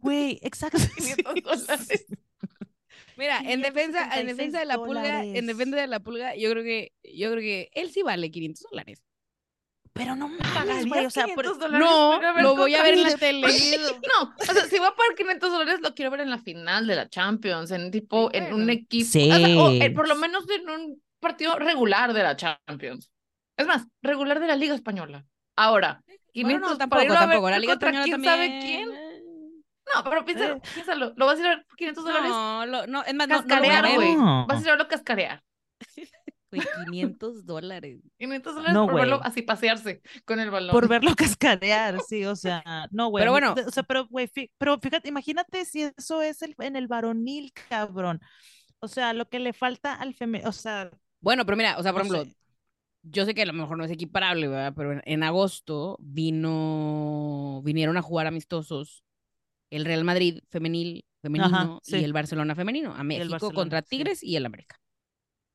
Güey, 0.00 0.38
exacto. 0.42 0.78
500 0.96 1.42
dólares. 1.66 2.06
mira, 3.16 3.38
en 3.38 3.62
defensa, 3.62 4.02
en 4.16 4.26
576 4.26 4.36
defensa 4.36 4.58
de 4.60 4.64
la 4.66 4.76
pulga, 4.76 5.24
en 5.24 5.46
defensa 5.46 5.76
de 5.76 5.86
la 5.88 6.00
pulga, 6.00 6.36
yo 6.36 6.50
creo 6.50 6.62
que, 6.62 6.92
yo 7.02 7.30
creo 7.30 7.40
que 7.40 7.70
él 7.74 7.90
sí 7.92 8.02
vale 8.02 8.30
500 8.30 8.66
dólares. 8.70 9.02
Pero 9.94 10.16
no 10.16 10.28
mames, 10.28 10.48
¿Pagarías 10.54 10.86
güey. 10.86 11.06
O 11.06 11.10
sea, 11.10 11.24
por- 11.34 11.44
500 11.44 11.58
dólares 11.58 11.86
No, 11.86 12.10
para 12.16 12.32
ver 12.32 12.42
lo 12.44 12.56
voy 12.56 12.74
a 12.74 12.82
ver 12.82 12.94
en 12.94 13.02
la 13.02 13.16
tele. 13.16 13.46
No, 14.22 14.34
o 14.38 14.44
sea, 14.52 14.64
si 14.64 14.78
voy 14.78 14.88
a 14.88 14.94
pagar 14.94 15.14
500 15.16 15.52
dólares, 15.52 15.80
lo 15.82 15.94
quiero 15.94 16.10
ver 16.10 16.20
en 16.20 16.30
la 16.30 16.38
final 16.38 16.86
de 16.86 16.96
la 16.96 17.08
Champions, 17.08 17.70
en 17.70 17.90
tipo, 17.90 18.30
Sí, 18.32 18.38
en 18.38 18.54
un 18.54 18.70
equipo, 18.70 19.04
o 19.06 19.10
sea, 19.12 19.36
o, 19.62 19.70
eh, 19.70 19.80
Sí. 19.82 19.88
por 19.90 20.08
lo 20.08 20.16
menos 20.16 20.44
en 20.48 20.68
un 20.70 21.02
partido 21.20 21.56
regular 21.58 22.12
de 22.14 22.22
la 22.22 22.36
Champions. 22.36 23.10
Es 23.56 23.66
más, 23.66 23.86
regular 24.02 24.40
de 24.40 24.46
la 24.46 24.56
Liga 24.56 24.74
Española. 24.74 25.24
Ahora, 25.56 26.02
500 26.32 26.42
Bueno, 26.42 26.58
no, 26.60 26.66
para 26.66 26.78
tampoco, 26.78 27.02
irlo 27.02 27.14
a 27.14 27.20
ver 27.20 27.28
tampoco. 27.28 27.50
La 27.50 27.58
Liga 27.58 27.72
Española 27.74 28.04
quién 28.04 28.22
también. 28.22 28.32
sabe 28.34 28.60
quién. 28.60 29.12
No, 29.94 30.04
pero 30.04 30.24
piénsalo, 30.24 30.54
Eh. 30.56 30.60
piénsalo. 30.74 31.12
¿Lo 31.16 31.26
vas 31.26 31.36
a 31.36 31.40
ir 31.40 31.46
a 31.46 31.48
ver 31.50 31.66
por 31.66 31.76
500 31.76 32.04
dólares? 32.04 32.30
No, 32.30 32.66
lo- 32.66 32.86
no, 32.86 33.04
es 33.04 33.14
más, 33.14 33.28
no, 33.28 33.42
no 33.42 33.46
lo 33.56 33.60
voy 33.60 33.68
a 33.68 33.82
ver. 33.82 34.16
Vas 34.48 34.58
a 34.58 34.60
ir 34.62 34.68
a 34.68 34.72
verlo 34.72 34.88
cascarear. 34.88 35.42
Güey, 36.52 36.66
500 36.84 37.46
dólares. 37.46 38.00
500 38.18 38.54
dólares 38.54 38.74
No, 38.74 38.86
por 38.86 38.94
verlo 38.94 39.18
güey. 39.18 39.28
así 39.28 39.42
pasearse 39.42 40.02
con 40.24 40.38
el 40.40 40.50
balón. 40.50 40.70
por 40.70 40.88
verlo 40.88 41.14
cascarear, 41.16 42.00
sí, 42.06 42.24
o 42.26 42.36
sea, 42.36 42.62
no, 42.90 43.08
güey. 43.08 43.22
Pero 43.22 43.32
bueno. 43.32 43.54
O 43.66 43.70
sea, 43.70 43.82
pero, 43.82 44.06
güey, 44.08 44.28
fi- 44.28 44.50
pero 44.58 44.78
fíjate, 44.78 45.08
imagínate 45.08 45.64
si 45.64 45.82
eso 45.96 46.22
es 46.22 46.42
el, 46.42 46.54
en 46.58 46.76
el 46.76 46.88
varonil, 46.88 47.52
cabrón. 47.68 48.20
O 48.80 48.88
sea, 48.88 49.12
lo 49.14 49.28
que 49.28 49.38
le 49.38 49.52
falta 49.52 49.94
al 49.94 50.14
femenino, 50.14 50.48
o 50.50 50.52
sea, 50.52 50.90
Bueno, 51.20 51.46
pero 51.46 51.56
mira, 51.56 51.78
o 51.78 51.82
sea, 51.82 51.92
por 51.92 52.04
no 52.04 52.14
ejemplo, 52.14 52.30
sé. 52.32 52.36
yo 53.02 53.24
sé 53.24 53.34
que 53.34 53.42
a 53.42 53.46
lo 53.46 53.52
mejor 53.52 53.78
no 53.78 53.84
es 53.84 53.90
equiparable, 53.90 54.48
¿verdad? 54.48 54.74
Pero 54.76 54.92
en, 54.92 55.02
en 55.04 55.22
agosto 55.22 55.96
vino, 56.00 57.62
vinieron 57.64 57.96
a 57.96 58.02
jugar 58.02 58.26
amistosos 58.26 59.04
el 59.70 59.84
Real 59.86 60.04
Madrid 60.04 60.40
femenil, 60.50 61.04
femenino 61.22 61.80
sí. 61.82 61.96
y 61.98 62.04
el 62.04 62.12
Barcelona 62.12 62.54
femenino 62.54 62.94
a 62.94 63.02
México 63.04 63.52
contra 63.52 63.80
sí. 63.82 63.86
Tigres 63.90 64.22
y 64.22 64.36
el 64.36 64.44
América. 64.46 64.76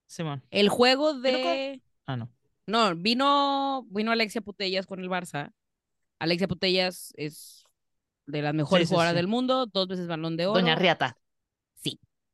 Simón. 0.08 0.44
El 0.50 0.70
juego 0.70 1.14
de... 1.14 1.82
Ah, 2.06 2.16
no. 2.16 2.32
No, 2.66 2.96
vino, 2.96 3.86
vino 3.90 4.12
Alexia 4.12 4.42
Putellas 4.42 4.86
con 4.86 5.00
el 5.00 5.10
Barça. 5.10 5.54
Alexia 6.20 6.48
Putellas 6.48 7.14
es 7.16 7.64
de 8.26 8.42
las 8.42 8.54
mejores 8.54 8.90
sí, 8.90 8.94
jugadoras 8.94 9.14
sí. 9.14 9.18
del 9.18 9.28
mundo, 9.28 9.68
dos 9.68 9.88
veces 9.88 10.08
balón 10.08 10.36
de 10.36 10.48
oro. 10.48 10.60
Doña 10.60 10.76
Riata. 10.76 11.18
Sí. 11.76 12.00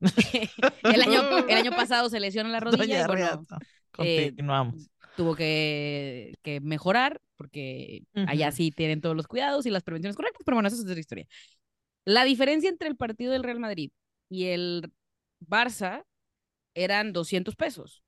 el, 0.82 1.02
año, 1.02 1.46
el 1.48 1.56
año 1.56 1.70
pasado 1.70 2.08
se 2.08 2.18
lesionó 2.18 2.48
la 2.48 2.60
rodilla 2.60 2.84
y 2.84 2.88
Doña 2.88 3.06
bueno, 3.06 3.22
Riata. 3.22 3.58
eh, 3.98 4.26
Continuamos. 4.26 4.90
tuvo 5.16 5.36
que, 5.36 6.34
que 6.42 6.60
mejorar 6.60 7.20
porque 7.36 8.04
allá 8.26 8.50
sí 8.50 8.70
tienen 8.70 9.00
todos 9.00 9.16
los 9.16 9.26
cuidados 9.26 9.66
y 9.66 9.70
las 9.70 9.82
prevenciones 9.82 10.16
correctas, 10.16 10.42
pero 10.44 10.56
bueno, 10.56 10.68
esa 10.68 10.76
es 10.76 10.84
otra 10.84 10.98
historia. 10.98 11.26
La 12.04 12.24
diferencia 12.24 12.68
entre 12.68 12.88
el 12.88 12.96
partido 12.96 13.32
del 13.32 13.42
Real 13.44 13.60
Madrid 13.60 13.90
y 14.28 14.46
el 14.46 14.90
Barça 15.40 16.04
eran 16.74 17.12
200 17.12 17.56
pesos. 17.56 18.02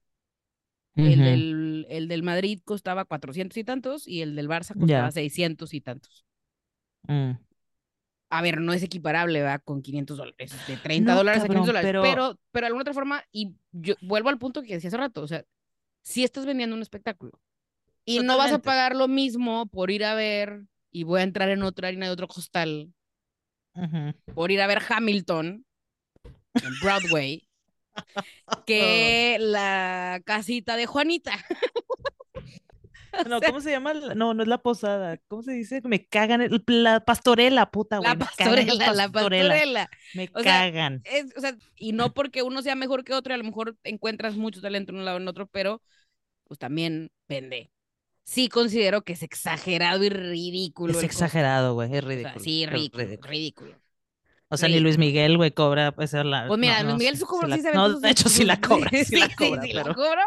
El, 0.94 1.12
Ujú. 1.20 1.22
del, 1.24 1.86
el 1.90 2.08
del 2.08 2.22
Madrid 2.22 2.60
costaba 2.64 3.04
400 3.04 3.56
y 3.58 3.64
tantos 3.64 4.08
y 4.08 4.22
el 4.22 4.34
del 4.34 4.48
Barça 4.48 4.74
costaba 4.78 5.08
Ya. 5.08 5.10
600 5.10 5.74
y 5.74 5.80
tantos. 5.82 6.24
Mm. 7.06 7.32
A 8.30 8.42
ver, 8.42 8.60
no 8.60 8.72
es 8.72 8.82
equiparable, 8.82 9.40
¿verdad? 9.40 9.60
Con 9.64 9.82
500 9.82 10.16
dólares, 10.16 10.52
de 10.66 10.76
30 10.78 11.12
No, 11.12 11.18
dólares 11.18 11.42
a 11.42 11.46
500 11.46 11.66
cabrón, 11.66 11.66
dólares, 11.66 11.88
pero- 11.88 12.02
pero... 12.32 12.40
pero, 12.50 12.64
de 12.64 12.66
alguna 12.68 12.82
otra 12.82 12.94
forma, 12.94 13.22
y 13.30 13.54
yo 13.72 13.94
vuelvo 14.00 14.30
al 14.30 14.38
punto 14.38 14.62
que 14.62 14.74
decía 14.74 14.88
hace 14.88 14.96
rato, 14.96 15.22
o 15.22 15.28
sea, 15.28 15.44
si 16.02 16.24
estás 16.24 16.46
vendiendo 16.46 16.74
un 16.74 16.82
espectáculo 16.82 17.38
y 18.04 18.20
no 18.20 18.36
vas 18.38 18.46
a 18.52 18.58
Totalmente. 18.58 18.64
pagar 18.66 18.96
lo 18.96 19.06
mismo 19.06 19.66
por 19.66 19.90
ir 19.90 20.04
a 20.04 20.14
ver, 20.14 20.64
y 20.90 21.04
voy 21.04 21.20
a 21.20 21.24
entrar 21.24 21.50
en 21.50 21.62
otra 21.62 21.88
harina 21.88 22.06
de 22.06 22.12
otro 22.12 22.26
costal, 22.26 22.92
Ujú. 23.74 24.14
por 24.34 24.50
ir 24.50 24.60
a 24.62 24.66
ver 24.66 24.82
Hamilton 24.88 25.64
en 26.24 26.80
Broadway, 26.82 27.45
que 28.66 29.36
la 29.40 30.20
casita 30.24 30.76
de 30.76 30.86
Juanita. 30.86 31.32
No, 33.26 33.40
¿cómo 33.40 33.62
se 33.62 33.70
llama? 33.70 33.94
la- 33.94 34.14
No, 34.14 34.34
no 34.34 34.42
es 34.42 34.48
la 34.48 34.58
posada. 34.58 35.18
¿Cómo 35.28 35.42
se 35.42 35.52
dice? 35.52 35.80
Me 35.84 36.04
cagan. 36.04 36.42
el- 36.42 36.62
La 36.66 37.00
pastorela, 37.00 37.70
puta, 37.70 37.96
güey. 37.96 38.10
la 38.10 38.18
cagan 38.18 38.28
pastorela, 38.28 38.92
la 38.92 39.08
pastorela. 39.08 39.90
Me 40.14 40.28
O 40.34 40.42
sea, 40.42 40.70
cagan. 40.70 41.00
es, 41.04 41.26
o 41.34 41.40
sea, 41.40 41.56
y 41.76 41.92
no 41.92 42.12
porque 42.12 42.42
uno 42.42 42.60
sea 42.60 42.74
mejor 42.74 43.04
que 43.04 43.14
otro, 43.14 43.32
y 43.32 43.36
a 43.36 43.38
lo 43.38 43.44
mejor 43.44 43.76
encuentras 43.84 44.36
mucho 44.36 44.60
talento 44.60 44.92
en 44.92 44.98
un 44.98 45.04
lado 45.06 45.16
o 45.16 45.20
en 45.20 45.28
otro, 45.28 45.46
pero 45.46 45.80
pues 46.44 46.58
también 46.58 47.10
vende. 47.26 47.70
Sí 48.24 48.48
considero 48.50 49.02
que 49.02 49.14
es 49.14 49.22
exagerado 49.22 50.04
y 50.04 50.10
ridículo. 50.10 50.92
Es 50.98 51.02
exagerado, 51.04 51.72
güey. 51.74 51.88
Es 51.96 52.04
O 52.04 52.06
sea, 52.06 52.08
ridículo. 52.16 52.40
sí, 52.44 52.64
es 52.64 52.70
ridículo, 52.70 53.04
ridículo. 53.22 53.80
O 54.48 54.56
sea, 54.56 54.68
ni 54.68 54.78
Luis. 54.80 54.96
Miguel, 54.98 55.36
güey, 55.36 55.50
cobra 55.50 55.92
pues, 55.92 56.12
la. 56.12 56.46
Pues 56.46 56.58
mira, 56.60 56.82
no, 56.82 56.90
Luis 56.90 56.98
Miguel 56.98 57.14
sí, 57.14 57.20
su 57.20 57.26
cobro 57.26 57.46
sí 57.46 57.50
la- 57.50 57.56
sí 57.56 57.62
se 57.62 57.72
No, 57.72 57.98
de 58.00 58.10
hecho 58.10 58.28
sí 58.28 58.44
la 58.44 58.60
cobra. 58.60 58.90
Sí, 58.90 59.04
sí, 59.04 59.16
la 59.16 59.26
sí, 59.28 59.34
cobra, 59.34 59.62
sí 59.62 59.72
la 59.72 59.82
pero. 59.82 59.94
cobro. 59.94 60.22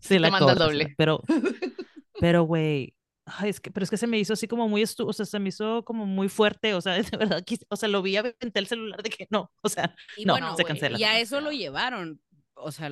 Sí 0.00 0.18
la 0.18 0.30
cobra, 0.30 0.52
sí 0.54 0.58
la- 0.58 0.64
doble. 0.66 0.94
Pero, 0.96 1.22
pero, 2.20 2.42
güey. 2.44 2.92
Ay, 3.28 3.50
es 3.50 3.58
que, 3.60 3.72
pero 3.72 3.82
es 3.82 3.90
que 3.90 3.96
se 3.96 4.06
me 4.06 4.18
hizo 4.20 4.34
así 4.34 4.46
como 4.46 4.68
muy 4.68 4.82
estu, 4.82 5.08
o 5.08 5.12
sea, 5.12 5.26
se 5.26 5.40
me 5.40 5.48
hizo 5.48 5.84
como 5.84 6.06
muy 6.06 6.28
fuerte, 6.28 6.74
o 6.74 6.80
sea, 6.80 6.92
de 7.02 7.16
verdad, 7.16 7.42
quis- 7.44 7.66
o 7.68 7.74
sea, 7.76 7.88
lo 7.88 8.00
vi, 8.00 8.16
aventé 8.16 8.58
el 8.60 8.68
celular 8.68 9.02
de 9.02 9.10
que 9.10 9.26
no, 9.30 9.50
o 9.62 9.68
sea, 9.68 9.96
Y 10.16 10.24
No, 10.24 10.34
bueno, 10.34 10.54
se 10.56 10.64
cancela. 10.64 10.96
y 10.98 11.02
a 11.04 11.18
eso 11.18 11.40
lo 11.40 11.50
llevaron. 11.50 12.20
O 12.54 12.70
sea, 12.72 12.88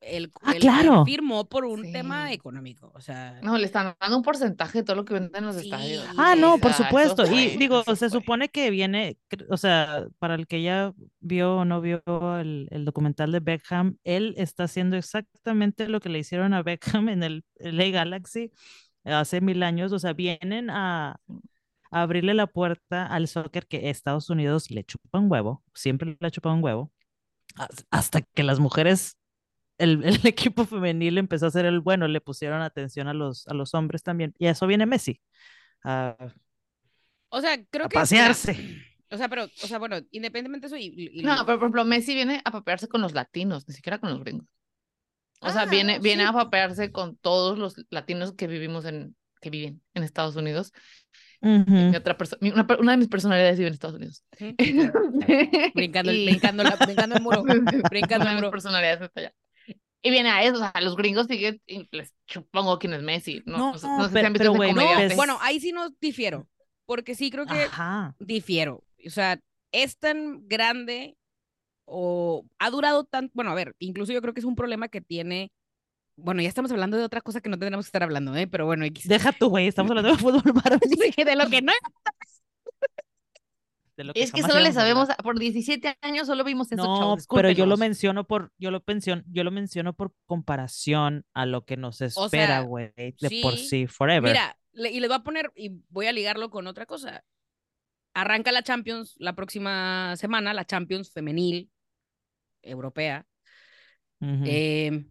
él, 0.00 0.32
Ah, 0.42 0.50
él- 0.50 0.56
él 0.56 0.60
claro. 0.62 1.04
firmó 1.04 1.48
por 1.48 1.64
un 1.64 1.84
Sí. 1.84 1.92
tema 1.92 2.32
económico. 2.32 2.90
O 2.94 3.00
sea, 3.00 3.38
No, 3.42 3.58
le 3.58 3.66
están 3.66 3.94
dando 4.00 4.16
un 4.16 4.22
porcentaje 4.22 4.78
de 4.78 4.84
todo 4.84 4.96
lo 4.96 5.04
que 5.04 5.14
venden 5.14 5.36
en 5.36 5.46
los 5.46 5.56
Sí. 5.56 5.62
estadios. 5.64 6.04
Ah, 6.16 6.34
no, 6.36 6.58
por 6.58 6.72
supuesto. 6.72 7.24
Y 7.30 7.56
digo, 7.58 7.82
se 7.84 7.96
fue. 7.96 8.10
supone 8.10 8.48
que 8.48 8.70
viene, 8.70 9.18
o 9.50 9.56
sea, 9.56 10.06
para 10.18 10.34
el 10.34 10.46
que 10.46 10.62
ya 10.62 10.92
vio 11.20 11.56
o 11.58 11.64
no 11.64 11.80
vio 11.80 12.02
el, 12.38 12.68
el 12.70 12.84
documental 12.84 13.30
de 13.32 13.40
Beckham, 13.40 13.96
él 14.04 14.34
está 14.38 14.64
haciendo 14.64 14.96
exactamente 14.96 15.88
lo 15.88 16.00
que 16.00 16.08
le 16.08 16.18
hicieron 16.20 16.54
a 16.54 16.62
Beckham 16.62 17.08
en 17.08 17.22
el 17.22 17.44
LA 17.58 17.90
Galaxy 17.90 18.50
hace 19.04 19.40
mil 19.40 19.62
años. 19.62 19.92
O 19.92 19.98
sea, 19.98 20.12
vienen 20.14 20.70
a, 20.70 21.20
a 21.90 22.02
abrirle 22.02 22.34
la 22.34 22.46
puerta 22.46 23.06
al 23.06 23.28
soccer 23.28 23.66
que 23.66 23.90
Estados 23.90 24.30
Unidos 24.30 24.70
le 24.70 24.84
chupa 24.84 25.18
un 25.18 25.30
huevo, 25.30 25.62
siempre 25.74 26.16
le 26.20 26.26
ha 26.26 26.30
chupado 26.30 26.54
un 26.54 26.62
huevo, 26.64 26.92
has- 27.56 27.86
hasta 27.90 28.22
que 28.22 28.42
las 28.44 28.60
mujeres, 28.60 29.16
el, 29.80 30.04
el 30.04 30.20
equipo 30.26 30.64
femenil 30.66 31.18
empezó 31.18 31.46
a 31.46 31.48
hacer 31.48 31.66
el 31.66 31.80
bueno, 31.80 32.06
le 32.08 32.20
pusieron 32.20 32.62
atención 32.62 33.08
a 33.08 33.14
los, 33.14 33.46
a 33.48 33.54
los 33.54 33.74
hombres 33.74 34.02
también. 34.02 34.34
Y 34.38 34.46
a 34.46 34.50
eso 34.52 34.66
viene 34.66 34.86
Messi. 34.86 35.20
a- 35.84 36.16
o 37.30 37.40
sea, 37.40 37.56
creo 37.70 37.86
a 37.86 37.88
que. 37.88 37.94
pasearse. 37.94 38.56
o 39.10 39.16
sea, 39.16 39.28
pero, 39.28 39.44
o 39.44 39.66
sea, 39.66 39.78
bueno, 39.78 39.96
independientemente 40.10 40.68
de 40.68 40.76
eso, 40.76 40.76
y, 40.76 41.10
y- 41.20 41.22
No, 41.22 41.34
pero 41.46 41.58
por 41.58 41.66
ejemplo, 41.66 41.84
Messi 41.84 42.14
viene 42.14 42.40
a 42.44 42.50
papearse 42.50 42.88
con 42.88 43.00
los 43.02 43.14
latinos, 43.14 43.66
ni 43.68 43.74
siquiera 43.74 43.98
con 43.98 44.10
los 44.10 44.20
gringos. 44.20 44.48
O 45.40 45.48
sea, 45.50 45.62
Ah, 45.62 45.66
viene, 45.66 45.96
no, 45.96 46.02
viene 46.02 46.22
sí. 46.24 46.28
a 46.28 46.32
papearse 46.32 46.92
con 46.92 47.16
todos 47.16 47.56
los 47.58 47.74
latinos 47.90 48.32
que 48.34 48.46
vivimos 48.46 48.84
en, 48.84 49.16
que 49.40 49.48
viven 49.50 49.80
en 49.94 50.02
Estados 50.02 50.36
Unidos. 50.36 50.72
Ujú. 51.40 51.70
Mi 51.70 51.96
otra 51.96 52.14
una, 52.42 52.66
una 52.78 52.92
de 52.92 52.98
mis 52.98 53.08
personalidades 53.08 53.56
vive 53.56 53.68
en 53.68 53.72
Estados 53.74 53.96
Unidos. 53.96 54.22
Brincando, 55.74 56.10
el, 56.10 56.18
Y- 56.18 56.24
brincando, 56.26 56.62
la- 56.62 56.76
brincando 56.76 57.16
el 57.16 57.22
muro. 57.22 57.42
brincando 57.90 58.24
Una 58.24 58.24
el 58.24 58.28
de 58.28 58.34
mis 58.34 58.40
muro. 58.42 58.50
personalidades 58.50 59.00
está 59.00 59.20
allá. 59.20 59.32
Y 60.02 60.10
viene 60.10 60.30
a 60.30 60.42
eso, 60.42 60.54
o 60.54 60.58
sea, 60.58 60.72
los 60.80 60.96
gringos 60.96 61.26
siguen, 61.26 61.60
y 61.66 61.86
les 61.92 62.14
supongo 62.26 62.78
quién 62.78 62.94
es 62.94 63.02
Messi. 63.02 63.42
No, 63.44 63.58
No, 63.58 63.72
no, 63.72 63.78
sé- 63.78 63.86
no 63.86 64.02
sé 64.04 64.08
si 64.08 64.14
pero- 64.14 64.26
han 64.26 64.32
visto 64.32 64.52
pero, 64.52 64.74
pues- 64.74 65.16
Bueno, 65.16 65.38
ahí 65.42 65.60
sí 65.60 65.72
no 65.72 65.90
difiero, 66.00 66.48
porque 66.86 67.14
sí 67.14 67.30
creo 67.30 67.44
que 67.46 67.62
Ajá. 67.64 68.14
difiero. 68.18 68.82
O 69.06 69.10
sea, 69.10 69.38
es 69.72 69.98
tan 69.98 70.46
grande 70.48 71.16
o 71.84 72.44
ha 72.58 72.70
durado 72.70 73.04
tan, 73.04 73.30
bueno, 73.34 73.50
a 73.50 73.54
ver, 73.54 73.74
incluso 73.78 74.12
yo 74.12 74.22
creo 74.22 74.32
que 74.32 74.40
es 74.40 74.46
un 74.46 74.56
problema 74.56 74.88
que 74.88 75.00
tiene, 75.00 75.50
bueno, 76.16 76.40
ya 76.42 76.48
estamos 76.48 76.70
hablando 76.70 76.96
de 76.96 77.04
otra 77.04 77.20
cosa 77.20 77.40
que 77.40 77.48
no 77.50 77.58
tendríamos 77.58 77.86
que 77.86 77.88
estar 77.88 78.02
hablando, 78.02 78.34
¿eh? 78.36 78.46
Pero 78.46 78.66
bueno, 78.66 78.84
X. 78.86 79.08
Deja 79.08 79.32
tú, 79.32 79.48
güey, 79.48 79.66
estamos 79.66 79.90
hablando 79.90 80.10
de 80.12 80.18
fútbol 80.18 80.42
varonil. 80.64 81.14
de 81.16 81.36
lo 81.36 81.48
que 81.50 81.62
no 81.62 81.72
de 84.00 84.04
lo 84.04 84.12
es 84.14 84.32
que 84.32 84.40
solo 84.42 84.54
le 84.54 84.70
íbamos 84.70 84.76
a 84.76 84.80
hablar. 84.82 85.06
sabemos, 85.06 85.16
por 85.22 85.38
17 85.38 85.96
años 86.00 86.26
solo 86.26 86.42
vimos 86.44 86.72
eso, 86.72 86.82
No, 86.82 86.98
chavos, 86.98 87.26
pero 87.34 87.50
yo 87.50 87.66
lo 87.66 87.76
menciono 87.76 88.26
por, 88.26 88.52
yo 88.58 88.70
lo 88.70 88.82
menciono, 88.86 89.22
yo 89.30 89.44
lo 89.44 89.50
menciono 89.50 89.92
por 89.94 90.14
comparación 90.26 91.24
a 91.34 91.46
lo 91.46 91.64
que 91.64 91.76
nos 91.76 92.00
espera, 92.00 92.28
sea, 92.28 92.60
güey, 92.62 92.92
de 92.96 93.38
por 93.42 93.56
sí. 93.56 93.86
forever. 93.86 94.30
Mira, 94.32 94.56
le- 94.72 94.90
y 94.90 95.00
les 95.00 95.08
voy 95.08 95.16
a 95.18 95.22
poner, 95.22 95.52
y 95.54 95.80
voy 95.88 96.06
a 96.06 96.12
ligarlo 96.12 96.50
con 96.50 96.66
otra 96.66 96.86
cosa. 96.86 97.22
Arranca 98.14 98.50
la 98.52 98.62
Champions 98.62 99.14
la 99.18 99.34
próxima 99.34 100.14
semana, 100.16 100.52
la 100.54 100.64
Champions 100.64 101.12
femenil 101.12 101.70
europea. 102.62 103.26
Eh, 104.22 105.06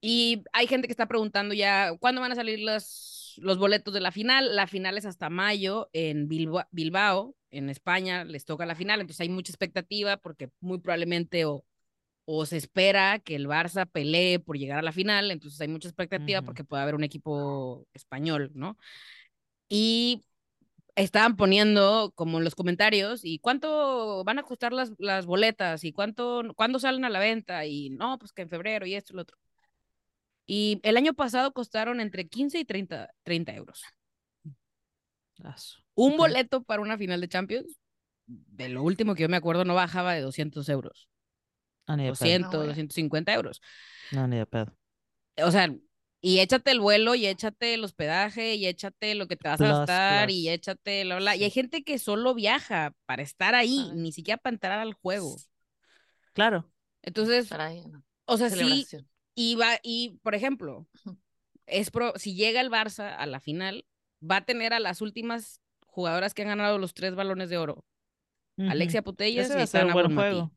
y 0.00 0.44
hay 0.52 0.66
gente 0.66 0.86
que 0.88 0.92
está 0.92 1.06
preguntando 1.06 1.54
ya 1.54 1.96
cuándo 1.98 2.20
van 2.20 2.32
a 2.32 2.36
salir 2.36 2.60
los, 2.60 3.34
los 3.38 3.58
boletos 3.58 3.92
de 3.92 4.00
la 4.00 4.12
final. 4.12 4.54
La 4.54 4.66
final 4.66 4.96
es 4.96 5.04
hasta 5.06 5.28
mayo 5.28 5.90
en 5.92 6.28
Bilba- 6.28 6.68
Bilbao, 6.70 7.34
en 7.56 7.70
España, 7.70 8.24
les 8.24 8.44
toca 8.44 8.66
la 8.66 8.74
final. 8.74 9.00
Entonces 9.00 9.20
hay 9.20 9.28
mucha 9.28 9.52
expectativa 9.52 10.16
porque 10.16 10.50
muy 10.60 10.78
probablemente 10.78 11.44
o, 11.44 11.64
o 12.24 12.46
se 12.46 12.56
espera 12.56 13.18
que 13.18 13.36
el 13.36 13.46
Barça 13.46 13.86
pelee 13.86 14.38
por 14.38 14.58
llegar 14.58 14.78
a 14.78 14.82
la 14.82 14.92
final. 14.92 15.30
Entonces 15.30 15.60
hay 15.60 15.68
mucha 15.68 15.88
expectativa 15.88 16.40
Ujú. 16.40 16.46
porque 16.46 16.64
puede 16.64 16.82
haber 16.82 16.94
un 16.94 17.04
equipo 17.04 17.86
español, 17.94 18.50
¿no? 18.54 18.76
Y 19.68 20.22
estaban 20.96 21.36
poniendo 21.36 22.12
como 22.14 22.38
en 22.38 22.44
los 22.44 22.54
comentarios 22.54 23.24
y 23.24 23.38
cuánto 23.38 24.24
van 24.24 24.38
a 24.38 24.42
costar 24.42 24.72
las, 24.72 24.92
las 24.98 25.26
boletas 25.26 25.84
y 25.84 25.92
cuánto, 25.92 26.42
cuándo 26.56 26.78
salen 26.78 27.04
a 27.04 27.10
la 27.10 27.20
venta 27.20 27.66
y 27.66 27.90
no, 27.90 28.18
pues 28.18 28.32
que 28.32 28.42
en 28.42 28.48
febrero 28.48 28.86
y 28.86 28.94
esto 28.94 29.12
y 29.12 29.16
lo 29.16 29.22
otro. 29.22 29.36
Y 30.46 30.80
el 30.84 30.96
año 30.96 31.12
pasado 31.12 31.52
costaron 31.52 32.00
entre 32.00 32.28
15 32.28 32.58
y 32.58 32.64
30, 32.64 33.10
30 33.24 33.54
euros. 33.54 33.82
Asu. 35.42 35.85
Un 35.96 36.16
boleto 36.16 36.62
para 36.62 36.82
una 36.82 36.96
final 36.96 37.20
de 37.20 37.28
Champions, 37.28 37.80
de 38.26 38.68
lo 38.68 38.82
último 38.82 39.14
que 39.14 39.22
yo 39.22 39.28
me 39.28 39.36
acuerdo, 39.36 39.64
no 39.64 39.74
bajaba 39.74 40.14
de 40.14 40.20
200 40.20 40.68
euros. 40.68 41.08
No, 41.88 41.96
ni 41.96 42.04
de 42.04 42.10
pedo. 42.10 42.18
200, 42.18 42.54
güey. 42.54 42.66
250 42.68 43.34
euros. 43.34 43.60
No, 44.12 44.28
ni 44.28 44.36
de 44.36 44.46
pedo. 44.46 44.76
O 45.42 45.50
sea, 45.50 45.74
y 46.20 46.40
échate 46.40 46.70
el 46.70 46.80
vuelo, 46.80 47.14
y 47.14 47.26
échate 47.26 47.74
el 47.74 47.84
hospedaje, 47.84 48.54
y 48.56 48.66
échate 48.66 49.14
lo 49.14 49.26
que 49.28 49.36
te 49.36 49.48
vas 49.48 49.60
a 49.60 49.68
gastar, 49.68 50.26
plus. 50.26 50.36
y 50.36 50.48
échate 50.48 51.04
la, 51.04 51.20
la- 51.20 51.36
Y 51.36 51.44
hay 51.44 51.50
gente 51.50 51.84
que 51.84 51.98
solo 51.98 52.34
viaja 52.34 52.94
para 53.06 53.22
estar 53.22 53.54
ahí, 53.54 53.88
Ay. 53.90 53.96
ni 53.96 54.12
siquiera 54.12 54.38
para 54.38 54.54
entrar 54.54 54.78
al 54.78 54.94
juego. 54.94 55.36
Claro. 56.32 56.70
Entonces, 57.02 57.48
o 58.24 58.36
sea, 58.36 58.50
sí, 58.50 58.86
y 59.34 59.54
va, 59.54 59.78
y 59.82 60.18
por 60.22 60.34
ejemplo, 60.34 60.88
es 61.66 61.90
pro, 61.90 62.12
si 62.16 62.34
llega 62.34 62.60
el 62.60 62.70
Barça 62.70 63.14
a 63.16 63.26
la 63.26 63.38
final, 63.38 63.86
va 64.20 64.38
a 64.38 64.44
tener 64.44 64.72
a 64.72 64.80
las 64.80 65.00
últimas 65.00 65.60
jugadoras 65.96 66.34
que 66.34 66.42
han 66.42 66.48
ganado 66.48 66.78
los 66.78 66.92
tres 66.94 67.14
balones 67.14 67.48
de 67.48 67.56
oro. 67.56 67.84
Alexia 68.58 69.02
Putellas 69.02 69.48
y 69.50 69.52
Aitana 69.54 69.92
buen 69.94 70.14
juego. 70.14 70.52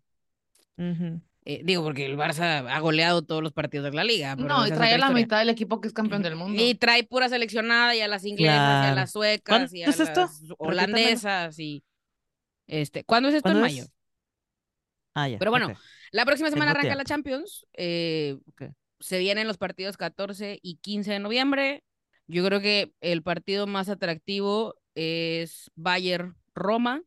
Eh, 1.45 1.61
digo, 1.63 1.83
porque 1.83 2.05
el 2.05 2.17
Barça 2.17 2.67
ha 2.69 2.79
goleado 2.79 3.21
todos 3.23 3.41
los 3.41 3.53
partidos 3.53 3.85
de 3.89 3.95
la 3.95 4.03
liga. 4.03 4.35
pero 4.35 4.47
No, 4.49 4.67
y 4.67 4.69
es 4.69 4.75
trae 4.75 4.93
a 4.93 4.97
la 4.97 5.05
historia. 5.05 5.23
mitad 5.23 5.39
del 5.39 5.49
equipo 5.49 5.81
que 5.81 5.87
es 5.87 5.93
campeón 5.93 6.21
del 6.21 6.35
mundo. 6.35 6.61
Y 6.61 6.75
trae 6.75 7.03
pura 7.05 7.27
seleccionada 7.29 7.95
y 7.95 8.01
a 8.01 8.07
las 8.07 8.25
inglesas 8.25 8.85
y 8.85 8.87
a 8.91 8.93
las 8.95 9.11
suecas 9.11 9.41
¿Cuándo 9.47 9.75
y 9.75 9.83
a 9.83 9.87
es 9.87 9.99
esto? 9.99 10.21
las 10.21 10.41
holandesas 10.57 11.57
y 11.57 11.83
este, 12.67 13.03
¿cuándo 13.03 13.29
es 13.29 13.35
esto? 13.35 13.49
En 13.49 13.53
¿Cuándo 13.55 13.65
mayo. 13.67 13.83
es? 13.83 13.91
Ah, 15.15 15.27
ya. 15.29 15.39
Pero 15.39 15.49
bueno. 15.51 15.73
La 16.11 16.25
próxima 16.25 16.49
semana 16.49 16.71
Tengo 16.73 16.81
arranca 16.81 16.95
la. 16.97 17.03
Champions. 17.05 17.65
eh. 17.73 18.37
Se 18.99 19.17
vienen 19.17 19.47
los 19.47 19.57
partidos 19.57 19.95
14 19.95 20.59
y 20.61 20.75
15 20.75 21.13
de 21.13 21.19
noviembre. 21.19 21.83
Yo 22.27 22.43
creo 22.45 22.59
que 22.59 22.91
el 23.01 23.23
partido 23.23 23.65
más 23.65 23.87
atractivo 23.89 24.75
es 24.99 25.71
Bayern 25.75 26.35
Roma. 26.53 27.01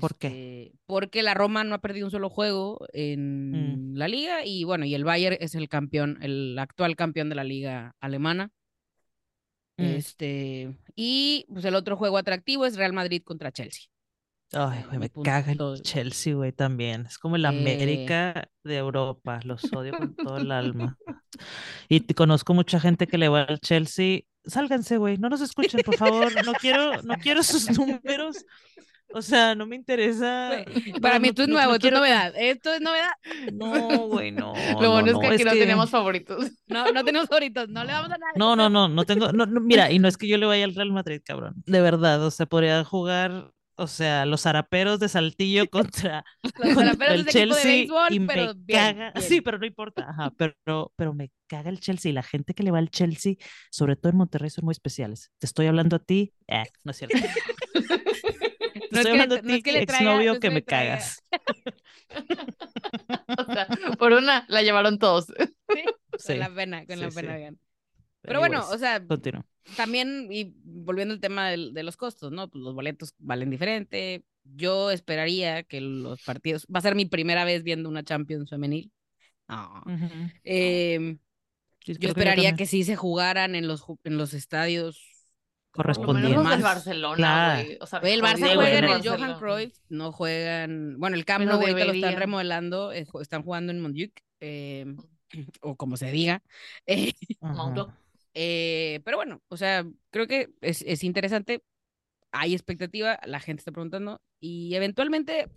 ¿Por 0.00 0.16
qué? 0.18 0.26
Este, 0.66 0.78
Porque 0.86 1.22
la 1.22 1.32
Roma 1.34 1.64
no 1.64 1.74
ha 1.74 1.80
perdido 1.80 2.06
un 2.06 2.10
solo 2.10 2.28
juego 2.28 2.78
Mm. 2.92 3.54
en 3.54 3.92
la 3.94 4.08
liga 4.08 4.44
y 4.44 4.64
bueno, 4.64 4.84
y 4.84 4.94
el 4.94 5.04
Bayern 5.04 5.36
es 5.40 5.54
el 5.54 5.68
campeón, 5.68 6.18
el 6.22 6.58
actual 6.58 6.96
campeón 6.96 7.28
de 7.30 7.34
la 7.34 7.44
liga 7.44 7.94
alemana. 8.00 8.50
Mm. 9.78 9.84
Este, 9.84 10.76
y 10.94 11.46
pues 11.52 11.64
el 11.64 11.74
otro 11.74 11.96
juego 11.96 12.18
atractivo 12.18 12.66
es 12.66 12.76
Real 12.76 12.92
Madrid 12.92 13.22
contra 13.24 13.52
Chelsea. 13.52 13.84
Ay, 14.52 14.82
güey, 14.84 14.98
me 14.98 15.08
punto 15.08 15.30
caga 15.30 15.52
el 15.52 15.80
Chelsea, 15.82 16.34
güey, 16.34 16.52
también. 16.52 17.06
Es 17.06 17.18
como 17.18 17.36
el 17.36 17.44
Eh. 17.44 17.48
América 17.48 18.50
de 18.64 18.76
Europa. 18.78 19.40
Los 19.44 19.72
odio 19.72 19.92
con 19.96 20.14
todo 20.16 20.38
el 20.38 20.50
alma. 20.50 20.98
Y 21.88 22.00
te- 22.00 22.14
conozco 22.14 22.52
mucha 22.52 22.80
gente 22.80 23.06
que 23.06 23.16
le 23.16 23.28
va 23.28 23.42
al 23.42 23.60
Chelsea. 23.60 24.22
Sálganse, 24.44 24.96
güey. 24.96 25.16
No 25.18 25.28
nos 25.28 25.40
escuchen, 25.40 25.80
por 25.84 25.96
favor. 25.96 26.32
No 26.44 26.52
quiero, 26.54 27.02
no 27.02 27.14
quiero 27.16 27.42
sus 27.42 27.68
números. 27.78 28.44
O 29.12 29.22
sea, 29.22 29.56
no 29.56 29.66
me 29.66 29.74
interesa. 29.74 30.64
Para 31.02 31.14
no- 31.14 31.20
mí 31.20 31.26
no- 31.26 31.30
esto 31.30 31.42
es 31.42 31.48
no- 31.48 31.54
nuevo, 31.54 31.70
no 31.70 31.76
esto 31.76 31.88
es 31.88 31.90
quiero- 31.92 31.96
novedad. 31.98 32.32
Esto 32.36 32.72
es 32.74 32.80
novedad. 32.80 33.10
No, 33.52 33.98
güey, 34.06 34.30
no. 34.32 34.52
Lo 34.80 34.90
bueno 34.92 35.12
no, 35.12 35.20
es 35.22 35.28
que 35.28 35.34
aquí 35.34 35.44
no 35.44 35.50
teníamos 35.52 35.90
favoritos. 35.90 36.46
No, 36.68 36.92
no 36.92 37.04
tenemos 37.04 37.28
favoritos, 37.28 37.68
no 37.68 37.82
le 37.84 37.92
vamos 37.92 38.06
a 38.12 38.16
dar. 38.18 38.20
No, 38.36 38.54
no, 38.54 38.70
no, 38.70 38.88
no 38.88 39.04
tengo, 39.04 39.32
no, 39.32 39.44
no, 39.46 39.60
mira, 39.60 39.90
y 39.90 39.98
no 39.98 40.06
es 40.06 40.16
que 40.16 40.28
yo 40.28 40.38
le 40.38 40.46
vaya 40.46 40.64
al 40.64 40.74
Real 40.76 40.92
Madrid, 40.92 41.20
cabrón, 41.24 41.54
de 41.66 41.80
verdad, 41.80 42.24
o 42.24 42.30
sea, 42.30 42.46
podría 42.46 42.84
jugar, 42.84 43.50
o 43.80 43.86
sea, 43.86 44.26
los 44.26 44.42
zaraperos 44.42 45.00
de 45.00 45.08
Saltillo 45.08 45.68
contra, 45.70 46.24
Los 46.42 46.52
contra 46.74 47.14
el 47.14 47.24
de 47.24 47.32
Chelsea 47.32 47.64
béisbol, 47.64 48.08
y 48.08 48.20
pero 48.26 48.46
me 48.46 48.54
bien, 48.54 48.94
caga, 48.94 49.12
bien. 49.14 49.28
sí, 49.28 49.40
pero 49.40 49.58
no 49.58 49.66
importa, 49.66 50.08
ajá, 50.10 50.32
pero, 50.36 50.92
pero 50.96 51.14
me 51.14 51.30
caga 51.46 51.70
el 51.70 51.80
Chelsea 51.80 52.10
y 52.10 52.12
la 52.14 52.22
gente 52.22 52.54
que 52.54 52.62
le 52.62 52.70
va 52.70 52.78
al 52.78 52.90
Chelsea, 52.90 53.34
sobre 53.70 53.96
todo 53.96 54.10
en 54.12 54.18
Monterrey, 54.18 54.50
son 54.50 54.64
muy 54.66 54.72
especiales. 54.72 55.30
Te 55.38 55.46
estoy 55.46 55.66
hablando 55.66 55.96
a 55.96 55.98
ti, 56.00 56.32
eh, 56.48 56.64
no 56.84 56.90
es 56.92 56.98
cierto. 56.98 57.26
Te 58.90 58.90
No 58.90 59.00
es 59.00 59.08
estoy 59.08 59.12
le 59.12 59.22
hablando 59.22 59.34
a 59.36 59.38
tra- 59.38 59.42
no 59.42 59.54
es 59.54 59.60
ti, 59.60 59.62
que 59.62 59.72
no 59.72 59.78
exnovio, 59.78 60.38
que 60.38 60.50
me 60.50 60.62
traiga. 60.62 60.62
cagas. 60.62 61.24
O 63.36 63.44
sea, 63.52 63.66
por 63.98 64.12
una 64.12 64.44
la 64.48 64.62
llevaron 64.62 64.98
todos. 64.98 65.26
Sí, 66.16 66.34
Con 66.34 66.38
la 66.38 66.50
pena, 66.54 66.86
con 66.86 67.00
la 67.00 67.10
sí, 67.10 67.10
pena, 67.10 67.36
sí. 67.36 67.36
bien. 67.36 67.60
Pero 68.22 68.38
bueno, 68.40 68.64
o 68.68 68.78
sea, 68.78 69.04
continúa. 69.06 69.44
también, 69.76 70.28
y 70.30 70.52
volviendo 70.62 71.14
al 71.14 71.20
tema 71.20 71.50
de 71.50 71.82
los 71.82 71.96
costos, 71.96 72.30
¿no? 72.32 72.48
Pues 72.48 72.62
los 72.62 72.74
boletos 72.74 73.14
valen 73.18 73.50
diferente. 73.50 74.24
Yo 74.44 74.90
esperaría 74.90 75.62
que 75.62 75.80
los 75.80 76.22
partidos, 76.22 76.66
va 76.74 76.78
a 76.78 76.82
ser 76.82 76.94
mi 76.94 77.06
primera 77.06 77.44
vez 77.44 77.62
viendo 77.62 77.88
una 77.88 78.02
Champions 78.04 78.50
femenil. 78.50 78.92
Em, 80.44 81.18
Sí, 81.84 81.96
yo 81.98 82.08
esperaría 82.10 82.54
que 82.56 82.66
sí 82.66 82.84
se 82.84 82.94
jugaran 82.94 83.54
en 83.54 83.66
los, 83.66 83.82
en 84.04 84.18
los 84.18 84.34
estadios. 84.34 85.00
Por 85.72 85.86
lo 85.86 85.92
menos 85.94 85.96
Correspondiente. 85.98 86.36
los 86.36 86.44
del 86.50 86.58
Más- 86.60 86.62
Barcelona, 86.62 87.16
claro. 87.16 87.64
güey. 87.64 87.78
O 87.80 87.86
sea, 87.86 87.98
El 88.00 88.20
Barça 88.22 88.54
juega 88.54 88.78
en 88.78 88.84
el 88.84 88.90
Johan 88.90 89.02
Barcelona. 89.20 89.38
Cruyff, 89.38 89.74
no 89.88 90.12
juegan, 90.12 90.96
bueno, 90.98 91.16
el 91.16 91.24
Camp 91.24 91.46
Nou 91.46 91.58
ahorita 91.60 91.84
lo 91.86 91.92
están 91.92 92.16
remodelando, 92.16 92.92
eh, 92.92 93.06
están 93.22 93.42
jugando 93.44 93.72
en 93.72 93.80
Montjuic. 93.80 94.22
eh, 94.40 94.94
o 95.62 95.76
como 95.76 95.96
se 95.96 96.10
diga. 96.12 96.42
Eh, 96.86 97.12
eh, 98.34 99.00
pero 99.04 99.16
bueno, 99.16 99.42
o 99.48 99.56
sea, 99.56 99.84
creo 100.10 100.26
que 100.26 100.50
es, 100.60 100.82
es 100.82 101.04
interesante. 101.04 101.62
Hay 102.32 102.54
expectativa, 102.54 103.18
la 103.24 103.40
gente 103.40 103.60
está 103.60 103.72
preguntando 103.72 104.20
y 104.40 104.74
eventualmente 104.74 105.48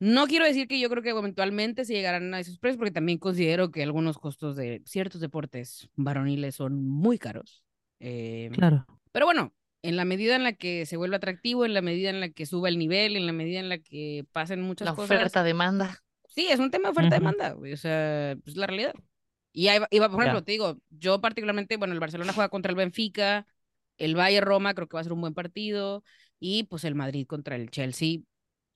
no 0.00 0.26
quiero 0.26 0.44
decir 0.44 0.68
que 0.68 0.78
yo 0.78 0.90
creo 0.90 1.02
que 1.02 1.10
eventualmente 1.10 1.84
se 1.84 1.94
llegarán 1.94 2.34
a 2.34 2.40
esos 2.40 2.58
precios, 2.58 2.76
porque 2.78 2.90
también 2.90 3.18
considero 3.18 3.70
que 3.70 3.82
algunos 3.82 4.18
costos 4.18 4.54
de 4.56 4.82
ciertos 4.84 5.20
deportes 5.20 5.88
varoniles 5.96 6.56
son 6.56 6.84
muy 6.84 7.18
caros. 7.18 7.64
Eh, 8.00 8.50
Claro. 8.52 8.84
pero 9.12 9.24
bueno, 9.24 9.54
en 9.82 9.96
la 9.96 10.04
medida 10.04 10.36
en 10.36 10.42
la 10.42 10.52
que 10.52 10.84
se 10.84 10.96
vuelva 10.98 11.16
atractivo, 11.16 11.64
en 11.64 11.72
la 11.72 11.80
medida 11.80 12.10
en 12.10 12.20
la 12.20 12.28
que 12.28 12.44
suba 12.44 12.68
el 12.68 12.76
nivel, 12.78 13.16
en 13.16 13.24
la 13.24 13.32
medida 13.32 13.60
en 13.60 13.68
la 13.70 13.78
que 13.78 14.26
pasen 14.32 14.60
muchas 14.60 14.86
La 14.86 14.94
cosas. 14.94 15.10
oferta 15.16 15.42
demanda. 15.42 16.02
Sí, 16.26 16.48
es 16.50 16.58
un 16.58 16.70
tema 16.70 16.88
de 16.88 16.92
oferta-demanda, 16.92 17.52
güey, 17.52 17.72
o 17.72 17.76
sea, 17.76 18.32
es 18.32 18.56
la 18.56 18.66
realidad. 18.66 18.94
Y 19.54 19.68
ahí 19.68 19.78
va, 19.78 19.88
y 19.90 19.98
va, 20.00 20.10
por 20.10 20.18
Ya. 20.18 20.24
ejemplo, 20.24 20.44
te 20.44 20.52
digo, 20.52 20.76
yo 20.90 21.20
particularmente, 21.20 21.76
bueno, 21.76 21.94
el 21.94 22.00
Barcelona 22.00 22.32
juega 22.32 22.48
contra 22.48 22.70
el 22.70 22.76
Benfica, 22.76 23.46
el 23.98 24.16
Bayern 24.16 24.44
Roma 24.46 24.74
creo 24.74 24.88
que 24.88 24.96
va 24.96 25.00
a 25.00 25.04
ser 25.04 25.12
un 25.12 25.20
buen 25.20 25.32
partido, 25.32 26.02
y 26.40 26.64
pues 26.64 26.84
el 26.84 26.96
Madrid 26.96 27.26
contra 27.26 27.54
el 27.54 27.70
Chelsea 27.70 28.18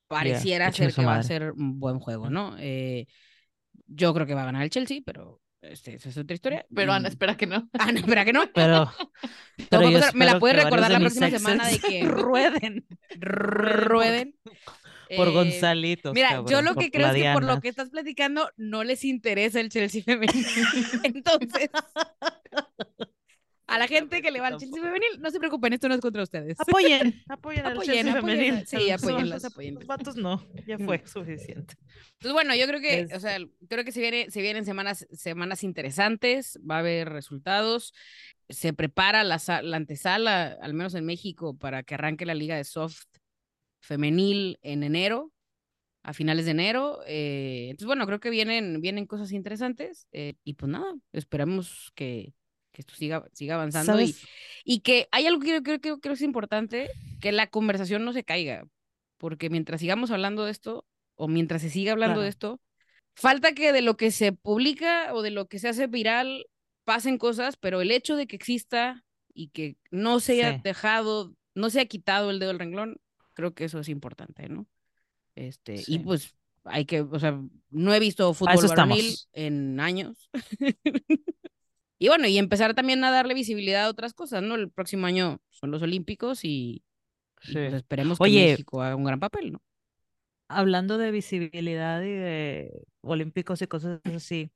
pareciera 0.07 0.72
ser 0.72 0.95
que 0.95 1.05
va 1.05 1.16
a 1.16 1.22
ser 1.22 1.53
un 1.53 1.81
buen 1.81 1.99
juego, 1.99 2.31
¿no? 2.31 2.57
Eh, 2.59 3.07
yo 3.87 4.14
creo 4.14 4.26
que 4.26 4.35
va 4.35 4.43
a 4.43 4.47
ganar 4.47 4.62
el 4.62 4.70
Chelsea, 4.70 5.01
pero 5.05 5.41
este, 5.61 5.97
esa 5.97 6.11
es 6.11 6.16
otra 6.16 6.35
historia. 6.35 6.66
Pero 6.74 6.93
Ana, 6.93 7.09
espera 7.09 7.37
que 7.37 7.47
no. 7.47 7.68
Ah, 7.79 7.91
no, 7.91 7.99
espera 7.99 8.24
que 8.24 8.33
no. 8.33 8.45
Pero, 8.55 8.91
pero 9.70 9.83
puede 9.83 10.01
yo. 10.01 10.01
Me 10.14 10.24
la 10.24 10.39
que 10.39 10.53
recordar 10.53 10.91
la 10.93 11.01
próxima 11.01 11.31
semana 11.31 11.66
de 11.68 11.79
que 11.81 12.05
rueden 12.09 12.87
rueden. 13.18 14.35
Por 15.17 15.29
Eh, 15.29 15.33
Gonzalitos. 15.33 16.15
Mira, 16.15 16.31
yo 16.37 16.45
cabrón, 16.45 16.65
lo 16.65 16.75
por 16.75 16.83
que 16.85 16.91
creo 16.91 17.09
es 17.09 17.15
que 17.23 17.33
por 17.33 17.45
lo 17.45 17.61
que 17.61 17.69
estás 17.69 17.91
platicando 17.91 18.51
no 18.57 18.85
les 18.85 19.05
interesa 19.05 19.61
el 19.61 19.69
Chelsea 19.71 20.03
femenil. 20.03 20.45
Entonces, 21.05 21.71
a 23.67 23.79
la 23.79 23.87
gente 23.87 24.23
que 24.23 24.31
le 24.31 24.41
va 24.41 24.47
al 24.47 24.57
Chelsea 24.57 24.81
femenil, 24.83 25.21
no 25.21 25.31
se 25.31 25.39
preocupen, 25.39 25.75
esto 25.75 25.89
no 25.91 25.95
es 25.95 26.01
contra 26.01 26.23
ustedes. 26.23 26.59
Apoyen, 26.59 27.23
apoyen 27.29 27.67
al 27.67 27.73
Apoyen, 27.73 27.95
Chelsea 28.07 28.19
apoyen, 28.19 28.39
femenil. 28.39 28.67
sí, 28.67 28.91
apóyenlas, 28.91 29.43
los-. 29.43 29.75
Los 29.75 29.87
vatos 29.87 30.17
no, 30.17 30.43
ya 30.67 30.79
fue 30.79 31.03
suficiente. 31.07 31.75
Entonces, 32.15 32.33
bueno, 32.33 32.55
yo 32.55 32.67
creo 32.67 32.81
que, 32.81 33.01
Es- 33.01 33.13
o 33.13 33.21
sea, 33.21 33.37
creo 33.69 33.85
que 33.85 33.93
se, 33.93 34.01
viene, 34.01 34.31
se 34.31 34.41
vienen 34.41 34.65
semanas, 34.65 35.07
semanas 35.13 35.63
interesantes, 35.65 36.59
va 36.69 36.77
a 36.77 36.79
haber 36.79 37.11
resultados, 37.11 37.93
se 38.49 38.73
prepara 38.73 39.23
la, 39.23 39.39
la 39.63 39.77
antesala, 39.77 40.57
al 40.63 40.73
menos 40.73 40.95
en 40.95 41.05
México, 41.05 41.55
para 41.59 41.83
que 41.83 41.95
arranque 41.95 42.25
la 42.25 42.35
liga 42.35 42.57
de 42.57 42.65
soft 42.65 43.05
femenil 43.81 44.59
en 44.62 44.83
enero, 44.83 45.33
a 46.03 46.12
finales 46.12 46.45
de 46.47 46.53
enero. 46.53 47.01
eh, 47.07 47.66
entonces, 47.70 47.87
bueno, 47.87 48.07
creo 48.07 48.20
que 48.20 48.31
vienen, 48.31 48.81
vienen 48.81 49.07
cosas 49.07 49.33
interesantes 49.33 50.07
eh, 50.12 50.35
y 50.45 50.55
pues 50.55 50.70
nada, 50.70 50.95
esperamos 51.12 51.93
que, 51.95 52.35
que 52.72 52.83
esto 52.83 52.95
siga, 52.95 53.26
siga 53.33 53.57
avanzando 53.57 54.01
y, 54.01 54.14
y 54.64 54.81
que 54.81 55.09
hay 55.11 55.26
algo 55.26 55.41
que 55.41 55.62
creo, 55.62 55.81
creo 55.81 56.01
que 56.01 56.09
es 56.11 56.22
importante, 56.22 56.89
que 57.20 57.33
la 57.33 57.49
conversación 57.49 58.05
no 58.05 58.12
se 58.12 58.24
caiga, 58.24 58.64
porque 59.18 59.51
mientras 59.51 59.81
sigamos 59.81 60.11
hablando 60.11 60.45
de 60.45 60.53
esto, 60.53 60.87
o 61.16 61.29
mientras 61.29 61.62
se 61.62 61.70
siga 61.70 61.93
hablando 61.93 62.20
de 62.20 62.29
esto, 62.29 62.61
falta 63.14 63.53
que 63.53 63.72
de 63.72 63.83
lo 63.83 63.97
que 63.97 64.11
se 64.12 64.33
publica 64.33 65.12
o 65.12 65.22
de 65.22 65.31
lo 65.33 65.49
que 65.49 65.59
se 65.59 65.68
hace 65.68 65.89
viral 65.89 66.47
pasen 66.85 67.18
cosas, 67.18 67.57
pero 67.57 67.81
el 67.81 67.91
hecho 67.91 68.16
de 68.16 68.26
que 68.26 68.37
exista 68.37 69.05
y 69.35 69.49
que 69.49 69.76
no 69.91 70.20
se 70.20 70.33
haya 70.35 70.53
Sí. 70.55 70.61
dejado, 70.62 71.35
no 71.55 71.68
se 71.70 71.81
ha 71.81 71.87
quitado 71.87 72.31
el 72.31 72.39
dedo 72.39 72.51
del 72.51 72.61
renglón, 72.61 73.01
creo 73.39 73.55
que 73.55 73.64
eso 73.64 73.78
es 73.78 73.89
importante, 73.89 74.49
¿no? 74.49 74.66
Este, 75.36 75.84
y 75.86 76.01
pues 76.01 76.34
hay 76.64 76.86
que, 76.86 77.03
o 77.03 77.20
sea, 77.20 77.41
no 77.70 77.95
he 77.95 78.01
visto 78.01 78.34
fútbol 78.34 78.66
varonil 78.66 79.14
en 79.32 79.78
años. 79.78 80.28
y 82.01 82.09
bueno, 82.09 82.26
y 82.26 82.36
empezar 82.36 82.74
también 82.74 83.05
a 83.05 83.12
darle 83.12 83.34
visibilidad 83.34 83.84
a 83.84 83.91
otras 83.91 84.12
cosas, 84.12 84.43
¿no? 84.43 84.57
El 84.57 84.72
próximo 84.72 85.07
año 85.07 85.41
son 85.51 85.70
los 85.70 85.82
Olímpicos 85.82 86.45
y, 86.45 86.82
y, 87.45 87.53
pues 87.53 87.74
esperemos 87.74 88.18
que 88.18 88.24
Oye. 88.24 88.51
México 88.51 88.82
haga 88.82 88.97
un 88.97 89.05
gran 89.05 89.20
papel, 89.20 89.53
¿no? 89.53 89.62
Hablando 90.49 90.99
de 90.99 91.12
visibilidad 91.12 92.03
y 92.03 92.11
de 92.11 92.82
olímpicos 93.03 93.62
y 93.62 93.68
cosas 93.68 94.01
así, 94.16 94.51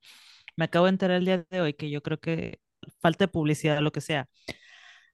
me 0.56 0.64
acabo 0.64 0.86
de 0.86 0.90
enterar 0.90 1.18
el 1.18 1.24
día 1.24 1.46
de 1.48 1.60
hoy 1.60 1.74
que 1.74 1.88
yo 1.88 2.02
creo 2.02 2.18
que 2.18 2.58
falta 2.98 3.26
de 3.26 3.28
publicidad, 3.28 3.80
lo 3.80 3.92
que 3.92 4.00
sea. 4.00 4.28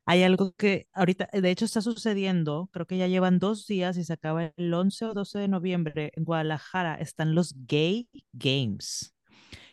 Hay 0.08 0.22
algo 0.22 0.52
que 0.52 0.88
ahorita, 0.94 1.28
de 1.30 1.50
hecho, 1.50 1.66
está 1.66 1.82
sucediendo, 1.82 2.70
creo 2.72 2.86
que 2.86 2.96
ya 2.96 3.08
llevan 3.08 3.38
dos 3.38 3.66
días 3.66 3.98
y 3.98 4.04
se 4.04 4.14
acaba 4.14 4.54
el 4.56 4.72
11 4.72 5.04
o 5.04 5.12
12 5.12 5.38
de 5.38 5.48
noviembre. 5.48 6.12
En 6.16 6.24
Guadalajara 6.24 6.94
están 6.94 7.34
los 7.34 7.54
Gay 7.66 8.08
Games, 8.32 9.14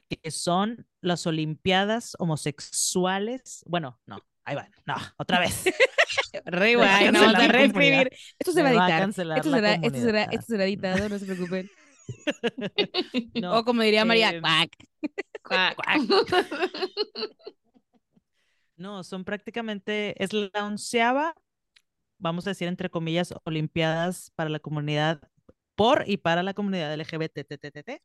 que 0.09 0.31
son 0.31 0.87
las 0.99 1.25
Olimpiadas 1.25 2.17
homosexuales. 2.19 3.63
Bueno, 3.65 3.97
no, 4.05 4.19
ahí 4.43 4.57
va, 4.57 4.67
no, 4.85 4.95
otra 5.15 5.39
vez. 5.39 5.63
Re 6.43 6.75
Me 6.75 6.75
va 6.75 6.97
a 6.97 6.99
guay, 6.99 7.11
no, 7.13 7.21
vamos 7.21 7.35
a 7.35 7.47
reescribir. 7.47 8.09
Esto 8.37 8.51
se 8.51 8.61
va 8.61 8.67
a 8.67 8.71
editar. 8.71 9.09
Esto 9.09 9.51
será, 9.51 9.75
esto, 9.75 9.99
será, 9.99 10.23
esto 10.23 10.45
será 10.47 10.65
editado, 10.65 11.07
no 11.07 11.17
se 11.17 11.25
preocupen. 11.27 11.71
No, 13.41 13.59
o 13.59 13.63
como 13.63 13.83
diría 13.83 14.03
María, 14.03 14.31
eh, 14.31 14.41
cuac. 14.41 14.69
Cuac. 15.41 15.77
No, 18.75 19.03
son 19.03 19.23
prácticamente, 19.23 20.21
es 20.21 20.33
la 20.33 20.65
onceava, 20.65 21.35
vamos 22.17 22.45
a 22.47 22.51
decir 22.51 22.67
entre 22.67 22.89
comillas, 22.89 23.33
Olimpiadas 23.43 24.31
para 24.35 24.49
la 24.49 24.59
comunidad, 24.59 25.21
por 25.75 26.03
y 26.07 26.17
para 26.17 26.43
la 26.43 26.53
comunidad 26.53 26.93
LGBT. 26.93 28.01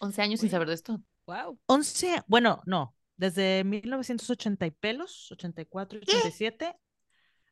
11 0.00 0.22
años 0.22 0.40
sin 0.40 0.50
saber 0.50 0.68
de 0.68 0.74
esto. 0.74 1.00
Wow. 1.26 1.58
11, 1.66 2.22
bueno, 2.26 2.62
no, 2.66 2.94
desde 3.16 3.64
1980 3.64 4.66
y 4.66 4.70
pelos, 4.70 5.30
84 5.32 5.98
y 5.98 6.02
87, 6.02 6.76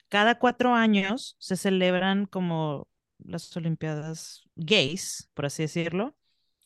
cada 0.08 0.38
cuatro 0.38 0.74
años 0.74 1.36
se 1.38 1.56
celebran 1.56 2.26
como 2.26 2.88
las 3.18 3.56
Olimpiadas 3.56 4.42
gays, 4.56 5.30
por 5.34 5.46
así 5.46 5.62
decirlo, 5.62 6.16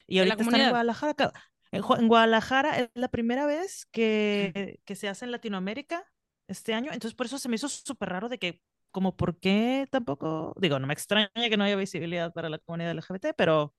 y 0.06 0.18
ahorita 0.18 0.42
están 0.42 0.60
en. 0.60 0.70
Guadalajara. 0.70 1.32
En, 1.76 2.00
en 2.00 2.08
Guadalajara 2.08 2.78
es 2.78 2.90
la 2.94 3.08
primera 3.08 3.46
vez 3.46 3.86
que, 3.90 4.80
que 4.84 4.94
se 4.96 5.08
hace 5.08 5.24
en 5.24 5.32
Latinoamérica 5.32 6.04
este 6.48 6.74
año, 6.74 6.92
entonces 6.92 7.14
por 7.14 7.26
eso 7.26 7.38
se 7.38 7.48
me 7.48 7.56
hizo 7.56 7.68
súper 7.68 8.08
raro 8.10 8.28
de 8.28 8.38
que, 8.38 8.60
como, 8.90 9.16
¿por 9.16 9.38
qué 9.38 9.86
tampoco? 9.90 10.54
Digo, 10.60 10.78
no 10.78 10.86
me 10.86 10.94
extraña 10.94 11.30
que 11.34 11.56
no 11.56 11.64
haya 11.64 11.76
visibilidad 11.76 12.32
para 12.32 12.48
la 12.48 12.58
comunidad 12.58 12.92
LGBT, 12.92 13.34
pero 13.36 13.74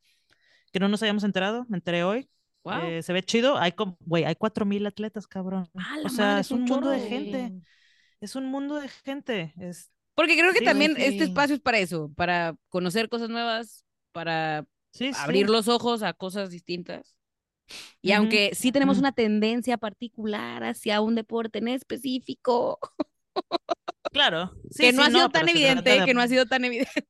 que 0.72 0.80
no 0.80 0.88
nos 0.90 1.02
hayamos 1.04 1.24
enterado, 1.24 1.66
me 1.70 1.78
enteré 1.78 2.04
hoy. 2.04 2.30
Wow. 2.64 2.82
Eh, 2.84 3.02
se 3.02 3.14
ve 3.14 3.24
chido, 3.24 3.58
hay 3.58 3.74
güey, 4.02 4.26
hay 4.26 4.36
cuatro 4.36 4.66
mil 4.66 4.86
atletas, 4.86 5.26
cabrón. 5.28 5.70
Ah, 5.78 5.96
o 6.04 6.10
sea, 6.10 6.40
es 6.40 6.52
un 6.52 6.64
un 6.64 6.66
mundo 6.66 6.90
de 6.90 7.00
gente, 7.00 7.54
es 8.20 8.36
un 8.36 8.46
mundo 8.46 8.76
de 8.76 8.90
gente. 8.90 9.54
Es, 9.58 9.92
Porque 10.16 10.38
creo 10.38 10.52
que 10.52 10.60
Sí, 10.60 10.66
también 10.66 10.96
sí. 10.96 11.04
este 11.04 11.24
espacio 11.26 11.56
es 11.56 11.62
para 11.62 11.80
eso, 11.80 12.12
para 12.16 12.56
conocer 12.70 13.08
cosas 13.10 13.30
nuevas, 13.30 13.86
para 14.12 14.66
sí. 14.92 15.12
abrir 15.16 15.50
los 15.50 15.68
ojos 15.68 16.04
a 16.04 16.14
cosas 16.14 16.50
distintas. 16.50 17.18
Y 18.02 18.12
aunque 18.14 18.52
sí 18.56 18.72
tenemos 18.72 18.98
una 18.98 19.12
tendencia 19.12 19.78
particular 19.78 20.64
hacia 20.64 21.02
un 21.02 21.16
deporte 21.16 21.60
en 21.60 21.68
específico, 21.70 22.80
Claro. 24.12 24.54
sí, 24.72 24.84
que 24.84 24.94
no 24.94 25.04
sí, 25.04 25.10
ha 25.10 25.12
sido 25.12 25.30
tan 25.30 25.50
evidente, 25.50 25.90
de- 26.00 26.06
que 26.06 26.14
no 26.14 26.22
ha 26.22 26.28
sido 26.28 26.46
tan 26.46 26.64
evidente. 26.66 27.04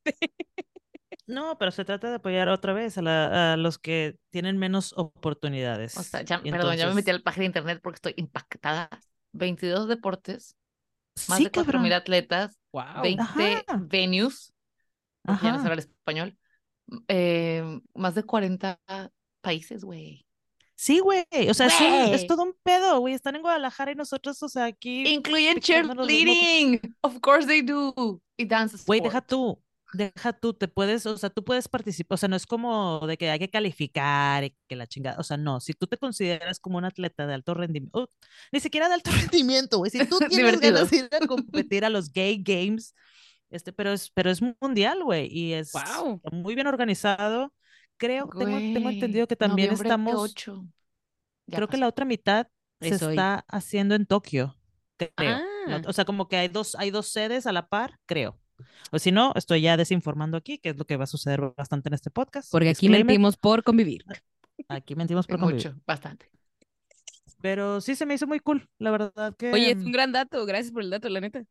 No, 1.27 1.57
pero 1.57 1.71
se 1.71 1.83
trata 1.83 2.09
de 2.09 2.15
apoyar 2.15 2.47
otra 2.49 2.71
vez 2.73 2.97
a, 2.97 3.01
la- 3.01 3.53
a 3.53 3.57
los 3.57 3.77
que 3.77 4.15
tienen 4.29 4.57
menos 4.57 4.93
oportunidades. 4.95 5.97
O 5.97 6.03
sea, 6.03 6.21
ya, 6.21 6.41
perdón, 6.41 6.77
ya 6.77 6.87
me 6.87 6.93
metí 6.95 7.09
a 7.09 7.13
entonces- 7.13 7.13
la 7.15 7.23
página 7.23 7.41
de 7.41 7.45
internet 7.47 7.79
porque 7.83 7.95
estoy 7.97 8.13
impactada. 8.17 8.89
22 9.33 9.87
deportes, 9.89 10.55
más 11.27 11.37
Sí, 11.37 11.43
de 11.45 11.51
4.000 11.51 11.89
cabrón. 11.89 11.93
atletas, 11.93 12.57
Wow. 12.71 13.01
20 13.03 13.21
Ajá. 13.23 13.63
venues, 13.81 14.53
ya 15.25 15.51
no 15.51 15.59
sabe 15.61 15.73
el 15.73 15.79
español, 15.79 16.37
eh, 17.09 17.81
más 17.93 18.15
de 18.15 18.23
40 18.23 18.79
países, 19.41 19.83
güey. 19.83 20.25
Sí, 20.79 20.99
güey. 20.99 21.25
O 21.49 21.53
sea, 21.55 21.65
es, 21.67 21.81
un- 21.81 22.13
es 22.13 22.27
todo 22.27 22.43
un 22.43 22.53
pedo, 22.61 22.99
güey. 22.99 23.15
Están 23.15 23.35
en 23.35 23.41
Guadalajara 23.41 23.91
y 23.91 23.95
nosotros, 23.95 24.41
o 24.43 24.47
sea, 24.49 24.65
aquí. 24.65 25.07
Incluyen 25.07 25.59
cheerleading. 25.59 26.79
Of 27.01 27.19
course 27.19 27.47
they 27.47 27.61
do. 27.63 28.21
Y 28.37 28.45
dance 28.45 28.77
Güey, 28.85 29.01
deja 29.01 29.21
tú, 29.21 29.59
deja 29.93 30.33
tú, 30.33 30.53
te 30.53 30.67
puedes, 30.67 31.07
o 31.07 31.17
sea, 31.17 31.31
tú 31.31 31.43
puedes 31.43 31.67
participar, 31.67 32.13
o 32.15 32.17
sea, 32.17 32.29
no 32.29 32.35
es 32.35 32.45
como 32.45 33.07
de 33.07 33.17
que 33.17 33.31
hay 33.31 33.39
que 33.39 33.49
calificar 33.49 34.43
y 34.43 34.55
que 34.67 34.75
la 34.75 34.85
chingada, 34.85 35.17
o 35.19 35.23
sea, 35.23 35.37
no, 35.37 35.59
si 35.59 35.73
tú 35.73 35.87
te 35.87 35.97
consideras 35.97 36.59
como 36.59 36.77
un 36.77 36.85
atleta 36.85 37.25
de 37.25 37.33
alto 37.33 37.55
rendimiento, 37.55 38.07
ni 38.51 38.59
siquiera 38.59 38.87
de 38.89 38.93
alto 38.93 39.09
rendimiento, 39.33 39.79
güey, 39.79 39.89
si 39.89 40.05
tú 40.05 40.19
tienes 40.29 40.59
ganas 40.59 40.91
de 40.91 40.97
ir 40.97 41.09
a 41.11 41.19
competir 41.27 41.83
a 41.85 41.89
los 41.89 42.11
gay 42.13 42.37
games, 42.43 42.93
este, 43.49 43.73
pero 43.73 43.91
es, 43.93 44.11
pero 44.11 44.29
es 44.29 44.39
mundial, 44.61 45.03
güey, 45.03 45.27
y 45.35 45.53
es 45.53 45.71
Wow. 45.71 46.21
muy 46.31 46.53
bien 46.53 46.67
organizado. 46.67 47.51
Creo, 47.97 48.33
tengo, 48.37 48.63
tengo 48.71 48.89
Güey, 48.89 48.95
entendido 48.95 49.27
que 49.27 49.35
también 49.35 49.71
estamos, 49.71 50.13
8. 50.15 50.65
Ya 51.47 51.55
creo 51.57 51.67
que 51.67 51.77
pasó. 51.77 51.81
la 51.81 51.87
otra 51.87 52.05
mitad 52.05 52.47
se 52.81 52.95
Es 52.95 53.01
hoy. 53.01 53.11
está 53.13 53.45
haciendo 53.47 53.95
en 53.95 54.05
Tokio, 54.05 54.55
creo. 54.97 55.11
Ah. 55.17 55.81
O 55.87 55.93
sea, 55.93 56.05
como 56.05 56.27
que 56.27 56.37
hay 56.37 56.47
dos, 56.47 56.75
hay 56.75 56.91
dos 56.91 57.07
sedes 57.07 57.47
a 57.47 57.51
la 57.51 57.67
par, 57.67 57.99
creo. 58.05 58.39
O 58.91 58.99
si 58.99 59.11
no, 59.11 59.33
estoy 59.35 59.61
ya 59.61 59.77
desinformando 59.77 60.37
aquí, 60.37 60.57
que 60.59 60.69
es 60.69 60.77
lo 60.77 60.85
que 60.85 60.97
va 60.97 61.03
a 61.05 61.07
suceder 61.07 61.41
bastante 61.55 61.89
en 61.89 61.93
este 61.93 62.09
podcast. 62.09 62.51
Porque 62.51 62.69
aquí 62.69 62.87
Disclaimer, 62.87 63.05
mentimos 63.05 63.37
por 63.37 63.63
convivir. 63.63 64.03
Aquí 64.67 64.95
mentimos 64.95 65.27
por 65.27 65.39
convivir. 65.39 65.67
Mucho, 65.67 65.81
bastante. 65.85 66.29
Pero 67.41 67.81
sí 67.81 67.95
se 67.95 68.05
me 68.05 68.15
hizo 68.15 68.25
muy 68.27 68.39
cool, 68.39 68.67
la 68.79 68.91
verdad 68.91 69.35
que. 69.37 69.51
Oye, 69.53 69.71
es 69.71 69.77
un 69.77 69.89
mm, 69.89 69.91
gran 69.91 70.11
dato. 70.11 70.45
Gracias 70.45 70.71
por 70.71 70.81
el 70.81 70.89
dato, 70.89 71.07
la 71.09 71.19
neta. 71.21 71.43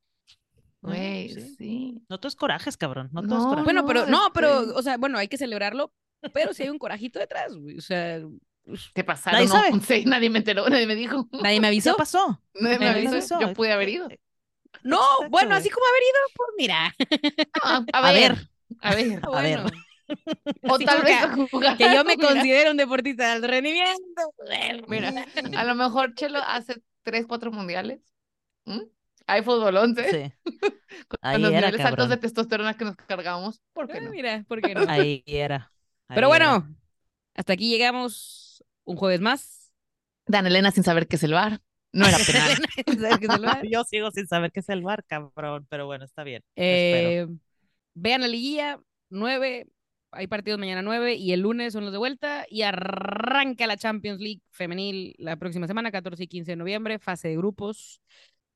Güey, 0.83 1.29
sí. 1.31 1.55
sí. 1.57 2.03
No 2.09 2.19
todo 2.19 2.29
es 2.29 2.37
corajes, 2.37 2.77
cabrón. 2.77 3.09
No 3.13 3.23
todo 3.23 3.37
es 3.39 3.43
No, 3.45 3.49
coraje. 3.51 3.65
Bueno, 3.65 3.87
pero 3.87 4.07
No, 4.07 4.25
no, 4.29 4.33
pero, 4.33 4.61
este- 4.63 4.73
o 4.75 4.83
sea, 4.83 4.97
bueno, 4.99 5.19
hay 5.19 5.29
que 5.29 5.39
celebrarlo, 5.39 5.93
pero 6.33 6.53
si 6.55 6.63
hay 6.65 6.69
un 6.71 6.79
corajito 6.79 7.19
detrás, 7.19 7.55
güey. 7.55 7.79
O 7.79 7.81
sea, 7.81 8.21
pues, 8.65 8.91
Te 8.93 9.05
pasaron 9.05 9.39
Nadie 9.41 9.49
sabe. 9.49 9.69
11, 9.73 10.05
nadie 10.07 10.31
me 10.31 10.39
enteró, 10.39 10.69
nadie 10.69 10.87
me 10.87 10.95
dijo. 10.95 11.29
nadie 11.43 11.61
me 11.61 11.67
¿Qué 11.67 11.69
avisó. 11.69 11.97
pasó? 11.97 12.43
Nadie 12.55 12.79
me 12.79 12.89
avisó, 12.89 13.13
avisó. 13.13 13.41
yo 13.41 13.53
pude 13.55 13.73
haber 13.73 13.89
ido. 13.89 14.09
No, 14.83 14.97
Exacto, 14.99 15.31
bueno, 15.31 15.55
así 15.55 15.71
como 15.71 15.87
haber 15.87 16.03
ido, 16.03 16.19
pues 16.37 16.49
mira. 16.59 16.95
Ah, 17.63 17.85
a, 17.93 17.99
A 18.09 18.13
ver, 18.13 18.37
a 18.81 18.95
ver. 18.95 19.21
A 19.33 19.43
ver. 19.43 19.61
Bueno, 19.63 19.71
O 20.69 20.79
Sí, 20.79 20.85
tal 20.85 21.03
vez 21.03 21.17
que- 21.79 21.95
yo 21.95 22.05
me 22.05 22.17
Mira, 22.17 22.29
considero 22.29 22.71
un 22.71 22.77
deportista 22.77 23.25
de 23.27 23.31
alto 23.33 23.47
rendimiento. 23.49 24.03
Mira, 24.87 25.13
a 25.57 25.65
lo 25.65 25.75
mejor 25.75 26.15
Chelo 26.15 26.39
hace 26.39 26.77
tres, 27.03 27.27
cuatro 27.27 27.51
mundiales. 27.51 28.01
¿Mm? 28.67 28.83
Hay 29.27 29.43
fútbol 29.43 29.77
11. 29.77 30.11
Sí. 30.11 30.51
Con 31.09 31.19
Ahí 31.23 31.41
los 31.41 31.51
era, 31.51 31.67
niveles 31.69 31.85
altos 31.85 32.09
de 32.09 32.17
testosterona 32.19 32.75
que 32.77 32.85
nos 32.85 32.97
cargamos. 32.97 33.61
¿Por 33.73 33.89
qué 33.89 33.99
Ah, 33.99 34.01
no? 34.03 34.11
Mira, 34.13 34.45
¿por 34.47 34.61
qué 34.61 34.75
no? 34.75 34.85
Ahí 34.89 35.25
era. 35.27 35.73
Pero 36.09 36.29
bueno, 36.29 36.69
hasta 37.35 37.53
aquí 37.53 37.69
llegamos 37.69 38.65
un 38.85 38.97
jueves 38.97 39.21
más. 39.21 39.73
Dan 40.27 40.47
Elena 40.47 40.71
sin 40.71 40.85
saber 40.85 41.09
qué 41.09 41.17
es 41.17 41.23
el 41.23 41.33
bar. 41.33 41.61
No 41.93 42.07
era 42.07 42.19
penal. 43.29 43.63
Yo 43.71 43.85
sigo 43.85 44.11
sin 44.11 44.27
saber 44.27 44.53
qué 44.53 44.61
es 44.61 44.69
el 44.69 44.83
bar, 44.83 45.05
cabrón. 45.05 45.67
Pero 45.69 45.87
bueno, 45.87 46.05
está 46.05 46.25
bien. 46.25 46.43
Eh, 46.57 47.27
vean 47.95 48.21
la 48.21 48.29
liguilla, 48.29 48.81
9, 49.11 49.67
hay 50.13 50.27
partidos 50.27 50.59
mañana 50.59 50.83
9 50.83 51.15
y 51.15 51.33
el 51.33 51.41
lunes 51.41 51.73
son 51.73 51.85
los 51.85 51.93
de 51.93 51.99
vuelta 51.99 52.47
y 52.49 52.63
arranca 52.63 53.67
la 53.67 53.77
Champions 53.77 54.21
League 54.21 54.43
femenil 54.51 55.15
la 55.19 55.37
próxima 55.37 55.67
semana, 55.67 55.91
14 55.91 56.25
y 56.25 56.27
15 56.27 56.53
de 56.53 56.57
noviembre, 56.57 56.99
fase 56.99 57.29
de 57.29 57.37
grupos 57.37 58.01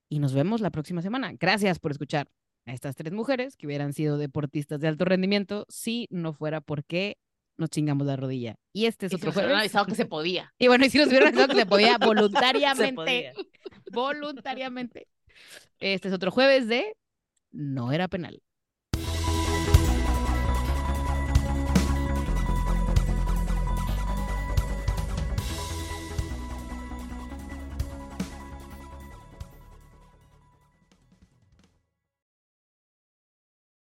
y 0.09 0.19
nos 0.19 0.35
vemos 0.35 0.61
la 0.61 0.71
próxima 0.71 1.03
semana. 1.03 1.33
Gracias 1.39 1.79
por 1.79 1.93
escuchar 1.93 2.29
a 2.67 2.73
estas 2.73 2.97
tres 2.97 3.13
mujeres 3.13 3.57
que 3.57 3.67
hubieran 3.67 3.93
sido 3.93 4.19
deportistas 4.19 4.81
de 4.81 4.89
alto 4.89 5.05
rendimiento 5.05 5.67
si 5.69 6.09
no 6.11 6.33
fuera 6.33 6.61
porque 6.61 7.19
nos 7.61 7.71
chingamos 7.71 8.07
la 8.07 8.17
rodilla. 8.17 8.57
Y 8.73 8.87
este 8.87 9.07
es 9.07 9.13
Y 9.13 9.17
si 9.17 9.21
otro 9.21 9.31
hubieran 9.31 9.51
jueves. 9.51 9.61
avisado 9.75 9.87
que 9.87 9.95
se 9.95 10.05
podía. 10.07 10.53
Y 10.59 10.67
bueno, 10.69 10.85
y 10.87 10.91
si 10.91 10.99
nos 10.99 11.09
hubieran 11.09 11.29
avisado 11.29 11.49
que 11.49 11.57
se 11.61 11.67
podía 11.67 11.97
Se 12.01 12.07
voluntariamente, 12.07 12.95
podía. 12.95 13.33
voluntariamente. 13.93 15.09
Este 15.79 16.09
es 16.09 16.15
otro 16.15 16.31
jueves 16.31 16.67
de 16.69 16.97
No 17.53 17.93
era 17.93 18.09
penal. 18.09 18.43